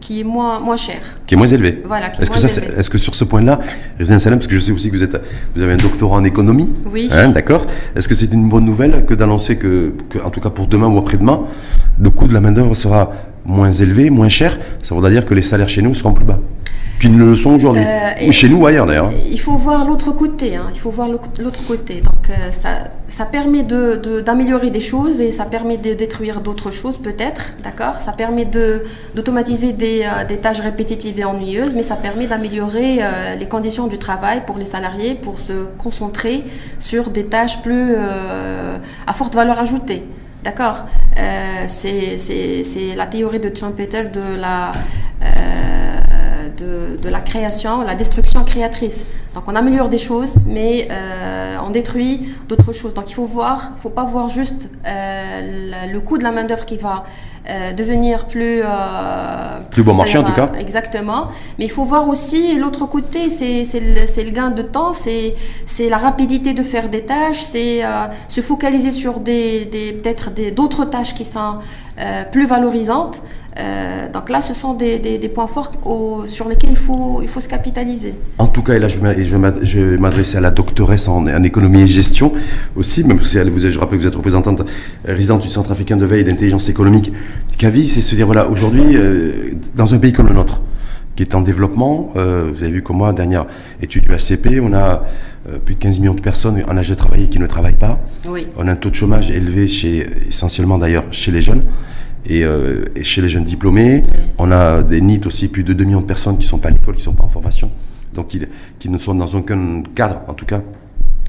qui 0.00 0.20
est 0.20 0.24
moins, 0.24 0.58
moins 0.58 0.76
cher. 0.76 0.98
Qui 1.26 1.34
est 1.34 1.36
moins 1.36 1.46
élevé. 1.46 1.82
Voilà. 1.84 2.10
Est-ce 2.20 2.30
que, 2.30 2.38
ça, 2.38 2.60
est-ce 2.60 2.90
que 2.90 2.98
sur 2.98 3.14
ce 3.14 3.24
point-là, 3.24 3.60
Salam, 4.04 4.38
parce 4.38 4.46
que 4.48 4.56
je 4.56 4.60
sais 4.60 4.72
aussi 4.72 4.90
que 4.90 4.96
vous, 4.96 5.04
êtes, 5.04 5.16
vous 5.54 5.62
avez 5.62 5.74
un 5.74 5.76
doctorat 5.76 6.16
en 6.16 6.24
économie. 6.24 6.68
Oui. 6.92 7.08
Hein, 7.12 7.28
d'accord. 7.28 7.66
Est-ce 7.94 8.08
que 8.08 8.14
c'est 8.14 8.32
une 8.32 8.48
bonne 8.48 8.64
nouvelle 8.64 9.04
que 9.04 9.14
d'annoncer 9.14 9.56
que, 9.56 9.92
que, 10.08 10.18
en 10.18 10.30
tout 10.30 10.40
cas 10.40 10.50
pour 10.50 10.66
demain 10.66 10.88
ou 10.88 10.98
après-demain, 10.98 11.42
le 12.00 12.10
coût 12.10 12.26
de 12.26 12.34
la 12.34 12.40
main-d'œuvre 12.40 12.74
sera 12.74 13.12
moins 13.44 13.72
élevé, 13.72 14.10
moins 14.10 14.28
cher, 14.28 14.58
ça 14.82 14.94
voudra 14.94 15.10
dire 15.10 15.26
que 15.26 15.34
les 15.34 15.42
salaires 15.42 15.68
chez 15.68 15.82
nous 15.82 15.94
seront 15.94 16.12
plus 16.12 16.24
bas 16.24 16.40
qu'ils 17.00 17.16
ne 17.16 17.24
le 17.24 17.34
sont 17.34 17.54
aujourd'hui. 17.54 17.82
Euh, 17.84 18.30
chez 18.30 18.48
nous 18.48 18.58
ou 18.58 18.66
ailleurs 18.66 18.86
d'ailleurs. 18.86 19.10
Il 19.28 19.40
faut 19.40 19.56
voir 19.56 19.86
l'autre 19.86 20.12
côté. 20.12 20.56
Hein. 20.56 20.66
Il 20.72 20.78
faut 20.78 20.90
voir 20.90 21.08
l'autre 21.08 21.66
côté. 21.66 22.02
Donc 22.02 22.28
euh, 22.28 22.50
ça, 22.52 22.90
ça 23.08 23.24
permet 23.24 23.64
d'améliorer 23.64 24.68
de, 24.68 24.74
des 24.74 24.80
choses 24.80 25.20
et 25.20 25.32
ça 25.32 25.46
permet 25.46 25.78
de 25.78 25.94
détruire 25.94 26.42
d'autres 26.42 26.70
choses 26.70 26.98
peut-être. 26.98 27.52
D'accord? 27.64 27.96
Ça 28.00 28.12
permet 28.12 28.44
d'automatiser 28.44 29.72
des, 29.72 30.02
euh, 30.04 30.24
des, 30.26 30.36
tâches 30.36 30.60
répétitives 30.60 31.18
et 31.18 31.24
ennuyeuses, 31.24 31.74
mais 31.74 31.82
ça 31.82 31.96
permet 31.96 32.26
d'améliorer 32.26 33.00
les 33.38 33.46
conditions 33.46 33.86
du 33.86 33.98
travail 33.98 34.42
pour 34.46 34.58
les 34.58 34.64
salariés 34.64 35.14
pour 35.14 35.40
se 35.40 35.64
concentrer 35.78 36.44
sur 36.78 37.08
des 37.10 37.24
tâches 37.24 37.62
plus 37.62 37.94
à 37.94 39.12
forte 39.12 39.34
valeur 39.34 39.58
ajoutée. 39.58 40.04
D'accord 40.42 40.86
euh, 41.18 41.64
C'est 41.68 42.94
la 42.96 43.06
théorie 43.06 43.40
de 43.40 43.54
Schumpeter 43.54 44.04
de 44.04 44.40
la, 44.40 44.72
euh, 45.22 46.48
de, 46.56 46.96
de, 46.96 47.08
la 47.08 47.20
création, 47.20 47.82
la 47.82 47.94
destruction 47.94 48.42
créatrice. 48.44 49.04
Donc 49.34 49.44
on 49.48 49.54
améliore 49.54 49.90
des 49.90 49.98
choses, 49.98 50.36
mais 50.46 50.88
euh, 50.90 51.56
on 51.62 51.70
détruit 51.70 52.34
d'autres 52.48 52.72
choses. 52.72 52.94
Donc 52.94 53.10
il 53.10 53.14
faut 53.14 53.26
voir, 53.26 53.72
faut 53.82 53.90
pas 53.90 54.04
voir 54.04 54.28
juste 54.30 54.70
le, 54.84 55.98
coût 55.98 56.16
de 56.16 56.22
la 56.22 56.32
main 56.32 56.44
d'œuvre 56.44 56.64
qui 56.64 56.78
va 56.78 57.04
euh, 57.48 57.72
devenir 57.72 58.26
plus 58.26 58.62
plus 59.70 59.82
bon 59.82 59.94
marché 59.94 60.18
en 60.18 60.24
tout 60.24 60.32
cas. 60.32 60.50
Exactement. 60.58 61.28
Mais 61.58 61.64
il 61.64 61.70
faut 61.70 61.84
voir 61.84 62.08
aussi 62.08 62.56
l'autre 62.58 62.86
côté, 62.86 63.28
c'est 63.28 63.64
le, 63.74 64.24
le, 64.24 64.30
gain 64.30 64.50
de 64.50 64.62
temps, 64.62 64.92
c'est 64.92 65.34
la 65.88 65.98
rapidité 65.98 66.52
de 66.52 66.62
faire 66.62 66.88
des 66.88 67.02
tâches, 67.02 67.42
c'est 67.42 67.82
se 68.28 68.40
focaliser 68.40 68.92
sur 68.92 69.20
des, 69.20 69.64
des 69.64 69.92
peut-être 69.92 70.30
d'autres 70.54 70.84
tâches 70.84 71.14
qui 71.14 71.24
sont 71.24 71.58
plus 72.32 72.46
valorisantes. 72.46 73.20
Euh, 73.58 74.10
donc 74.12 74.30
là, 74.30 74.40
ce 74.40 74.54
sont 74.54 74.74
des, 74.74 75.30
points 75.34 75.46
forts 75.46 75.72
sur 76.26 76.48
lesquels 76.48 76.70
il 76.70 76.76
faut, 76.76 77.20
il 77.22 77.28
faut 77.28 77.40
se 77.40 77.48
capitaliser. 77.48 78.14
En 78.38 78.46
tout 78.46 78.62
cas, 78.62 78.74
et 78.74 78.78
là, 78.78 78.88
je 78.88 78.98
vais 79.80 79.98
m'adresser 79.98 80.36
à 80.36 80.40
la 80.40 80.50
doctoresse 80.50 81.08
en, 81.08 81.26
économie 81.42 81.82
et 81.82 81.86
gestion 81.86 82.32
aussi, 82.76 83.04
même 83.04 83.20
si 83.20 83.38
vous, 83.38 83.58
je 83.58 83.78
rappelle 83.78 83.98
que 83.98 84.02
vous 84.02 84.08
êtes 84.08 84.14
représentante 84.14 84.62
résidente 85.04 85.42
du 85.42 85.48
Centre 85.48 85.72
africain 85.72 85.96
de 85.96 86.06
veille 86.06 86.20
et 86.20 86.24
d'intelligence 86.24 86.68
économique. 86.68 87.12
CAVI, 87.58 87.88
c'est 87.88 88.00
se 88.00 88.14
dire, 88.14 88.26
voilà, 88.26 88.48
aujourd'hui, 88.48 88.96
euh, 88.96 89.52
dans 89.74 89.92
un 89.94 89.98
pays 89.98 90.12
comme 90.12 90.28
le 90.28 90.34
nôtre, 90.34 90.62
qui 91.16 91.22
est 91.22 91.34
en 91.34 91.42
développement, 91.42 92.12
euh, 92.16 92.50
vous 92.54 92.62
avez 92.62 92.72
vu 92.72 92.82
comme 92.82 92.98
moi, 92.98 93.12
dernière 93.12 93.46
étude 93.82 94.04
du 94.04 94.10
HCP, 94.10 94.60
on 94.62 94.72
a 94.72 95.04
plus 95.64 95.74
de 95.74 95.80
15 95.80 96.00
millions 96.00 96.14
de 96.14 96.20
personnes 96.20 96.62
en 96.68 96.76
âge 96.76 96.90
de 96.90 96.94
travailler 96.94 97.26
qui 97.28 97.38
ne 97.38 97.46
travaillent 97.46 97.74
pas. 97.74 97.98
Oui. 98.28 98.46
On 98.56 98.68
a 98.68 98.72
un 98.72 98.76
taux 98.76 98.90
de 98.90 98.94
chômage 98.94 99.30
élevé, 99.30 99.68
chez, 99.68 100.06
essentiellement 100.28 100.78
d'ailleurs 100.78 101.04
chez 101.10 101.32
les 101.32 101.40
jeunes. 101.40 101.62
Euh, 102.30 102.84
et, 102.94 103.02
chez 103.02 103.22
les 103.22 103.28
jeunes 103.28 103.44
diplômés, 103.44 104.02
on 104.38 104.50
a 104.52 104.82
des 104.82 105.00
NIT 105.00 105.26
aussi, 105.26 105.48
plus 105.48 105.64
de 105.64 105.72
2 105.72 105.84
millions 105.84 106.00
de 106.00 106.06
personnes 106.06 106.36
qui 106.36 106.44
ne 106.44 106.50
sont 106.50 106.58
pas 106.58 106.68
à 106.68 106.72
l'école, 106.72 106.94
qui 106.94 107.00
ne 107.00 107.04
sont 107.04 107.14
pas 107.14 107.24
en 107.24 107.28
formation, 107.28 107.70
donc 108.14 108.28
qui, 108.78 108.88
ne 108.88 108.98
sont 108.98 109.14
dans 109.14 109.26
aucun 109.26 109.82
cadre, 109.94 110.22
en 110.28 110.34
tout 110.34 110.46
cas, 110.46 110.62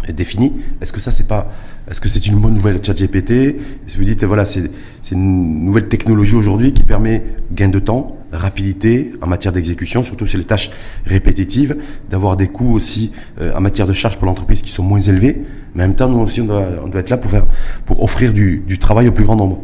défini. 0.09 0.53
Est-ce 0.81 0.91
que 0.91 0.99
ça, 0.99 1.11
c'est 1.11 1.27
pas, 1.27 1.51
est-ce 1.89 2.01
que 2.01 2.09
c'est 2.09 2.25
une 2.27 2.39
bonne 2.39 2.53
nouvelle 2.53 2.83
ChatGPT? 2.83 3.55
Que 3.87 3.97
vous 3.97 4.03
dites, 4.03 4.23
voilà, 4.23 4.45
c'est 4.45 4.69
une 5.11 5.65
nouvelle 5.65 5.87
technologie 5.87 6.35
aujourd'hui 6.35 6.73
qui 6.73 6.83
permet 6.83 7.23
gain 7.51 7.69
de 7.69 7.79
temps, 7.79 8.17
rapidité 8.31 9.13
en 9.21 9.27
matière 9.27 9.53
d'exécution, 9.53 10.03
surtout 10.03 10.25
sur 10.25 10.37
les 10.37 10.45
tâches 10.45 10.71
répétitives, 11.05 11.77
d'avoir 12.09 12.37
des 12.37 12.47
coûts 12.47 12.73
aussi 12.73 13.11
euh, 13.39 13.53
en 13.55 13.61
matière 13.61 13.87
de 13.87 13.93
charges 13.93 14.17
pour 14.17 14.25
l'entreprise 14.25 14.61
qui 14.61 14.71
sont 14.71 14.83
moins 14.83 15.01
élevés, 15.01 15.41
mais 15.75 15.83
en 15.83 15.87
même 15.87 15.95
temps, 15.95 16.09
nous 16.09 16.19
aussi, 16.19 16.41
on 16.41 16.45
doit, 16.45 16.61
être 16.95 17.09
là 17.09 17.17
pour, 17.17 17.31
faire, 17.31 17.45
pour 17.85 18.03
offrir 18.03 18.33
du, 18.33 18.77
travail 18.79 19.07
au 19.07 19.11
plus 19.11 19.23
grand 19.23 19.35
nombre. 19.35 19.61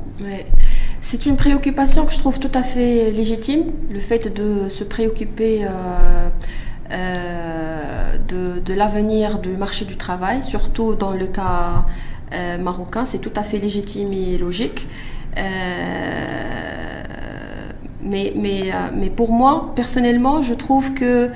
C'est 1.09 1.25
une 1.25 1.37
préoccupation 1.37 2.05
que 2.05 2.11
je 2.11 2.17
trouve 2.17 2.37
tout 2.37 2.51
à 2.53 2.63
fait 2.63 3.11
légitime, 3.11 3.63
le 3.89 4.01
fait 4.01 4.27
de 4.27 4.67
se 4.67 4.83
préoccuper 4.83 5.63
euh, 5.63 6.27
euh, 6.91 8.17
de, 8.27 8.73
l'avenir 8.73 9.39
du 9.39 9.51
marché 9.51 9.85
du 9.85 9.95
travail, 9.95 10.43
surtout 10.43 10.95
dans 10.95 11.13
le 11.13 11.27
cas 11.27 11.85
euh, 12.33 12.57
marocain, 12.57 13.05
c'est 13.05 13.19
tout 13.19 13.31
à 13.37 13.43
fait 13.43 13.57
légitime 13.57 14.11
et 14.11 14.37
logique. 14.37 14.85
mais, 18.03 19.09
pour 19.15 19.31
moi, 19.31 19.71
personnellement, 19.77 20.41
je 20.41 20.55
trouve 20.55 20.93
que 20.93 21.29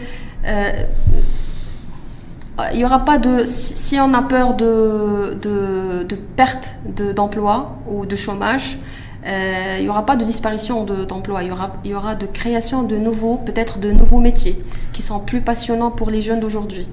il 2.73 2.77
n'y 2.77 2.83
aura 2.83 3.05
pas 3.05 3.17
de. 3.19 3.45
Si 3.45 3.97
on 4.01 4.13
a 4.13 4.21
peur 4.21 4.53
de, 4.55 5.37
perte 6.35 6.75
d'emploi 7.15 7.77
ou 7.87 8.05
de 8.05 8.17
chômage, 8.17 8.77
il 9.25 9.83
n'y 9.83 9.89
aura 9.89 10.05
pas 10.05 10.15
de 10.15 10.25
disparition 10.25 10.83
d'emplois, 10.83 11.43
il, 11.43 11.49
y 11.49 11.51
aura, 11.51 11.73
y 11.85 11.93
aura 11.93 12.15
de 12.15 12.25
création 12.25 12.83
de 12.83 12.97
nouveaux, 12.97 13.37
peut-être 13.37 13.79
de 13.79 13.91
nouveaux 13.91 14.19
métiers 14.19 14.57
qui 14.93 15.01
sont 15.01 15.19
plus 15.19 15.41
passionnants 15.41 15.91
pour 15.91 16.09
les 16.09 16.21
jeunes 16.21 16.39
d'aujourd'hui. 16.39 16.87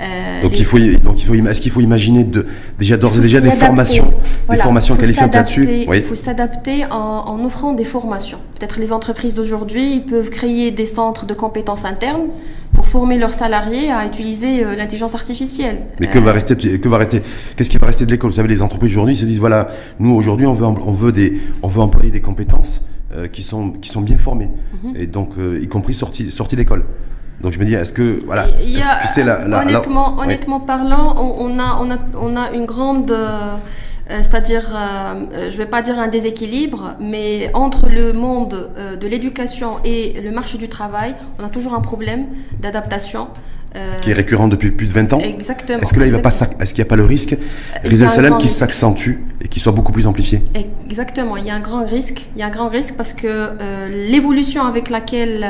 Euh, 0.00 0.42
donc, 0.42 0.58
il 0.58 0.64
faut, 0.64 0.78
donc 0.78 1.20
il 1.20 1.26
faut, 1.26 1.34
est-ce 1.34 1.60
qu'il 1.60 1.70
faut 1.70 1.80
imaginer 1.80 2.24
de, 2.24 2.46
déjà 2.78 2.96
d'ores 2.96 3.18
et 3.18 3.20
déjà 3.20 3.40
des 3.40 3.50
formations, 3.50 4.12
des 4.50 4.56
formations 4.56 4.96
qualifiantes 4.96 5.34
là-dessus? 5.34 5.86
Il 5.92 6.02
faut 6.02 6.14
s'adapter 6.14 6.84
en, 6.86 6.96
en, 6.96 7.44
offrant 7.44 7.72
des 7.72 7.84
formations. 7.84 8.38
Peut-être 8.58 8.80
les 8.80 8.92
entreprises 8.92 9.34
d'aujourd'hui 9.34 10.00
peuvent 10.00 10.30
créer 10.30 10.70
des 10.70 10.86
centres 10.86 11.26
de 11.26 11.34
compétences 11.34 11.84
internes 11.84 12.28
pour 12.82 12.88
former 12.88 13.16
leurs 13.16 13.32
salariés 13.32 13.92
à 13.92 14.04
utiliser 14.04 14.64
euh, 14.64 14.74
l'intelligence 14.74 15.14
artificielle. 15.14 15.82
Mais 16.00 16.08
que 16.08 16.18
va 16.18 16.32
rester, 16.32 16.56
que 16.56 16.88
va 16.88 16.98
rester, 16.98 17.22
qu'est-ce 17.56 17.70
qui 17.70 17.78
va 17.78 17.86
rester 17.86 18.06
de 18.06 18.10
l'école? 18.10 18.30
Vous 18.30 18.36
savez, 18.36 18.48
les 18.48 18.60
entreprises 18.60 18.90
aujourd'hui 18.92 19.16
se 19.16 19.24
disent 19.24 19.38
voilà, 19.38 19.68
nous 20.00 20.12
aujourd'hui 20.14 20.46
on 20.46 20.54
veut, 20.54 20.66
on 20.66 20.92
veut 20.92 21.12
des, 21.12 21.40
on 21.62 21.68
veut 21.68 21.80
employer 21.80 22.10
des 22.10 22.20
compétences 22.20 22.84
qui 23.30 23.42
sont, 23.42 23.72
qui 23.72 23.90
sont 23.90 24.00
bien 24.00 24.16
formées, 24.16 24.48
mhm. 24.82 24.96
et 24.96 25.06
donc 25.06 25.32
y 25.60 25.68
compris 25.68 25.92
sorties, 25.92 26.30
sorties 26.30 26.56
d'école. 26.56 26.84
Donc 27.42 27.52
je 27.52 27.58
me 27.58 27.64
dis, 27.64 27.74
est-ce 27.74 27.92
que 27.92 28.20
voilà, 28.24 28.46
c'est 29.02 29.24
la, 29.24 29.62
honnêtement, 29.62 30.18
honnêtement 30.18 30.60
parlant, 30.60 31.16
on, 31.18 31.58
a, 31.58 31.78
on 31.80 31.90
a, 31.90 31.98
on 32.20 32.36
a 32.36 32.52
une 32.52 32.66
grande 32.66 33.10
euh, 33.10 33.56
c'est-à-dire, 34.08 34.70
euh, 34.74 35.48
je 35.48 35.52
ne 35.52 35.58
vais 35.58 35.66
pas 35.66 35.82
dire 35.82 35.98
un 35.98 36.08
déséquilibre, 36.08 36.96
mais 37.00 37.50
entre 37.54 37.88
le 37.88 38.12
monde 38.12 38.70
euh, 38.76 38.96
de 38.96 39.06
l'éducation 39.06 39.78
et 39.84 40.20
le 40.20 40.30
marché 40.30 40.58
du 40.58 40.68
travail, 40.68 41.14
on 41.38 41.44
a 41.44 41.48
toujours 41.48 41.74
un 41.74 41.80
problème 41.80 42.26
d'adaptation. 42.60 43.28
Qui 44.02 44.10
est 44.10 44.14
récurrent 44.14 44.48
depuis 44.48 44.70
plus 44.70 44.86
de 44.86 44.92
20 44.92 45.12
ans. 45.14 45.18
Exactement. 45.20 45.80
Est-ce 45.80 45.94
que 45.94 46.00
là, 46.00 46.06
il 46.06 46.14
est-ce 46.14 46.74
qu'il 46.74 46.82
n'y 46.82 46.88
a 46.88 46.90
pas 46.90 46.96
le 46.96 47.04
risque, 47.04 47.36
Salem, 48.08 48.38
qui 48.38 48.48
s'accentue 48.48 49.20
et 49.40 49.48
qui 49.48 49.60
soit 49.60 49.72
beaucoup 49.72 49.92
plus 49.92 50.06
amplifié 50.06 50.42
Exactement. 50.88 51.36
Il 51.36 51.46
y 51.46 51.50
a 51.50 51.54
un 51.54 51.60
grand 51.60 51.84
risque. 51.86 52.26
Il 52.36 52.40
y 52.40 52.42
a 52.42 52.46
un 52.46 52.50
grand 52.50 52.68
risque 52.68 52.94
parce 52.96 53.12
que 53.12 53.50
l'évolution 54.10 54.64
avec 54.64 54.90
laquelle 54.90 55.48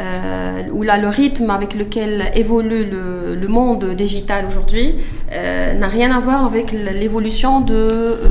euh, 0.00 0.62
où 0.72 0.82
là, 0.82 0.96
le 0.96 1.08
rythme 1.08 1.50
avec 1.50 1.74
lequel 1.74 2.30
évolue 2.36 2.84
le, 2.84 3.48
monde 3.48 3.94
digital 3.96 4.44
aujourd'hui 4.46 4.94
euh, 5.32 5.72
n'a 5.74 5.88
rien 5.88 6.14
à 6.14 6.20
voir 6.20 6.44
avec 6.44 6.70
l'évolution 6.72 7.64
euh, 7.70 8.28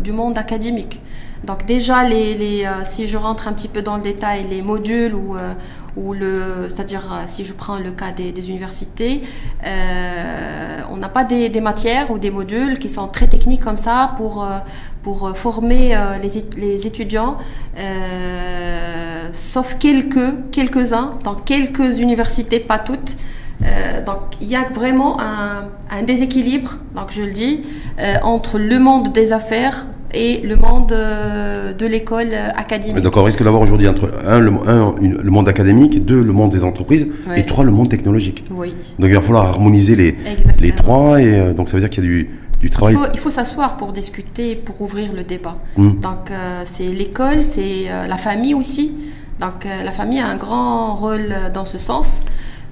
du 0.00 0.12
monde 0.12 0.38
académique. 0.38 1.00
Donc 1.44 1.66
déjà, 1.66 2.04
les, 2.04 2.66
si 2.84 3.06
je 3.06 3.16
rentre 3.16 3.48
un 3.48 3.52
petit 3.52 3.68
peu 3.68 3.82
dans 3.82 3.96
le 3.96 4.02
détail, 4.02 4.46
les 4.48 4.62
modules 4.62 5.14
ou, 5.14 5.36
ou 5.96 6.12
le, 6.12 6.66
c'est-à-dire 6.68 7.24
si 7.26 7.44
je 7.44 7.52
prends 7.52 7.78
le 7.78 7.90
cas 7.90 8.12
des, 8.12 8.48
universités, 8.48 9.22
on 9.64 10.96
n'a 10.96 11.08
pas 11.08 11.24
des, 11.24 11.60
matières 11.60 12.12
ou 12.12 12.18
des 12.18 12.30
modules 12.30 12.78
qui 12.78 12.88
sont 12.88 13.08
très 13.08 13.26
techniques 13.26 13.62
comme 13.62 13.76
ça 13.76 14.12
pour, 14.16 14.46
pour 15.02 15.36
former 15.36 15.98
les, 16.22 16.44
les 16.56 16.86
étudiants 16.86 17.38
sauf 19.32 19.76
quelques, 19.78 20.50
quelques-uns, 20.50 21.12
dans 21.24 21.34
quelques 21.34 21.98
universités, 21.98 22.60
pas 22.60 22.78
toutes. 22.78 23.16
Euh, 23.64 24.04
donc 24.04 24.18
il 24.40 24.48
y 24.48 24.56
a 24.56 24.64
vraiment 24.64 25.18
un, 25.20 26.02
déséquilibre, 26.02 26.78
donc 26.96 27.10
je 27.10 27.22
le 27.22 27.30
dis, 27.30 27.64
euh, 27.98 28.16
entre 28.22 28.58
le 28.58 28.78
monde 28.78 29.12
des 29.12 29.32
affaires 29.32 29.86
et 30.14 30.40
le 30.40 30.56
monde 30.56 30.92
euh, 30.92 31.72
de 31.72 31.86
l'école 31.86 32.34
académique. 32.56 33.02
donc 33.02 33.16
on 33.16 33.22
risque 33.22 33.42
d'avoir 33.42 33.62
aujourd'hui 33.62 33.88
entre 33.88 34.10
un 34.26 34.40
le, 34.40 34.50
le, 34.50 35.30
monde 35.30 35.48
académique, 35.48 36.04
deux 36.04 36.22
le 36.22 36.32
monde 36.32 36.50
des 36.52 36.64
entreprises 36.64 37.08
et 37.36 37.44
trois 37.46 37.64
le 37.64 37.70
monde 37.70 37.88
technologique. 37.88 38.44
Oui. 38.50 38.74
Donc 38.98 39.08
il 39.08 39.14
va 39.14 39.20
falloir 39.20 39.46
harmoniser 39.46 39.96
les, 39.96 40.16
les 40.60 40.72
trois 40.72 41.20
et 41.20 41.54
donc 41.54 41.68
ça 41.68 41.76
veut 41.76 41.80
dire 41.80 41.90
qu'il 41.90 42.04
y 42.04 42.06
a 42.06 42.10
du, 42.10 42.30
du 42.60 42.70
travail. 42.70 42.96
Il 43.14 43.20
faut, 43.20 43.30
s'asseoir 43.30 43.76
pour 43.76 43.92
discuter, 43.92 44.54
pour 44.54 44.80
ouvrir 44.80 45.12
le 45.12 45.24
débat. 45.24 45.56
Mmh. 45.76 45.88
Donc 46.00 46.30
c'est 46.64 46.88
l'école, 46.88 47.42
c'est 47.42 47.84
la 48.08 48.16
famille 48.16 48.54
aussi. 48.54 48.92
Donc 49.42 49.66
euh, 49.66 49.82
la 49.82 49.90
famille 49.90 50.20
a 50.20 50.28
un 50.28 50.36
grand 50.36 50.94
rôle 50.94 51.34
dans 51.52 51.64
ce 51.64 51.76
sens 51.76 52.20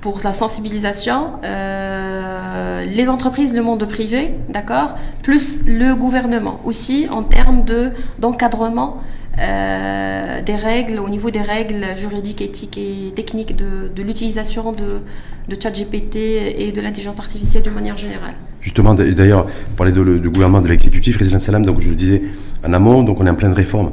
pour 0.01 0.21
la 0.25 0.33
sensibilisation, 0.33 1.33
euh, 1.45 2.85
les 2.85 3.09
entreprises, 3.09 3.55
le 3.55 3.63
monde 3.63 3.87
privé, 3.87 4.35
d'accord, 4.49 4.97
plus 5.23 5.61
le 5.67 5.95
gouvernement 5.95 6.61
aussi 6.65 7.07
en 7.11 7.23
termes 7.23 7.65
de 7.65 7.91
d'encadrement 8.19 9.03
euh, 9.39 10.43
des 10.43 10.57
règles 10.57 10.99
au 10.99 11.09
niveau 11.09 11.31
des 11.31 11.41
règles 11.41 11.87
juridiques, 11.97 12.41
éthiques 12.41 12.79
et 12.79 13.13
techniques 13.15 13.55
de, 13.57 14.03
l'utilisation 14.03 14.73
de, 14.73 15.01
de 15.49 15.63
ChatGPT 15.63 16.17
et 16.17 16.73
de 16.73 16.81
l'intelligence 16.81 17.19
artificielle 17.19 17.63
de 17.63 17.71
manière 17.71 17.97
générale. 17.97 18.35
Justement, 18.61 18.95
d'ailleurs, 18.95 19.47
vous 19.47 19.75
parlez 19.77 19.93
de, 19.93 20.19
du 20.19 20.29
gouvernement, 20.29 20.61
de 20.61 20.69
l'exécutif, 20.69 21.17
Résident 21.17 21.41
Salam, 21.41 21.65
donc 21.65 21.81
je 21.81 21.89
le 21.89 21.95
disais 21.95 22.23
en 22.67 22.73
amont, 22.73 23.03
donc 23.03 23.21
on 23.21 23.27
est 23.27 23.31
en 23.31 23.35
pleine 23.35 23.53
réforme 23.53 23.93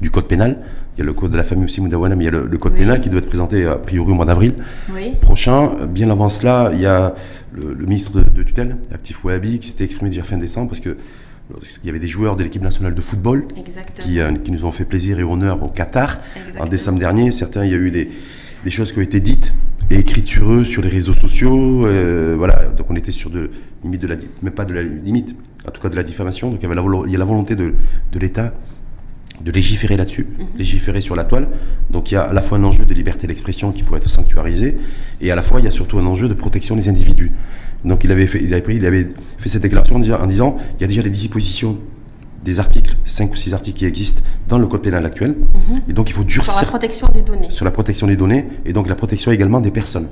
du 0.00 0.10
code 0.10 0.26
pénal. 0.26 0.58
Il 0.96 1.00
y 1.00 1.02
a 1.02 1.04
le 1.04 1.12
code 1.12 1.32
de 1.32 1.36
la 1.36 1.42
famille 1.42 1.64
aussi, 1.64 1.80
Moudawana, 1.80 2.14
mais 2.14 2.24
il 2.24 2.26
y 2.26 2.28
a 2.28 2.40
le, 2.40 2.58
code 2.58 2.74
pénal 2.74 3.00
qui 3.00 3.08
doit 3.08 3.18
être 3.18 3.28
présenté 3.28 3.66
a 3.66 3.74
priori 3.74 4.12
au 4.12 4.14
mois 4.14 4.26
d'avril 4.26 4.54
prochain. 5.20 5.72
Bien 5.88 6.08
avant 6.10 6.28
cela, 6.28 6.70
il 6.72 6.80
y 6.80 6.86
a 6.86 7.14
le, 7.52 7.74
ministre 7.84 8.12
de, 8.20 8.42
tutelle, 8.42 8.76
Aptif 8.92 9.24
Ouahabi, 9.24 9.58
qui 9.58 9.68
s'était 9.68 9.84
exprimé 9.84 10.10
déjà 10.10 10.22
fin 10.22 10.38
décembre 10.38 10.68
parce 10.68 10.80
que 10.80 10.96
il 11.82 11.86
y 11.86 11.90
avait 11.90 11.98
des 11.98 12.06
joueurs 12.06 12.36
de 12.36 12.42
l'équipe 12.42 12.62
nationale 12.62 12.94
de 12.94 13.00
football 13.00 13.46
qui, 14.00 14.18
euh, 14.18 14.32
qui, 14.32 14.50
nous 14.50 14.64
ont 14.64 14.72
fait 14.72 14.86
plaisir 14.86 15.18
et 15.18 15.22
honneur 15.22 15.62
au 15.62 15.68
Qatar 15.68 16.20
en 16.58 16.66
décembre 16.66 16.98
dernier. 16.98 17.30
Certains, 17.32 17.64
il 17.66 17.70
y 17.70 17.74
a 17.74 17.76
eu 17.76 17.90
des, 17.90 18.08
des, 18.64 18.70
choses 18.70 18.92
qui 18.92 18.98
ont 18.98 19.02
été 19.02 19.20
dites 19.20 19.52
et 19.90 19.98
écrites 19.98 20.26
sur 20.26 20.50
eux 20.50 20.64
sur 20.64 20.80
les 20.80 20.88
réseaux 20.88 21.12
sociaux. 21.12 21.86
Euh, 21.86 22.34
voilà, 22.38 22.68
donc 22.68 22.90
on 22.90 22.96
était 22.96 23.12
sur 23.12 23.28
de 23.28 23.50
limite 23.82 24.00
de 24.00 24.06
la, 24.06 24.16
mais 24.42 24.50
pas 24.50 24.64
de 24.64 24.72
la 24.72 24.82
limite, 24.82 25.36
en 25.68 25.70
tout 25.70 25.82
cas 25.82 25.90
de 25.90 25.96
la 25.96 26.02
diffamation. 26.02 26.50
Donc 26.50 26.60
il 26.60 26.62
y, 26.62 26.66
avait 26.66 26.74
la, 26.74 26.82
il 27.06 27.12
y 27.12 27.16
a 27.16 27.18
la 27.18 27.24
volonté 27.26 27.56
de, 27.56 27.74
de 28.12 28.18
l'État 28.18 28.54
de 29.40 29.50
légiférer 29.50 29.96
là-dessus, 29.96 30.26
mhm. 30.38 30.46
légiférer 30.56 31.00
sur 31.00 31.16
la 31.16 31.24
toile. 31.24 31.48
Donc 31.90 32.10
il 32.10 32.14
y 32.14 32.16
a 32.16 32.22
à 32.22 32.32
la 32.32 32.42
fois 32.42 32.58
un 32.58 32.64
enjeu 32.64 32.84
de 32.84 32.94
liberté 32.94 33.26
d'expression 33.26 33.72
qui 33.72 33.82
pourrait 33.82 33.98
être 33.98 34.08
sanctuarisé, 34.08 34.78
et 35.20 35.30
à 35.30 35.34
la 35.34 35.42
fois 35.42 35.60
il 35.60 35.64
y 35.64 35.68
a 35.68 35.72
surtout 35.72 35.98
un 35.98 36.06
enjeu 36.06 36.28
de 36.28 36.34
protection 36.34 36.76
des 36.76 36.88
individus. 36.88 37.32
Donc 37.84 38.04
il 38.04 38.12
avait 38.12 38.26
fait, 38.26 38.40
il 38.42 38.52
avait 38.52 38.62
pris, 38.62 38.76
il 38.76 38.86
avait 38.86 39.08
fait 39.38 39.48
cette 39.48 39.62
déclaration 39.62 39.96
en 39.96 40.26
disant, 40.26 40.56
il 40.78 40.82
y 40.82 40.84
a 40.84 40.86
déjà 40.86 41.02
des 41.02 41.10
dispositions 41.10 41.78
des 42.44 42.60
articles, 42.60 42.94
5 43.06 43.32
ou 43.32 43.36
6 43.36 43.54
articles 43.54 43.78
qui 43.78 43.86
existent 43.86 44.22
dans 44.48 44.58
le 44.58 44.66
code 44.66 44.82
pénal 44.82 45.04
actuel, 45.06 45.30
mhm. 45.30 45.80
et 45.88 45.92
donc 45.92 46.10
il 46.10 46.12
faut 46.12 46.24
durcir... 46.24 46.52
Sur 46.52 46.62
la 46.62 46.68
protection 46.68 47.08
des 47.08 47.22
données. 47.22 47.50
Sur 47.50 47.64
la 47.64 47.70
protection 47.70 48.06
des 48.06 48.16
données, 48.16 48.46
et 48.64 48.72
donc 48.72 48.88
la 48.88 48.94
protection 48.94 49.32
également 49.32 49.60
des 49.60 49.70
personnes. 49.70 50.08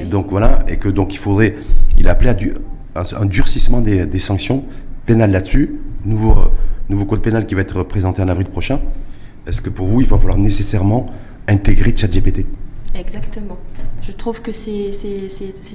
Et 0.00 0.06
donc 0.06 0.26
voilà, 0.30 0.64
et 0.66 0.76
que 0.78 0.88
donc 0.88 1.14
il 1.14 1.18
faudrait, 1.18 1.54
il 1.98 2.08
a 2.08 2.12
appelé 2.12 2.52
à, 2.94 3.04
un 3.20 3.26
durcissement 3.26 3.80
des, 3.80 4.06
des 4.06 4.18
sanctions 4.18 4.64
pénales 5.06 5.30
là-dessus, 5.30 5.76
nouveau 6.04 6.34
nouveau 6.88 7.04
code 7.04 7.22
pénal 7.22 7.46
qui 7.46 7.54
va 7.54 7.62
être 7.62 7.82
présenté 7.82 8.22
en 8.22 8.28
avril 8.28 8.46
prochain, 8.46 8.80
est-ce 9.46 9.60
que 9.60 9.70
pour 9.70 9.86
vous, 9.86 10.00
il 10.00 10.06
va 10.06 10.18
falloir 10.18 10.38
nécessairement 10.38 11.06
intégrer 11.48 11.94
ChatGPT? 11.96 12.46
Exactement. 12.94 13.58
Je 14.02 14.12
trouve 14.12 14.40
que 14.40 14.52
c'est 14.52 14.90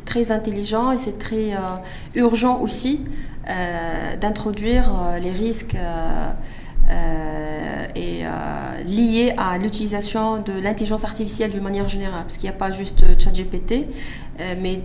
très 0.06 0.32
intelligent 0.32 0.92
et 0.92 1.00
c'est 1.00 1.18
très 1.18 1.54
euh, 1.54 1.76
urgent 2.16 2.60
aussi 2.60 3.02
euh, 3.48 4.16
d'introduire 4.18 4.92
euh, 4.94 5.20
les 5.20 5.32
risques 5.32 5.76
liés 8.86 9.34
à 9.38 9.58
l'utilisation 9.58 10.42
de 10.42 10.54
l'intelligence 10.54 11.04
artificielle 11.04 11.52
d'une 11.52 11.62
manière 11.62 11.88
générale. 11.90 12.24
Parce 12.24 12.38
qu'il 12.38 12.50
n'y 12.50 12.56
a 12.56 12.58
pas 12.58 12.72
juste 12.72 13.04
ChatGPT, 13.20 13.86
mais 14.40 14.82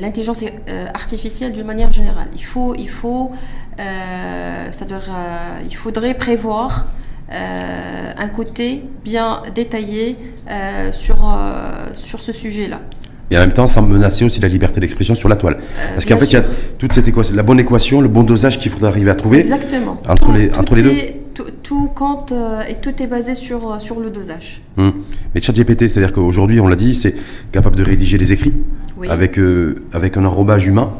l'intelligence 0.00 0.44
artificielle 0.92 1.52
d'une 1.52 1.66
manière 1.66 1.92
générale. 1.92 2.28
Il 2.34 2.44
faut, 2.44 2.74
il 2.74 2.90
faut 2.90 3.30
euh, 3.78 4.70
euh, 4.92 5.58
il 5.68 5.76
faudrait 5.76 6.14
prévoir 6.14 6.86
euh, 7.32 8.12
un 8.16 8.28
côté 8.28 8.84
bien 9.04 9.42
détaillé 9.54 10.16
sur, 10.92 11.38
sur 11.94 12.20
ce 12.20 12.32
sujet-là. 12.32 12.80
Et 13.28 13.36
en 13.36 13.40
même 13.40 13.52
temps, 13.52 13.66
sans 13.66 13.82
menacer 13.82 14.24
aussi 14.24 14.40
la 14.40 14.46
liberté 14.46 14.78
d'expression 14.78 15.16
sur 15.16 15.28
la 15.28 15.34
toile. 15.34 15.58
Parce 15.94 16.06
qu'en 16.06 16.16
fait, 16.16 16.26
il 16.26 16.34
y 16.34 16.36
a 16.36 16.44
toute 16.78 16.92
cette 16.92 17.08
équation, 17.08 17.34
la 17.34 17.42
bonne 17.42 17.58
équation, 17.58 18.00
le 18.00 18.06
bon 18.06 18.22
dosage 18.22 18.60
qu'il 18.60 18.70
faudrait 18.70 18.88
arriver 18.88 19.10
à 19.10 19.16
trouver. 19.16 19.40
Exactement. 19.40 20.00
Entre, 20.08 20.30
les, 20.32 20.52
entre 20.52 20.76
les 20.76 20.82
deux. 20.82 20.94
Tout, 21.62 21.88
compte 21.88 22.32
et 22.68 22.76
tout 22.76 23.02
est 23.02 23.08
basé 23.08 23.34
sur, 23.34 23.80
sur 23.80 23.98
le 23.98 24.10
dosage. 24.10 24.62
Hum. 24.78 24.92
Mais 25.34 25.40
ChatGPT, 25.40 25.88
c'est-à-dire 25.88 26.12
qu'aujourd'hui, 26.12 26.60
on 26.60 26.68
l'a 26.68 26.76
dit, 26.76 26.94
c'est 26.94 27.16
capable 27.50 27.74
de 27.74 27.82
rédiger 27.82 28.16
des 28.16 28.32
écrits 28.32 28.54
avec, 29.08 29.40
avec 29.92 30.16
un 30.16 30.24
enrobage 30.24 30.68
humain. 30.68 30.92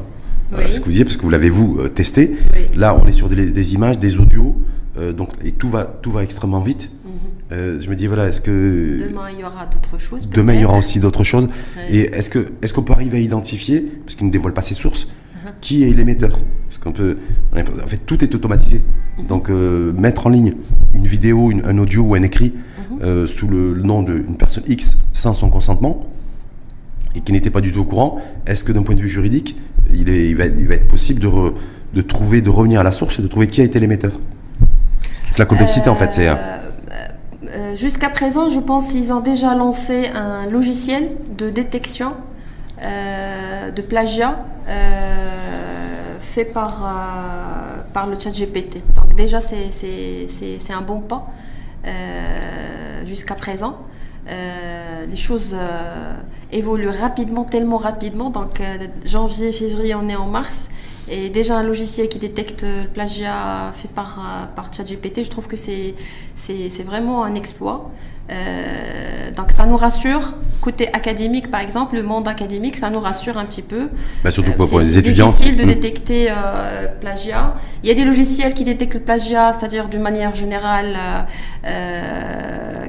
Euh, 0.53 0.71
ce 0.71 0.79
que 0.79 0.85
vous 0.85 0.91
disiez, 0.91 1.05
parce 1.05 1.17
que 1.17 1.23
vous 1.23 1.31
l'avez 1.31 1.51
vous 1.51 1.79
euh, 1.79 1.89
testé. 1.89 2.37
Là, 2.75 2.97
on 3.01 3.07
est 3.07 3.13
sur 3.13 3.29
des, 3.29 3.75
images, 3.75 3.99
des 3.99 4.19
audios, 4.19 4.57
euh, 4.97 5.13
donc 5.13 5.31
et 5.45 5.53
tout 5.53 5.69
va 5.69 5.85
tout 5.85 6.11
va 6.11 6.23
extrêmement 6.23 6.61
vite. 6.61 6.91
Mhm. 7.05 7.81
je 7.81 7.89
me 7.89 7.95
dis 7.95 8.07
voilà, 8.07 8.29
est-ce 8.29 8.41
que 8.41 8.99
demain 9.09 9.31
il 9.33 9.41
y 9.41 9.45
aura 9.45 9.67
d'autres 9.67 9.99
choses 9.99 10.29
Demain 10.29 10.55
il 10.55 10.61
y 10.61 10.65
aura 10.65 10.79
aussi 10.79 11.01
d'autres 11.01 11.25
choses. 11.25 11.49
Et 11.89 12.01
est-ce 12.01 12.31
que 12.31 12.53
est-ce 12.63 12.73
qu'on 12.73 12.83
peut 12.83 12.93
arriver 12.93 13.19
à 13.19 13.21
identifier, 13.21 13.81
parce 14.05 14.15
qu'il 14.15 14.27
ne 14.27 14.33
dévoile 14.33 14.55
pas 14.55 14.63
ses 14.63 14.75
sources, 14.75 15.07
uh-huh. 15.07 15.53
qui 15.61 15.85
est 15.85 15.93
l'émetteur? 15.93 16.39
Parce 16.69 16.79
qu'on 16.79 16.93
peut, 16.93 17.19
en 17.55 17.87
fait, 17.87 18.01
tout 18.05 18.23
est 18.25 18.35
automatisé. 18.35 18.83
Mhm. 19.19 19.27
Donc 19.27 19.49
mettre 19.49 20.27
en 20.27 20.31
ligne 20.31 20.55
une 20.95 21.07
vidéo, 21.07 21.51
un 21.65 21.79
audio 21.79 22.03
ou 22.03 22.15
un 22.15 22.23
écrit 22.23 22.55
mhm. 23.01 23.27
sous 23.27 23.49
le, 23.49 23.75
le 23.75 23.83
nom 23.83 24.03
d'une 24.03 24.37
personne 24.37 24.65
X 24.67 24.97
sans 25.13 25.33
son 25.33 25.51
consentement 25.51 26.07
et 27.17 27.21
qui 27.21 27.33
n'était 27.33 27.51
pas 27.51 27.63
du 27.63 27.73
tout 27.73 27.81
au 27.81 27.85
courant, 27.85 28.21
est-ce 28.47 28.63
que 28.63 28.73
d'un 28.73 28.83
point 28.83 28.95
de 28.95 29.01
vue 29.01 29.09
juridique, 29.09 29.57
il, 29.93 30.37
va, 30.37 30.45
être 30.45 30.89
possible 30.89 31.21
de, 31.21 32.03
trouver, 32.03 32.41
de 32.41 32.51
revenir 32.51 32.81
à 32.81 32.83
la 32.83 32.93
source 32.93 33.19
et 33.19 33.23
de 33.23 33.29
trouver 33.29 33.49
qui 33.49 33.61
a 33.61 33.65
été 33.65 33.81
l'émetteur 33.81 34.13
la 35.39 35.45
complexité, 35.45 35.89
en 35.89 35.95
fait, 35.95 36.13
c'est. 36.13 36.29
Euh, 36.29 36.35
euh, 37.49 37.77
jusqu'à 37.77 38.09
présent, 38.09 38.49
je 38.49 38.61
pense 38.61 38.89
qu'ils 38.89 39.13
ont 39.13 39.21
déjà 39.21 39.55
lancé 39.55 40.09
un 40.15 40.49
logiciel 40.49 41.11
de 41.37 41.51
détection 41.51 42.15
euh, 42.83 43.71
de 43.71 43.83
plagiat 43.83 44.39
fait 46.21 46.45
par, 46.45 47.85
par 47.93 48.07
le 48.09 48.19
chat 48.19 48.31
GPT. 48.31 48.83
Donc 48.95 49.15
déjà, 49.15 49.41
c'est 49.41 49.71
un 50.71 50.83
bon 50.83 51.01
pas 51.01 51.29
jusqu'à 53.07 53.35
présent. 53.35 53.79
Les 54.29 55.17
choses 55.17 55.57
évolue 56.53 56.89
rapidement, 56.89 57.45
tellement 57.45 57.79
rapidement. 57.79 58.31
Donc 58.31 58.61
janvier, 59.05 59.53
février, 59.53 59.95
on 59.95 60.09
est 60.09 60.17
en 60.17 60.27
mars. 60.27 60.69
Et 61.09 61.29
déjà 61.29 61.57
un 61.59 61.63
logiciel 61.63 62.09
qui 62.09 62.19
détecte 62.19 62.63
le 62.63 62.89
plagiat 62.89 63.71
fait 63.75 63.89
par, 63.89 64.51
par 64.57 64.73
ChatGPT, 64.73 65.23
je 65.23 65.31
trouve 65.31 65.47
que 65.47 65.57
c'est 65.57 65.95
vraiment 66.85 67.25
un 67.25 67.35
exploit. 67.35 67.91
Euh, 68.31 69.31
donc 69.33 69.53
ça 69.53 69.67
nous 69.67 69.77
rassure. 69.77 70.35
Côté 70.67 70.89
académique, 70.93 71.49
par 71.49 71.61
exemple, 71.61 71.95
le 71.95 72.03
monde 72.03 72.27
académique, 72.27 72.75
ça 72.75 72.91
nous 72.91 72.99
rassure 72.99 73.39
un 73.39 73.45
petit 73.45 73.63
peu. 73.63 73.89
Bah 74.25 74.33
surtout 74.33 74.51
euh, 74.51 74.67
pour, 74.67 74.81
les 74.81 74.99
étudiants. 74.99 75.29
C'est 75.29 75.45
difficile 75.45 75.57
de 75.59 75.65
détecter 75.65 76.27
euh, 76.29 76.89
plagiat. 77.01 77.55
Il 77.85 77.89
y 77.89 77.93
a 77.93 77.95
des 77.95 78.05
logiciels 78.05 78.53
qui 78.53 78.65
détectent 78.65 78.95
le 78.95 79.01
plagiat, 79.03 79.53
c'est-à-dire 79.53 79.87
d'une 79.87 80.03
manière 80.03 80.35
générale, 80.35 80.99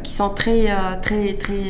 qui 0.01 0.11
sont 0.11 0.29
très, 0.29 0.65
très, 1.03 1.33
très, 1.33 1.61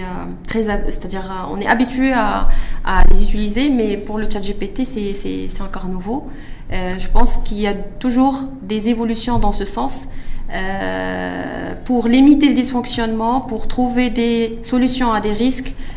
très, 0.48 0.64
c'est-à-dire 0.64 1.50
on 1.52 1.60
est 1.60 1.68
habitué 1.68 2.14
à, 2.14 2.48
à, 2.86 3.04
les 3.12 3.24
utiliser, 3.24 3.70
mais 3.70 3.98
pour 3.98 4.18
le 4.18 4.30
chat 4.32 4.40
GPT, 4.40 4.86
c'est 4.86 5.62
encore 5.62 5.90
nouveau. 5.90 6.30
je 6.72 7.08
pense 7.10 7.36
qu'il 7.44 7.60
y 7.60 7.68
a 7.68 7.74
toujours 7.74 8.44
des 8.62 8.88
évolutions 8.88 9.40
dans 9.40 9.52
ce 9.52 9.66
sens. 9.66 10.08
Euh, 10.54 11.74
pour 11.84 12.08
limiter 12.08 12.48
le 12.48 12.56
dysfonctionnement, 12.56 13.42
pour 13.42 13.68
trouver 13.68 14.10
des 14.10 14.60
solutions 14.62 15.12
à 15.12 15.20
des 15.20 15.34
risques 15.34 15.74
euh, 15.74 15.97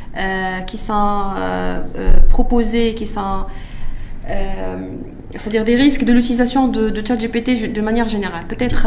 qui 0.66 0.78
sont 0.78 1.22
euh, 1.36 1.80
proposés, 2.28 2.94
qui 2.94 3.06
sont 3.06 3.46
c'est-à-dire 5.32 5.64
des 5.64 5.74
risques 5.74 6.04
de 6.04 6.12
l'utilisation 6.12 6.68
de, 6.68 6.90
de 6.90 7.06
ChatGPT 7.06 7.72
de 7.72 7.80
manière 7.80 8.08
générale. 8.08 8.44
Peut-être 8.48 8.86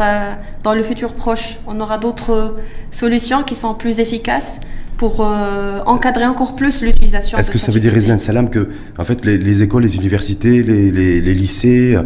dans 0.64 0.74
le 0.74 0.84
futur 0.84 1.14
proche, 1.14 1.58
on 1.68 1.82
aura 1.82 1.98
d'autres 1.98 2.56
solutions 2.92 3.44
qui 3.44 3.56
sont 3.56 3.74
plus 3.74 4.00
efficaces 4.00 4.60
pour 5.04 5.20
euh, 5.20 5.82
encadrer 5.86 6.26
encore 6.26 6.56
plus 6.56 6.82
l'utilisation. 6.82 7.38
Est-ce 7.38 7.52
que 7.52 7.58
ça 7.58 7.74
veut 7.74 7.82
dire, 7.82 7.92
Rizlan 7.92 8.18
Salam, 8.18 8.50
que 8.50 8.70
en 8.98 9.04
fait, 9.04 9.26
les, 9.26 9.62
écoles, 9.62 9.84
les 9.84 9.98
universités, 9.98 10.64
les, 10.64 11.22
lycées, 11.34 11.98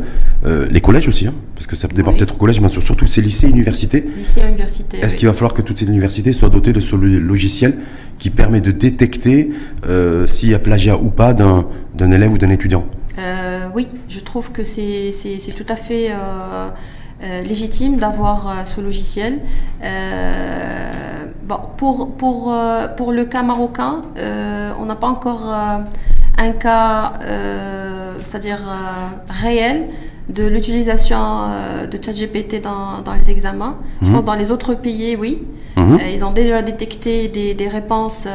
euh, 0.43 0.65
les 0.71 0.81
collèges 0.81 1.07
aussi, 1.07 1.27
hein, 1.27 1.33
parce 1.53 1.67
que 1.67 1.75
ça 1.75 1.87
dépend 1.87 2.11
peut-être 2.11 2.33
au 2.33 2.37
collège, 2.37 2.59
mais 2.59 2.69
surtout 2.69 3.05
ces 3.05 3.21
lycées 3.21 3.45
et 3.45 3.49
universités. 3.51 4.03
Lycées 4.17 4.41
universités. 4.41 4.97
Est-ce 4.97 5.15
qu'il 5.15 5.27
va 5.27 5.35
falloir 5.35 5.53
que 5.53 5.61
toutes 5.61 5.77
ces 5.77 5.85
universités 5.85 6.33
soient 6.33 6.49
dotées 6.49 6.73
de 6.73 6.79
ce 6.79 6.95
logiciel 6.95 7.75
qui 8.17 8.31
permet 8.31 8.61
de 8.61 8.71
détecter 8.71 9.51
euh, 9.87 10.25
s'il 10.25 10.49
y 10.49 10.55
a 10.55 10.59
plagiat 10.59 10.97
ou 10.97 11.11
pas 11.11 11.35
d'un 11.35 12.11
élève 12.11 12.31
ou 12.31 12.39
d'un 12.39 12.49
étudiant? 12.49 12.87
Oui, 13.75 13.87
je 14.09 14.19
trouve 14.21 14.51
que 14.51 14.63
c'est 14.63 15.11
tout 15.55 15.67
à 15.69 15.75
fait 15.75 16.09
euh, 17.23 17.41
légitime 17.41 17.97
d'avoir 17.97 18.47
euh, 18.47 18.53
ce 18.65 18.79
logiciel. 18.79 19.39
Euh, 19.83 20.91
bon, 21.43 21.57
pour, 21.75 22.11
pour, 22.11 22.53
pour 22.95 23.11
le 23.11 23.25
cas 23.25 23.41
marocain, 23.41 24.03
on 24.79 24.85
n'a 24.85 24.95
pas 24.95 25.07
encore 25.07 25.51
un 26.37 26.51
cas, 26.51 27.13
c'est-à-dire 28.21 28.61
réel, 29.29 29.87
de 30.29 30.45
l'utilisation 30.45 31.49
de 31.89 31.97
ChatGPT 32.03 32.61
dans, 32.61 33.01
dans 33.01 33.13
les 33.13 33.31
examens. 33.31 33.77
Je 34.01 34.07
mhm. 34.07 34.13
pense 34.13 34.25
dans 34.25 34.35
les 34.35 34.51
autres 34.51 34.73
pays, 34.75 35.15
oui. 35.15 35.43
Mhm. 35.77 35.99
ils 36.13 36.23
ont 36.23 36.33
déjà 36.33 36.61
détecté 36.61 37.27
des, 37.29 37.53
des 37.53 37.67
réponses 37.67 38.27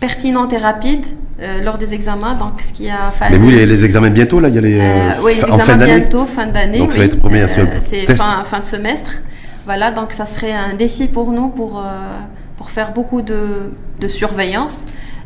pertinentes 0.00 0.52
et 0.52 0.58
rapides 0.58 1.06
euh, 1.40 1.62
lors 1.62 1.78
des 1.78 1.94
examens. 1.94 2.34
Donc, 2.34 2.60
ce 2.60 2.72
qui 2.72 2.88
a 2.88 3.10
fallu. 3.10 3.32
Mais 3.32 3.38
vous, 3.38 3.50
les, 3.50 3.66
les 3.66 3.84
examens 3.84 4.10
bientôt, 4.10 4.38
là 4.38 4.48
Il 4.48 4.54
y 4.54 4.58
a 4.58 4.60
les, 4.60 4.78
euh, 4.80 5.10
oui, 5.22 5.32
les 5.34 5.50
en 5.50 5.58
fin 5.58 5.76
d'année 5.76 6.00
bientôt, 6.00 6.24
fin 6.26 6.46
d'année. 6.46 6.78
Donc, 6.78 6.92
ça 6.92 7.00
va 7.00 7.04
être 7.06 7.18
premier 7.18 7.42
euh, 7.42 7.48
C'est 7.48 8.16
fin, 8.16 8.44
fin, 8.44 8.60
de 8.60 8.64
semestre. 8.64 9.16
Voilà, 9.64 9.90
donc 9.90 10.12
ça 10.12 10.26
serait 10.26 10.52
un 10.52 10.74
défi 10.74 11.08
pour 11.08 11.32
nous 11.32 11.48
pour, 11.48 11.82
pour 12.58 12.70
faire 12.70 12.92
beaucoup 12.92 13.22
de, 13.22 13.72
de 13.98 14.08
surveillance. 14.08 14.76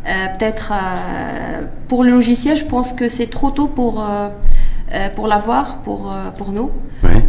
Peut-être 0.05 0.73
pour 1.89 2.05
le 2.05 2.13
logiciel, 2.13 2.57
je 2.57 2.65
pense 2.65 2.93
que 2.93 3.09
c'est 3.09 3.27
trop 3.27 3.51
tôt 3.51 3.67
pour, 3.67 4.09
pour 5.17 5.27
l'avoir, 5.27 5.79
pour, 5.79 6.15
pour 6.37 6.53
nous. 6.53 6.71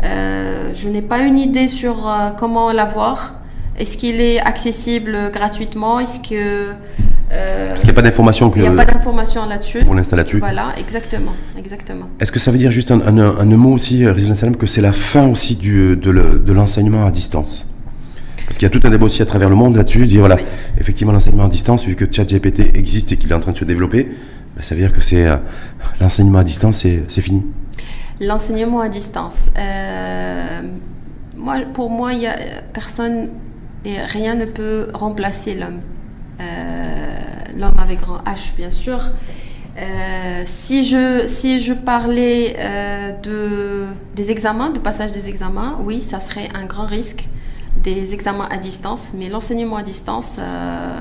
je 0.04 0.88
n'ai 0.88 1.02
pas 1.02 1.18
une 1.18 1.38
idée 1.38 1.68
sur 1.68 2.08
comment 2.38 2.72
l'avoir. 2.72 3.40
Est-ce 3.80 3.98
qu'il 3.98 4.22
est 4.22 4.40
accessible 4.40 5.32
gratuitement? 5.34 6.00
Est-ce 6.00 6.20
que 6.20 6.76
euh, 7.32 7.68
Parce 7.68 7.82
qu'il 7.82 7.90
n'y 7.90 7.92
a 7.92 7.96
pas 7.96 8.02
d'information 8.02 8.52
Il 8.56 8.62
n'y 8.62 8.68
a 8.68 8.72
pas 8.72 8.86
d'information 8.86 9.46
là-dessus. 9.46 9.80
On 9.88 9.94
l'installe 9.94 10.18
là-dessus. 10.18 10.40
Voilà, 10.40 10.74
exactement, 10.78 11.34
exactement. 11.58 12.10
Est-ce 12.20 12.32
que 12.32 12.40
ça 12.40 12.52
veut 12.52 12.58
dire 12.58 12.72
juste 12.72 12.92
un, 12.92 13.02
un, 13.02 13.46
mot 13.46 13.74
aussi, 13.74 14.04
euh, 14.04 14.14
Rizlan 14.14 14.36
Salam, 14.36 14.56
que 14.56 14.68
c'est 14.68 14.82
la 14.82 14.92
fin 14.94 15.28
aussi 15.28 15.56
du, 15.56 15.96
de 15.96 16.52
l'enseignement 16.52 17.06
à 17.06 17.12
distance? 17.12 17.68
Parce 18.46 18.58
qu'il 18.58 18.66
y 18.66 18.72
a 18.72 18.72
tout 18.72 18.86
un 18.88 18.90
débat 18.90 19.06
aussi 19.06 19.22
à 19.22 19.28
travers 19.28 19.50
le 19.50 19.56
monde 19.56 19.76
là-dessus, 19.76 20.08
dire 20.08 20.22
voilà, 20.22 20.38
effectivement 20.80 21.14
l'enseignement 21.14 21.46
à 21.46 21.50
distance, 21.50 21.86
vu 21.86 21.96
que 21.96 22.06
ChatGPT 22.12 22.76
existe 22.76 23.12
et 23.12 23.18
qu'il 23.18 23.32
est 23.32 23.36
en 23.36 23.40
train 23.40 23.52
de 23.52 23.58
se 23.58 23.66
développer, 23.66 24.06
ben, 24.06 24.64
ça 24.64 24.74
veut 24.74 24.82
dire 24.82 24.92
que 24.92 25.02
c'est 25.02 25.28
euh, 25.28 25.38
l'enseignement 26.02 26.40
à 26.40 26.44
distance, 26.44 26.78
c'est 27.08 27.22
fini. 27.22 27.46
L'enseignement 28.20 28.82
à 28.82 28.90
distance. 28.90 29.36
moi, 31.38 31.58
pour 31.76 31.92
moi, 31.92 32.14
il 32.14 32.22
y 32.22 32.28
a 32.28 32.36
personne 32.74 33.30
et 33.86 34.02
rien 34.02 34.34
ne 34.34 34.46
peut 34.46 34.88
remplacer 34.94 35.54
l'homme 35.54 35.80
l'homme 37.58 37.80
avec 37.80 38.00
grand 38.00 38.20
H, 38.20 38.56
bien 38.58 38.72
sûr. 38.72 39.00
Euh, 39.78 40.44
si, 40.46 40.84
je, 40.84 41.26
si 41.28 41.60
je 41.60 41.74
parlais 41.74 42.56
euh, 42.60 43.12
de, 43.22 43.86
des 44.16 44.32
examens, 44.32 44.72
de 44.72 44.80
passage 44.80 45.14
des 45.14 45.30
examens, 45.30 45.80
oui, 45.86 46.02
ça 46.02 46.20
serait 46.20 46.50
un 46.54 46.66
grand 46.66 46.86
risque 46.86 47.28
des 47.82 48.14
examens 48.14 48.48
à 48.50 48.58
distance, 48.58 49.14
mais 49.18 49.30
l'enseignement 49.30 49.78
à 49.78 49.84
distance, 49.84 50.38
euh, 50.40 51.00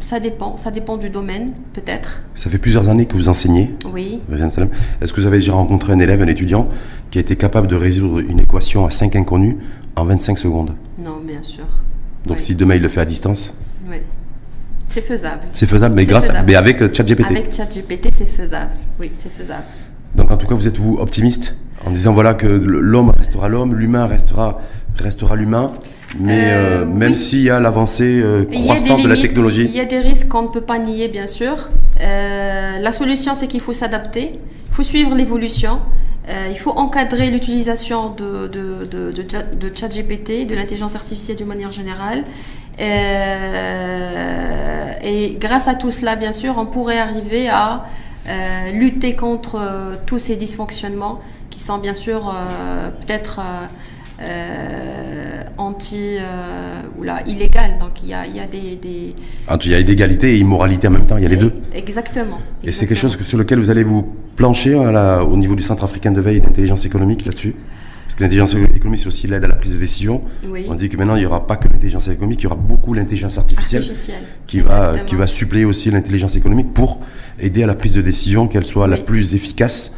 ça 0.00 0.18
dépend, 0.18 0.56
ça 0.56 0.70
dépend 0.70 0.96
du 0.96 1.10
domaine, 1.10 1.52
peut-être. 1.74 2.22
Ça 2.34 2.48
fait 2.48 2.58
plusieurs 2.58 2.88
années 2.88 3.04
que 3.04 3.16
vous 3.16 3.28
enseignez. 3.28 3.74
Oui. 3.92 4.20
Est-ce 4.32 5.12
que 5.12 5.20
vous 5.20 5.26
avez 5.26 5.38
déjà 5.38 5.52
rencontré 5.52 5.92
un 5.92 5.98
élève, 5.98 6.22
un 6.22 6.28
étudiant, 6.28 6.68
qui 7.10 7.18
a 7.18 7.20
été 7.20 7.36
capable 7.36 7.66
de 7.66 7.76
résoudre 7.76 8.20
une 8.20 8.40
équation 8.40 8.86
à 8.86 8.90
5 8.90 9.16
inconnus 9.16 9.56
en 9.96 10.04
25 10.04 10.38
secondes? 10.38 10.74
Non, 10.98 11.18
bien 11.22 11.42
sûr. 11.42 11.66
Donc 12.24 12.40
si 12.40 12.54
demain 12.54 12.76
il 12.76 12.82
le 12.82 12.88
fait 12.88 13.00
à 13.00 13.06
distance 13.06 13.54
Oui. 13.90 13.96
C'est 14.88 15.00
faisable. 15.02 15.42
C'est 15.54 15.68
faisable, 15.68 15.94
mais 15.94 16.04
grâce, 16.04 16.30
mais 16.46 16.54
avec 16.56 16.82
euh, 16.82 16.88
ChatGPT. 16.92 17.30
Avec 17.30 17.54
ChatGPT, 17.54 18.08
c'est 18.16 18.26
faisable. 18.26 18.70
Oui, 18.98 19.10
c'est 19.14 19.32
faisable. 19.32 19.64
Donc 20.14 20.30
en 20.30 20.36
tout 20.36 20.46
cas, 20.46 20.54
vous 20.54 20.66
êtes 20.66 20.78
vous 20.78 20.96
optimiste 20.98 21.56
en 21.86 21.90
disant 21.90 22.12
voilà 22.12 22.34
que 22.34 22.46
l'homme 22.46 23.12
restera 23.16 23.48
l'homme, 23.48 23.74
l'humain 23.74 24.06
restera 24.06 24.60
restera 24.98 25.36
l'humain, 25.36 25.72
mais 26.18 26.44
euh, 26.46 26.82
euh, 26.82 26.84
même 26.84 27.14
s'il 27.14 27.42
y 27.42 27.50
a 27.50 27.60
l'avancée 27.60 28.22
croissante 28.52 29.02
de 29.02 29.08
la 29.08 29.16
technologie. 29.16 29.66
Il 29.70 29.76
y 29.76 29.80
a 29.80 29.84
des 29.84 30.00
risques 30.00 30.28
qu'on 30.28 30.42
ne 30.42 30.48
peut 30.48 30.60
pas 30.60 30.78
nier, 30.78 31.08
bien 31.08 31.28
sûr. 31.28 31.70
la 32.00 32.92
solution, 32.92 33.34
c'est 33.34 33.46
qu'il 33.46 33.60
faut 33.60 33.72
s'adapter, 33.72 34.32
il 34.34 34.74
faut 34.74 34.82
suivre 34.82 35.14
l'évolution. 35.14 35.78
il 36.28 36.58
faut 36.58 36.72
encadrer 36.72 37.30
l'utilisation 37.30 38.10
de, 38.10 38.48
de, 38.48 38.84
de, 38.84 39.12
de, 39.12 39.22
de 39.22 39.76
ChatGPT, 39.76 40.46
de 40.48 40.54
l'intelligence 40.56 40.96
artificielle 40.96 41.36
de 41.36 41.44
manière 41.44 41.70
générale. 41.70 42.24
Euh, 42.80 44.22
et 45.02 45.36
grâce 45.38 45.68
à 45.68 45.74
tout 45.74 45.90
cela, 45.90 46.16
bien 46.16 46.32
sûr, 46.32 46.54
on 46.58 46.64
pourrait 46.66 46.98
arriver 46.98 47.48
à 47.48 47.84
euh, 48.28 48.72
lutter 48.72 49.14
contre 49.14 49.56
euh, 49.60 49.94
tous 50.06 50.18
ces 50.18 50.36
dysfonctionnements 50.36 51.20
qui 51.50 51.60
sont 51.60 51.78
bien 51.78 51.94
sûr 51.94 52.34
peut-être 53.00 53.40
anti 55.58 56.18
ou 56.96 57.02
là 57.02 57.22
illégal 57.26 57.76
donc 57.80 58.02
il 58.04 58.10
y 58.10 58.14
a, 58.14 58.24
il 58.24 58.36
y 58.36 58.40
a 58.40 58.46
des, 58.46 58.76
des... 58.76 59.16
Ah, 59.48 59.58
il 59.64 59.72
y 59.72 59.74
a 59.74 59.80
illégalité 59.80 60.34
et 60.34 60.38
immoralité 60.38 60.86
en 60.86 60.92
même 60.92 61.06
temps 61.06 61.16
il 61.16 61.24
y 61.24 61.26
a 61.26 61.28
les 61.28 61.36
deux. 61.36 61.52
exactement, 61.74 62.38
et 62.62 62.70
c'est 62.70 62.86
quelque 62.86 62.98
chose 62.98 63.18
sur 63.26 63.36
lequel 63.36 63.58
vous 63.58 63.68
allez 63.68 63.82
vous 63.82 64.14
plancher 64.36 64.76
au 64.76 65.36
niveau 65.36 65.56
du 65.56 65.62
centre 65.62 65.82
africain 65.82 66.12
de 66.12 66.20
veille 66.20 66.36
et 66.36 66.40
d'intelligence 66.40 66.86
économique 66.86 67.26
là-dessus? 67.26 67.56
Parce 68.10 68.18
que 68.18 68.24
l'intelligence 68.24 68.56
économique, 68.74 68.98
c'est 68.98 69.06
aussi 69.06 69.28
l'aide 69.28 69.44
à 69.44 69.46
la 69.46 69.54
prise 69.54 69.72
de 69.72 69.78
décision. 69.78 70.24
On 70.66 70.74
dit 70.74 70.88
que 70.88 70.96
maintenant, 70.96 71.14
il 71.14 71.20
n'y 71.20 71.26
aura 71.26 71.46
pas 71.46 71.54
que 71.54 71.68
l'intelligence 71.68 72.08
économique, 72.08 72.40
il 72.40 72.44
y 72.44 72.46
aura 72.48 72.56
beaucoup 72.56 72.92
l'intelligence 72.92 73.38
artificielle, 73.38 73.84
qui, 74.48 74.60
va, 74.62 74.98
qui 75.06 75.14
va 75.14 75.28
suppléer 75.28 75.64
aussi 75.64 75.92
l'intelligence 75.92 76.34
économique 76.34 76.74
pour 76.74 76.98
aider 77.38 77.62
à 77.62 77.68
la 77.68 77.76
prise 77.76 77.94
de 77.94 78.02
décision, 78.02 78.48
qu'elle 78.48 78.64
soit 78.64 78.88
la 78.88 78.96
plus 78.96 79.36
efficace, 79.36 79.94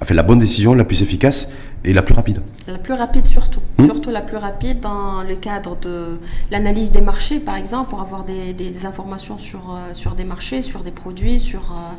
enfin 0.00 0.14
la 0.14 0.22
bonne 0.22 0.38
décision, 0.38 0.74
la 0.74 0.84
plus 0.84 1.02
efficace 1.02 1.50
et 1.84 1.92
la 1.92 2.02
plus 2.02 2.14
rapide. 2.14 2.42
La 2.66 2.78
plus 2.78 2.94
rapide 2.94 3.26
surtout. 3.26 3.60
Hmm? 3.78 3.84
Surtout 3.84 4.10
la 4.10 4.20
plus 4.20 4.36
rapide 4.36 4.80
dans 4.80 5.22
le 5.22 5.36
cadre 5.36 5.76
de 5.76 6.18
l'analyse 6.50 6.90
des 6.90 7.00
marchés, 7.00 7.38
par 7.38 7.56
exemple, 7.56 7.90
pour 7.90 8.00
avoir 8.00 8.24
des, 8.24 8.52
des, 8.52 8.86
informations 8.86 9.38
sur, 9.38 9.60
euh, 9.70 9.94
sur 9.94 10.14
des 10.14 10.24
marchés, 10.24 10.62
sur 10.62 10.82
des 10.82 10.90
produits, 10.90 11.38
sur, 11.38 11.72
euh, 11.72 11.92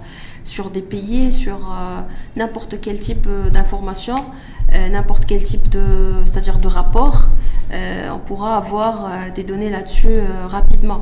sur 0.43 0.69
des 0.69 0.81
pays, 0.81 1.31
sur 1.31 1.55
euh, 1.71 2.01
n'importe 2.35 2.81
quel 2.81 2.99
type 2.99 3.27
d'informations. 3.51 4.15
Euh, 4.73 4.89
n'importe 4.89 5.25
quel 5.25 5.43
type 5.43 5.69
de, 5.69 5.85
c'est-à-dire 6.25 6.59
de 6.59 6.67
rapport, 6.67 7.29
euh, 7.71 8.09
on 8.13 8.19
pourra 8.19 8.57
avoir 8.57 9.05
euh, 9.05 9.09
des 9.33 9.43
données 9.43 9.69
là-dessus 9.69 10.15
rapidement. 10.47 11.01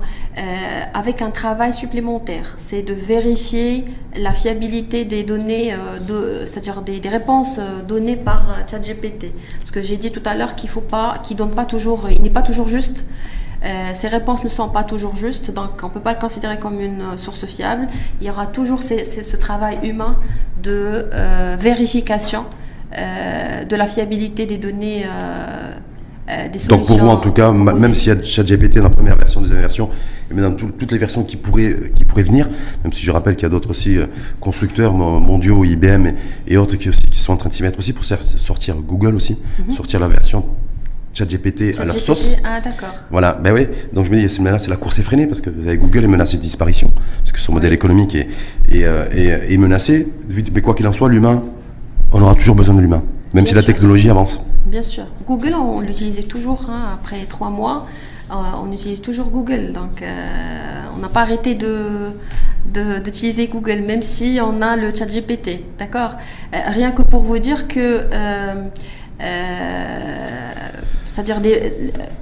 avec 0.93 1.22
un 1.22 1.32
travail 1.32 1.74
supplémentaire, 1.74 2.55
c'est 2.57 2.82
de 2.82 2.93
vérifier 2.93 3.86
la 4.16 4.32
fiabilité 4.32 5.05
des 5.05 5.24
données, 5.24 5.76
de, 6.07 6.43
c'est-à-dire 6.45 6.82
des, 6.82 7.01
réponses 7.09 7.59
données 7.88 8.18
par 8.18 8.41
ChatGPT. 8.70 9.32
Parce 9.59 9.72
que 9.72 9.82
j'ai 9.82 9.97
dit 9.97 10.11
tout 10.11 10.24
à 10.26 10.36
l'heure 10.36 10.55
qu'il 10.55 10.70
faut 10.70 10.84
donne 11.36 11.51
pas 11.51 11.66
toujours, 11.66 12.09
il 12.09 12.22
n'est 12.22 12.30
pas 12.30 12.41
toujours 12.41 12.68
juste. 12.68 13.05
Euh, 13.66 13.91
ces 13.95 14.07
réponses 14.07 14.43
ne 14.43 14.49
sont 14.49 14.70
pas 14.70 14.84
toujours 14.84 15.16
justes, 15.16 15.51
donc 15.51 15.82
on 15.82 15.88
ne 15.88 15.91
peut 15.91 15.99
pas 15.99 16.13
le 16.13 16.20
considérer 16.20 16.59
comme 16.59 16.80
une 16.80 17.01
euh, 17.01 17.18
source 17.18 17.45
fiable. 17.45 17.88
Il 18.22 18.28
y 18.28 18.30
aura 18.30 18.45
toujours 18.45 18.84
ce 18.84 19.38
travail 19.38 19.80
humain 19.84 20.20
de 20.61 21.07
euh, 21.13 21.55
vérification 21.59 22.45
de 22.97 23.76
la 23.76 23.88
fiabilité 23.88 24.45
des 24.45 24.57
données. 24.57 25.05
Des 26.28 26.59
solutions 26.59 26.78
Donc 26.78 26.88
pour 26.88 26.97
vous 26.97 27.07
en 27.07 27.17
tout 27.17 27.32
cas, 27.32 27.51
même 27.51 27.93
s'il 27.93 28.13
y 28.13 28.17
a 28.17 28.23
ChatGPT 28.23 28.78
dans 28.78 28.84
la 28.84 28.89
première 28.89 29.15
version, 29.17 29.41
deuxième 29.41 29.59
version, 29.59 29.89
et 30.32 30.41
dans 30.41 30.53
toutes 30.53 30.91
les 30.91 30.97
versions 30.97 31.23
qui 31.23 31.38
pourraient, 31.38 31.91
qui 31.95 32.03
pourraient 32.03 32.23
venir, 32.23 32.49
même 32.84 32.91
si 32.91 33.01
je 33.01 33.11
rappelle 33.11 33.36
qu'il 33.36 33.43
y 33.43 33.45
a 33.45 33.49
d'autres 33.49 33.69
aussi 33.69 33.97
constructeurs 34.39 34.93
mondiaux, 34.93 35.63
IBM 35.63 36.07
et, 36.47 36.57
autres 36.57 36.76
qui, 36.78 36.89
aussi, 36.89 37.03
qui 37.03 37.19
sont 37.19 37.34
en 37.34 37.38
train 37.38 37.49
de 37.49 37.53
s'y 37.53 37.63
mettre 37.63 37.78
aussi 37.78 37.93
pour 37.93 38.03
sortir 38.05 38.76
Google 38.78 39.15
aussi, 39.15 39.38
mhm. 39.59 39.76
sortir 39.76 39.99
la 39.99 40.07
version 40.07 40.45
ChatGPT 41.15 41.80
à 41.80 41.86
leur 41.86 41.97
sauce. 41.97 42.36
Ah, 42.43 42.59
d'accord. 42.59 42.93
Voilà, 43.09 43.34
ben 43.34 43.53
oui. 43.53 43.67
Donc 43.93 44.05
je 44.05 44.11
me 44.11 44.19
dis, 44.19 44.30
c'est 44.30 44.69
la 44.69 44.76
course 44.76 44.99
effrénée 44.99 45.28
parce 45.28 45.41
que 45.41 45.49
avec 45.49 45.80
Google 45.80 46.03
est 46.03 46.07
menacé 46.07 46.38
de 46.38 46.41
disparition, 46.41 46.91
parce 47.19 47.32
que 47.32 47.39
son 47.39 47.53
modèle 47.53 47.73
économique 47.73 48.15
est, 48.15 48.28
euh, 48.73 49.05
est, 49.11 49.53
est, 49.53 49.57
menacé. 49.57 50.07
Mais 50.53 50.61
quoi 50.61 50.76
qu'il 50.76 50.88
en 50.88 50.91
soit, 50.91 51.09
l'humain, 51.09 51.41
on 52.11 52.21
aura 52.21 52.36
toujours 52.36 52.55
besoin 52.55 52.76
de 52.76 52.82
l'humain, 52.82 53.03
même 53.36 53.45
si 53.45 53.53
la 53.53 53.61
technologie 53.61 54.09
avance. 54.09 54.39
Bien 54.65 54.81
sûr. 54.81 55.05
Google, 55.27 55.53
on 55.53 55.79
l'utilisait 55.81 56.23
toujours 56.23 56.65
hein, 56.69 56.86
après 56.95 57.23
trois 57.29 57.51
mois. 57.51 57.86
Euh, 58.31 58.33
on 58.63 58.71
utilise 58.71 59.01
toujours 59.01 59.27
Google, 59.29 59.71
donc 59.71 60.01
euh, 60.01 60.05
on 60.95 60.97
n'a 60.97 61.09
pas 61.09 61.21
arrêté 61.21 61.53
de 61.53 62.09
d'utiliser 63.03 63.47
Google, 63.47 63.83
même 63.86 64.01
si 64.01 64.39
on 64.41 64.59
a 64.63 64.75
le 64.75 64.89
chat 64.93 65.05
GPT, 65.05 65.61
d'accord? 65.77 66.15
Rien 66.51 66.91
que 66.91 67.03
pour 67.03 67.21
vous 67.21 67.38
dire 67.38 67.67
que 67.67 68.01
c'est-à-dire 71.15 71.39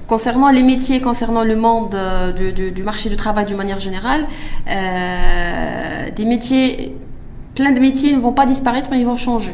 concernant 0.08 0.50
les 0.50 0.62
métiers, 0.62 1.02
concernant 1.02 1.44
le 1.44 1.56
monde 1.56 1.96
euh, 1.96 2.32
du, 2.32 2.84
marché 2.84 3.10
du 3.10 3.18
travail 3.18 3.46
d'une 3.46 3.58
manière 3.58 3.80
générale, 3.80 4.28
euh, 4.70 6.12
des 6.16 6.26
métiers, 6.26 6.96
plein 7.56 7.72
de 7.72 7.80
métiers 7.80 8.14
ne 8.14 8.20
vont 8.20 8.34
pas 8.34 8.46
disparaître, 8.46 8.90
mais 8.92 9.00
ils 9.00 9.06
vont 9.06 9.16
changer. 9.16 9.54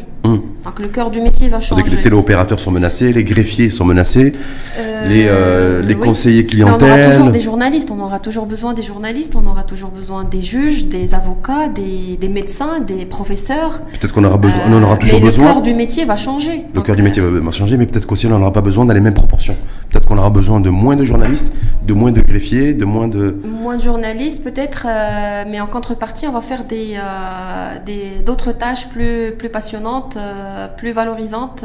Donc 0.70 0.82
le 0.82 0.88
cœur 0.90 1.10
du 1.10 1.20
métier 1.20 1.50
va 1.50 1.60
changer. 1.62 1.82
les 1.90 2.00
téléopérateurs 2.00 2.60
sont 2.60 2.70
menacés, 2.70 3.12
les 3.12 3.24
greffiers 3.24 3.72
sont 3.72 3.86
menacés, 3.86 4.34
euh, 4.78 4.89
les, 5.08 5.26
euh, 5.28 5.82
les 5.82 5.96
conseillers 5.96 6.46
clientèle. 6.46 6.90
on 6.90 6.94
aura 6.94 7.10
toujours 7.10 7.32
des 7.32 7.40
journalistes, 7.40 7.92
on 7.92 8.00
aura 8.00 8.20
toujours 8.20 8.46
besoin 8.46 8.74
des 8.74 8.82
journalistes, 8.84 9.36
on 9.36 9.46
aura 9.48 9.64
toujours 9.64 9.92
besoin 9.92 10.24
des 10.24 10.42
juges, 10.42 10.86
des 10.88 11.14
avocats, 11.14 11.70
des, 11.70 12.18
des 12.20 12.30
médecins, 12.30 12.80
des 12.80 13.06
professeurs. 13.06 13.82
Peut-être 14.00 14.14
qu'on 14.14 14.24
aura 14.24 14.38
besoin, 14.38 14.62
on 14.70 14.78
en 14.78 14.84
aura 14.84 14.98
toujours 14.98 15.20
mais 15.20 15.26
besoin. 15.26 15.48
Le 15.48 15.54
cœur 15.54 15.62
du 15.62 15.74
métier 15.74 16.06
va 16.06 16.16
changer. 16.16 16.66
Le 16.74 16.82
cœur 16.82 16.96
du 16.96 17.04
métier 17.04 17.22
va 17.22 17.52
changer, 17.52 17.78
mais 17.78 17.86
peut-être 17.86 18.06
qu'aussi 18.06 18.28
on 18.28 18.32
n'en 18.32 18.42
aura 18.42 18.54
pas 18.54 18.62
besoin 18.62 18.86
dans 18.86 18.94
les 18.94 19.02
mêmes 19.02 19.14
proportions. 19.14 19.56
Peut-être 19.90 20.08
qu'on 20.08 20.18
aura 20.18 20.30
besoin 20.30 20.60
de 20.60 20.70
moins 20.70 20.96
de 20.96 21.06
journalistes, 21.06 21.52
de 21.86 21.94
moins 21.94 22.12
de 22.12 22.22
greffiers, 22.22 22.74
de 22.74 22.86
moins 22.86 23.08
de. 23.08 23.40
Moins 23.46 23.78
de 23.78 23.84
journalistes 23.84 24.44
peut-être, 24.44 24.88
mais 25.50 25.60
en 25.60 25.68
contrepartie, 25.68 26.28
on 26.28 26.34
va 26.34 26.42
faire 26.42 26.64
des 26.66 26.96
d'autres 28.26 28.52
tâches 28.52 28.88
plus 28.90 29.34
plus 29.38 29.50
passionnantes. 29.50 30.18
Euh, 30.18 30.68
plus 30.76 30.92
valorisantes 30.92 31.64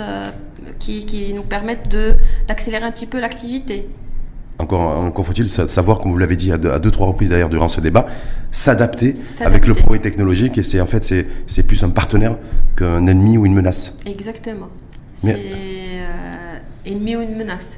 euh, 0.66 0.72
qui, 0.78 1.32
nous 1.34 1.42
permettent 1.42 1.94
d'accélérer 2.48 2.84
un 2.84 2.92
petit 2.92 3.06
peu 3.06 3.20
l'activité. 3.20 3.88
Encore, 4.58 4.82
encore 4.82 5.26
faut-il 5.26 5.48
savoir, 5.48 5.98
comme 5.98 6.12
vous 6.12 6.18
l'avez 6.18 6.36
dit 6.36 6.52
à 6.52 6.58
deux, 6.58 6.90
trois 6.90 7.08
reprises 7.08 7.30
d'ailleurs 7.30 7.48
durant 7.48 7.68
ce 7.68 7.80
débat, 7.80 8.06
s'adapter 8.52 9.16
avec 9.40 9.66
le 9.66 9.74
progrès 9.74 9.98
technologique 9.98 10.58
et 10.58 10.62
c'est 10.62 10.80
en 10.80 10.86
fait 10.86 11.12
c'est 11.48 11.62
plus 11.64 11.82
un 11.82 11.90
partenaire 11.90 12.38
qu'un 12.76 13.08
ennemi 13.08 13.36
ou 13.36 13.46
une 13.46 13.54
menace. 13.54 13.96
Exactement. 14.06 14.68
C'est 15.16 15.34
euh, 15.34 16.58
ennemi 16.86 17.16
ou 17.16 17.22
une 17.22 17.36
menace. 17.36 17.70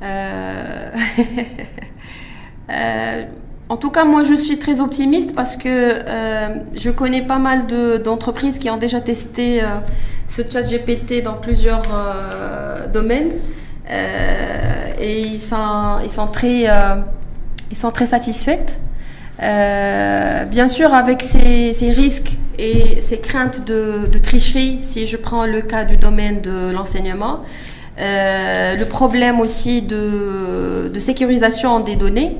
En 3.70 3.76
tout 3.76 3.90
cas, 3.90 4.04
moi, 4.04 4.24
je 4.24 4.34
suis 4.34 4.58
très 4.58 4.80
optimiste 4.80 5.32
parce 5.32 5.56
que 5.56 5.68
euh, 5.68 6.48
je 6.74 6.90
connais 6.90 7.24
pas 7.24 7.38
mal 7.38 7.68
d'entreprises 8.02 8.58
qui 8.58 8.68
ont 8.68 8.76
déjà 8.76 9.00
testé 9.00 9.62
euh, 9.62 9.78
ce 10.30 10.42
chat 10.48 10.62
GPT 10.62 11.22
dans 11.22 11.34
plusieurs 11.34 11.82
euh, 11.92 12.86
domaines 12.86 13.32
et 15.00 15.22
ils 15.22 15.40
sont, 15.40 15.98
ils 16.04 16.10
sont, 16.10 16.28
très, 16.28 18.06
satisfaits. 18.06 18.76
bien 19.38 20.68
sûr, 20.68 20.94
avec 20.94 21.22
ces, 21.22 21.72
risques 21.90 22.36
et 22.56 23.00
ces 23.00 23.18
craintes 23.18 23.64
de, 23.66 24.06
tricherie, 24.22 24.78
si 24.82 25.08
je 25.08 25.16
prends 25.16 25.44
le 25.44 25.60
cas 25.62 25.84
du 25.84 25.96
domaine 25.96 26.40
de 26.40 26.70
l'enseignement, 26.72 27.40
le 27.98 28.84
problème 28.84 29.40
aussi 29.40 29.82
de 29.82 30.98
sécurisation 31.00 31.80
des 31.80 31.96
données. 31.96 32.36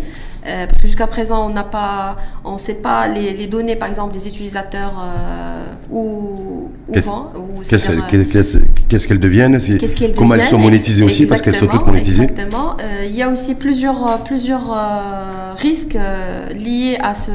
Euh, 0.47 0.66
parce 0.66 0.78
que 0.78 0.86
jusqu'à 0.86 1.07
présent, 1.07 1.47
on 1.49 1.53
n'a 1.53 1.64
pas, 1.64 2.16
on 2.45 2.57
sait 2.59 2.74
pas 2.74 3.09
les, 3.09 3.47
données, 3.47 3.76
par 3.76 3.88
exemple, 3.88 4.14
des 4.14 4.26
utilisateurs 4.26 5.03
euh, 5.03 5.64
où, 5.91 6.70
Qu'est-ce 8.88 9.07
qu'elles 9.07 9.20
deviennent 9.20 9.59
Comment 10.16 10.34
elles 10.34 10.43
sont 10.43 10.59
monétisées 10.59 11.05
aussi, 11.05 11.26
parce 11.26 11.43
qu'elles 11.43 11.57
sont 11.57 11.66
toutes 11.66 11.86
monétisées. 11.86 12.24
Exactement. 12.24 12.76
Euh, 12.80 13.05
il 13.07 13.14
y 13.14 13.22
a 13.22 13.28
aussi 13.28 13.55
plusieurs, 13.55 14.22
plusieurs 14.24 14.76
risques 15.59 15.99
liés 16.55 16.99
à 17.01 17.14
ce, 17.14 17.30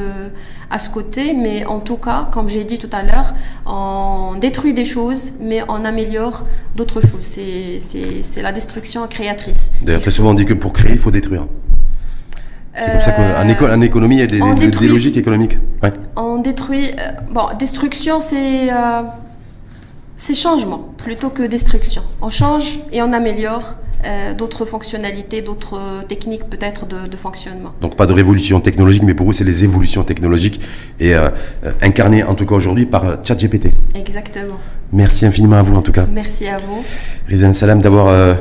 à 0.70 0.78
ce 0.78 0.90
côté, 0.90 1.32
mais 1.32 1.64
en 1.64 1.80
tout 1.80 1.96
cas, 1.96 2.28
comme 2.32 2.48
j'ai 2.48 2.64
dit 2.64 2.78
tout 2.78 2.90
à 2.92 3.02
l'heure, 3.02 3.34
on 3.64 4.36
détruit 4.40 4.74
des 4.74 4.84
choses, 4.84 5.32
mais 5.40 5.62
on 5.68 5.84
améliore 5.84 6.44
d'autres 6.74 7.00
choses. 7.00 7.38
C'est 7.80 8.42
la 8.42 8.52
destruction 8.52 9.06
créatrice. 9.06 9.70
D'ailleurs, 9.82 10.02
très 10.02 10.10
souvent 10.10 10.30
on 10.30 10.34
dit 10.34 10.44
que 10.44 10.54
pour 10.54 10.72
créer, 10.72 10.92
il 10.92 10.98
faut 10.98 11.10
détruire. 11.10 11.46
C'est 12.78 12.92
comme 12.92 13.00
ça 13.00 13.12
qu'en 13.12 13.80
économie, 13.80 14.16
il 14.16 14.20
y 14.20 14.22
a 14.22 14.26
des, 14.26 14.88
logiques 14.88 15.16
économiques. 15.16 15.58
On 16.16 16.38
détruit. 16.38 16.90
Euh, 16.90 17.10
bon, 17.30 17.48
destruction, 17.58 18.20
c'est 18.20 18.70
euh, 18.70 19.02
c'est 20.16 20.34
changement 20.34 20.92
plutôt 20.98 21.30
que 21.30 21.42
destruction. 21.42 22.02
On 22.20 22.30
change 22.30 22.80
et 22.92 23.02
on 23.02 23.12
améliore 23.12 23.74
euh, 24.04 24.34
d'autres 24.34 24.64
fonctionnalités, 24.64 25.42
d'autres 25.42 26.04
techniques 26.08 26.44
peut-être 26.44 26.86
de, 26.86 27.16
fonctionnement. 27.16 27.72
Donc 27.80 27.96
pas 27.96 28.06
de 28.06 28.12
révolution 28.12 28.60
technologique, 28.60 29.02
mais 29.02 29.14
pour 29.14 29.26
vous, 29.26 29.32
c'est 29.32 29.44
les 29.44 29.64
évolutions 29.64 30.04
technologiques 30.04 30.60
et 31.00 31.14
incarnées 31.82 32.24
en 32.24 32.34
tout 32.34 32.46
cas 32.46 32.54
aujourd'hui 32.54 32.86
par 32.86 33.18
ChatGPT. 33.22 33.68
Exactement. 33.94 34.58
Merci 34.92 35.26
infiniment 35.26 35.56
à 35.56 35.62
vous 35.62 35.74
en 35.74 35.82
tout 35.82 35.92
cas. 35.92 36.06
Merci 36.12 36.46
à 36.48 36.58
vous. 36.58 36.84
Rizan 37.28 37.52
Salam 37.52 37.80
d'avoir 37.80 38.36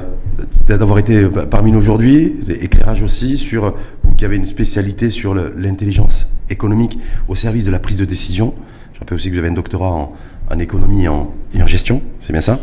d'avoir 0.68 1.00
été 1.00 1.26
parmi 1.50 1.72
nous 1.72 1.80
aujourd'hui, 1.80 2.36
éclairage 2.48 3.02
aussi 3.02 3.38
sur 3.38 3.76
vous 4.04 4.14
qui 4.16 4.26
avez 4.26 4.36
une 4.36 4.46
spécialité 4.46 5.10
sur 5.10 5.34
l'intelligence 5.36 6.28
économique 6.50 7.00
au 7.28 7.36
service 7.36 7.66
de 7.66 7.72
la 7.72 7.80
prise 7.80 7.98
de 7.98 8.06
décision. 8.06 8.54
Je 8.94 9.00
rappelle 9.00 9.16
aussi 9.16 9.30
que 9.30 9.34
vous 9.34 9.40
avez 9.40 9.50
un 9.50 9.54
doctorat 9.54 9.92
en, 9.92 10.60
économie 10.60 11.06
et 11.06 11.08
en, 11.08 11.34
gestion, 11.68 12.02
c'est 12.20 12.32
bien 12.32 12.42
ça 12.42 12.60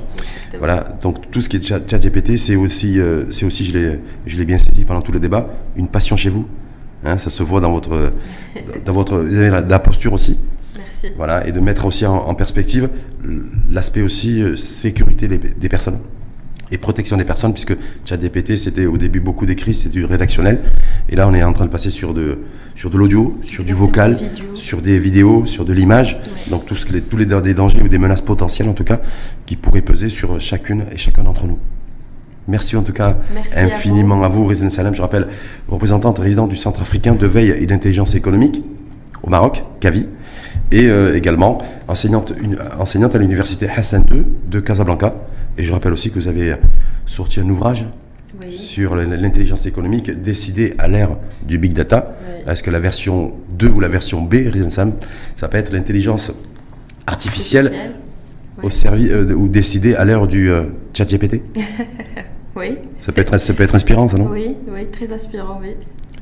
Voilà, 0.59 0.97
donc 1.03 1.31
tout 1.31 1.41
ce 1.41 1.49
qui 1.49 1.57
est 1.57 1.67
chat, 1.67 1.81
GPT, 1.81 2.37
c'est 2.37 2.57
aussi, 2.57 3.01
euh, 3.01 3.25
c'est 3.31 3.45
aussi 3.45 3.65
je 3.65 4.37
l'ai 4.39 4.45
bien 4.45 4.59
saisi 4.59 4.85
pendant 4.85 5.03
tout 5.03 5.13
le 5.13 5.21
débat, 5.21 5.49
une 5.77 5.89
passion 5.89 6.17
chez 6.17 6.31
vous. 6.31 6.47
Hein, 7.05 7.19
ça 7.19 7.31
se 7.31 7.43
voit 7.43 7.61
dans 7.61 7.73
votre, 7.73 8.13
dans 8.87 8.93
votre 8.93 9.19
la, 9.19 9.79
posture 9.79 10.13
aussi. 10.13 10.39
Merci. 10.77 11.09
Voilà, 11.17 11.47
et 11.47 11.53
de 11.53 11.61
mettre 11.61 11.85
aussi 11.85 12.07
en, 12.07 12.35
perspective 12.35 12.89
l'aspect 13.71 14.03
aussi 14.03 14.43
euh, 14.43 14.57
sécurité 14.57 15.27
des 15.29 15.69
personnes 15.69 15.99
et 16.73 16.79
protection 16.79 17.17
des 17.17 17.25
personnes, 17.25 17.53
puisque 17.53 17.77
ChatGPT, 18.05 18.57
c'était 18.57 18.87
au 18.87 18.97
début 18.97 19.21
beaucoup 19.21 19.47
d'écrit, 19.47 19.75
c'était 19.75 19.91
du 19.91 20.05
rédactionnel. 20.05 20.61
Et 21.09 21.17
là, 21.17 21.29
on 21.29 21.35
est 21.35 21.43
en 21.43 21.53
train 21.53 21.67
de 21.67 21.71
passer 21.71 21.91
sur 21.91 22.15
de, 22.15 22.39
sur 22.75 22.91
de 22.91 22.99
l'audio, 22.99 23.39
sur 23.47 23.63
du 23.63 23.75
vocal, 23.75 24.19
sur 24.55 24.81
des 24.81 24.99
vidéos, 24.99 25.47
sur 25.47 25.65
de 25.65 25.73
l'image. 25.73 26.19
Donc, 26.51 26.67
tous 26.67 26.89
les, 26.91 27.03
tous 27.03 27.17
les 27.17 27.27
des 27.27 27.55
dangers 27.55 27.83
ou 27.83 27.89
des 27.89 27.99
menaces 27.99 28.23
potentielles, 28.23 28.69
en 28.69 28.73
tout 28.73 28.85
cas, 28.85 29.01
qui 29.47 29.57
pourraient 29.57 29.83
peser 29.83 30.09
sur 30.09 30.41
chacune 30.41 30.85
et 30.91 30.97
chacun 30.97 31.23
d'entre 31.23 31.47
nous. 31.47 31.59
Merci 32.49 32.77
en 32.77 32.83
tout 32.83 32.93
cas 32.93 33.19
infiniment 33.57 34.25
à 34.25 34.29
vous, 34.29 34.51
à 34.51 34.71
Salem. 34.71 34.95
Je 34.95 35.03
rappelle, 35.03 35.29
représentante 35.69 36.19
résidente 36.19 36.51
du 36.51 36.57
Centre 36.57 36.83
africain 36.83 37.15
de 37.15 37.27
veille 37.27 37.55
et 37.57 37.67
d'intelligence 37.67 38.17
économique 38.17 38.65
au 39.23 39.31
Maroc, 39.31 39.63
CAVI, 39.79 40.09
et 40.73 40.87
euh, 40.87 41.17
également 41.17 41.59
enseignante, 41.87 42.33
une, 42.43 42.59
enseignante 42.81 43.15
à 43.15 43.19
l'université 43.19 43.69
Hassan 43.69 44.05
II 44.11 44.25
de 44.51 44.59
Casablanca. 44.59 45.15
Et 45.59 45.63
je 45.65 45.73
rappelle 45.73 45.93
aussi 45.93 46.11
que 46.11 46.19
vous 46.19 46.29
avez 46.29 46.57
sorti 47.07 47.41
un 47.41 47.49
ouvrage 47.49 47.87
sur 48.51 48.97
l'intelligence 48.97 49.67
économique 49.67 50.11
décidé 50.11 50.75
à 50.79 50.89
l'ère 50.89 51.17
du 51.47 51.59
big 51.59 51.73
data. 51.73 52.17
Est-ce 52.47 52.63
que 52.63 52.71
la 52.71 52.81
version 52.81 53.35
2 53.51 53.69
ou 53.69 53.81
la 53.81 53.89
version 53.89 54.23
B, 54.23 54.37
ça 55.37 55.49
peut 55.49 55.59
être 55.59 55.73
l'intelligence 55.73 56.33
artificielle, 57.07 57.73
au 58.63 58.71
service 58.71 59.11
euh, 59.11 59.35
ou 59.35 59.49
décidée 59.49 59.95
à 59.95 60.05
l'ère 60.05 60.27
du 60.27 60.51
euh, 60.51 60.65
chat 60.93 61.05
GPT 61.05 61.43
Oui. 62.57 62.79
Ça 62.99 63.13
peut, 63.13 63.23
être, 63.23 63.39
ça 63.39 63.55
peut 63.55 63.63
être 63.63 63.75
inspirant, 63.75 64.09
ça, 64.09 64.19
non? 64.19 64.29
Oui, 64.31 64.55
oui, 64.69 64.87
très 64.93 65.11
inspirant, 65.11 65.59
oui. 65.63 65.75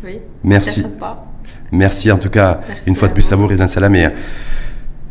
oui. 0.05 0.21
Merci. 0.45 0.87
Merci 1.73 2.13
en 2.13 2.19
tout 2.19 2.31
cas, 2.31 2.61
une 2.87 2.95
fois 2.95 3.09
de 3.09 3.15
plus 3.15 3.33
à 3.33 3.37
vous, 3.37 3.49
Rizan 3.49 3.67
Salam. 3.67 3.95
Et, 3.97 4.09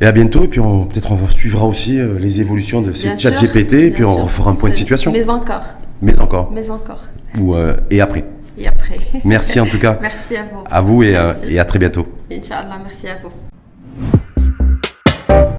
et 0.02 0.06
à 0.06 0.12
bientôt. 0.12 0.44
Et 0.44 0.48
puis 0.48 0.62
peut-être 0.62 1.12
on 1.12 1.28
suivra 1.28 1.66
aussi 1.66 2.00
euh, 2.00 2.18
les 2.20 2.42
évolutions 2.42 2.82
de 2.82 2.94
ces 2.94 3.16
chat 3.18 3.32
GPT. 3.32 3.74
Et 3.74 3.92
puis 3.92 4.04
on 4.04 4.28
fera 4.28 4.52
un 4.52 4.56
point 4.56 4.70
de 4.70 4.76
situation. 4.76 5.12
Mais 5.12 5.30
encore. 5.30 5.64
Mais 6.02 6.20
encore. 6.20 6.52
Mais 6.54 6.70
encore. 6.70 7.02
Ou, 7.40 7.56
euh, 7.56 7.76
et 7.92 8.02
après. 8.02 8.26
et 8.58 8.68
après. 8.68 8.98
Merci 9.24 9.60
en 9.60 9.66
tout 9.66 9.80
cas. 9.80 9.98
merci 10.02 10.38
à 10.38 10.44
vous. 10.44 10.64
À 10.70 10.82
vous 10.82 11.04
et, 11.04 11.16
euh, 11.16 11.34
et 11.48 11.60
à 11.60 11.66
très 11.66 11.80
bientôt. 11.80 12.08
Inch'Allah, 12.32 12.80
merci 12.84 13.08
à 13.08 13.18
vous. 13.22 13.32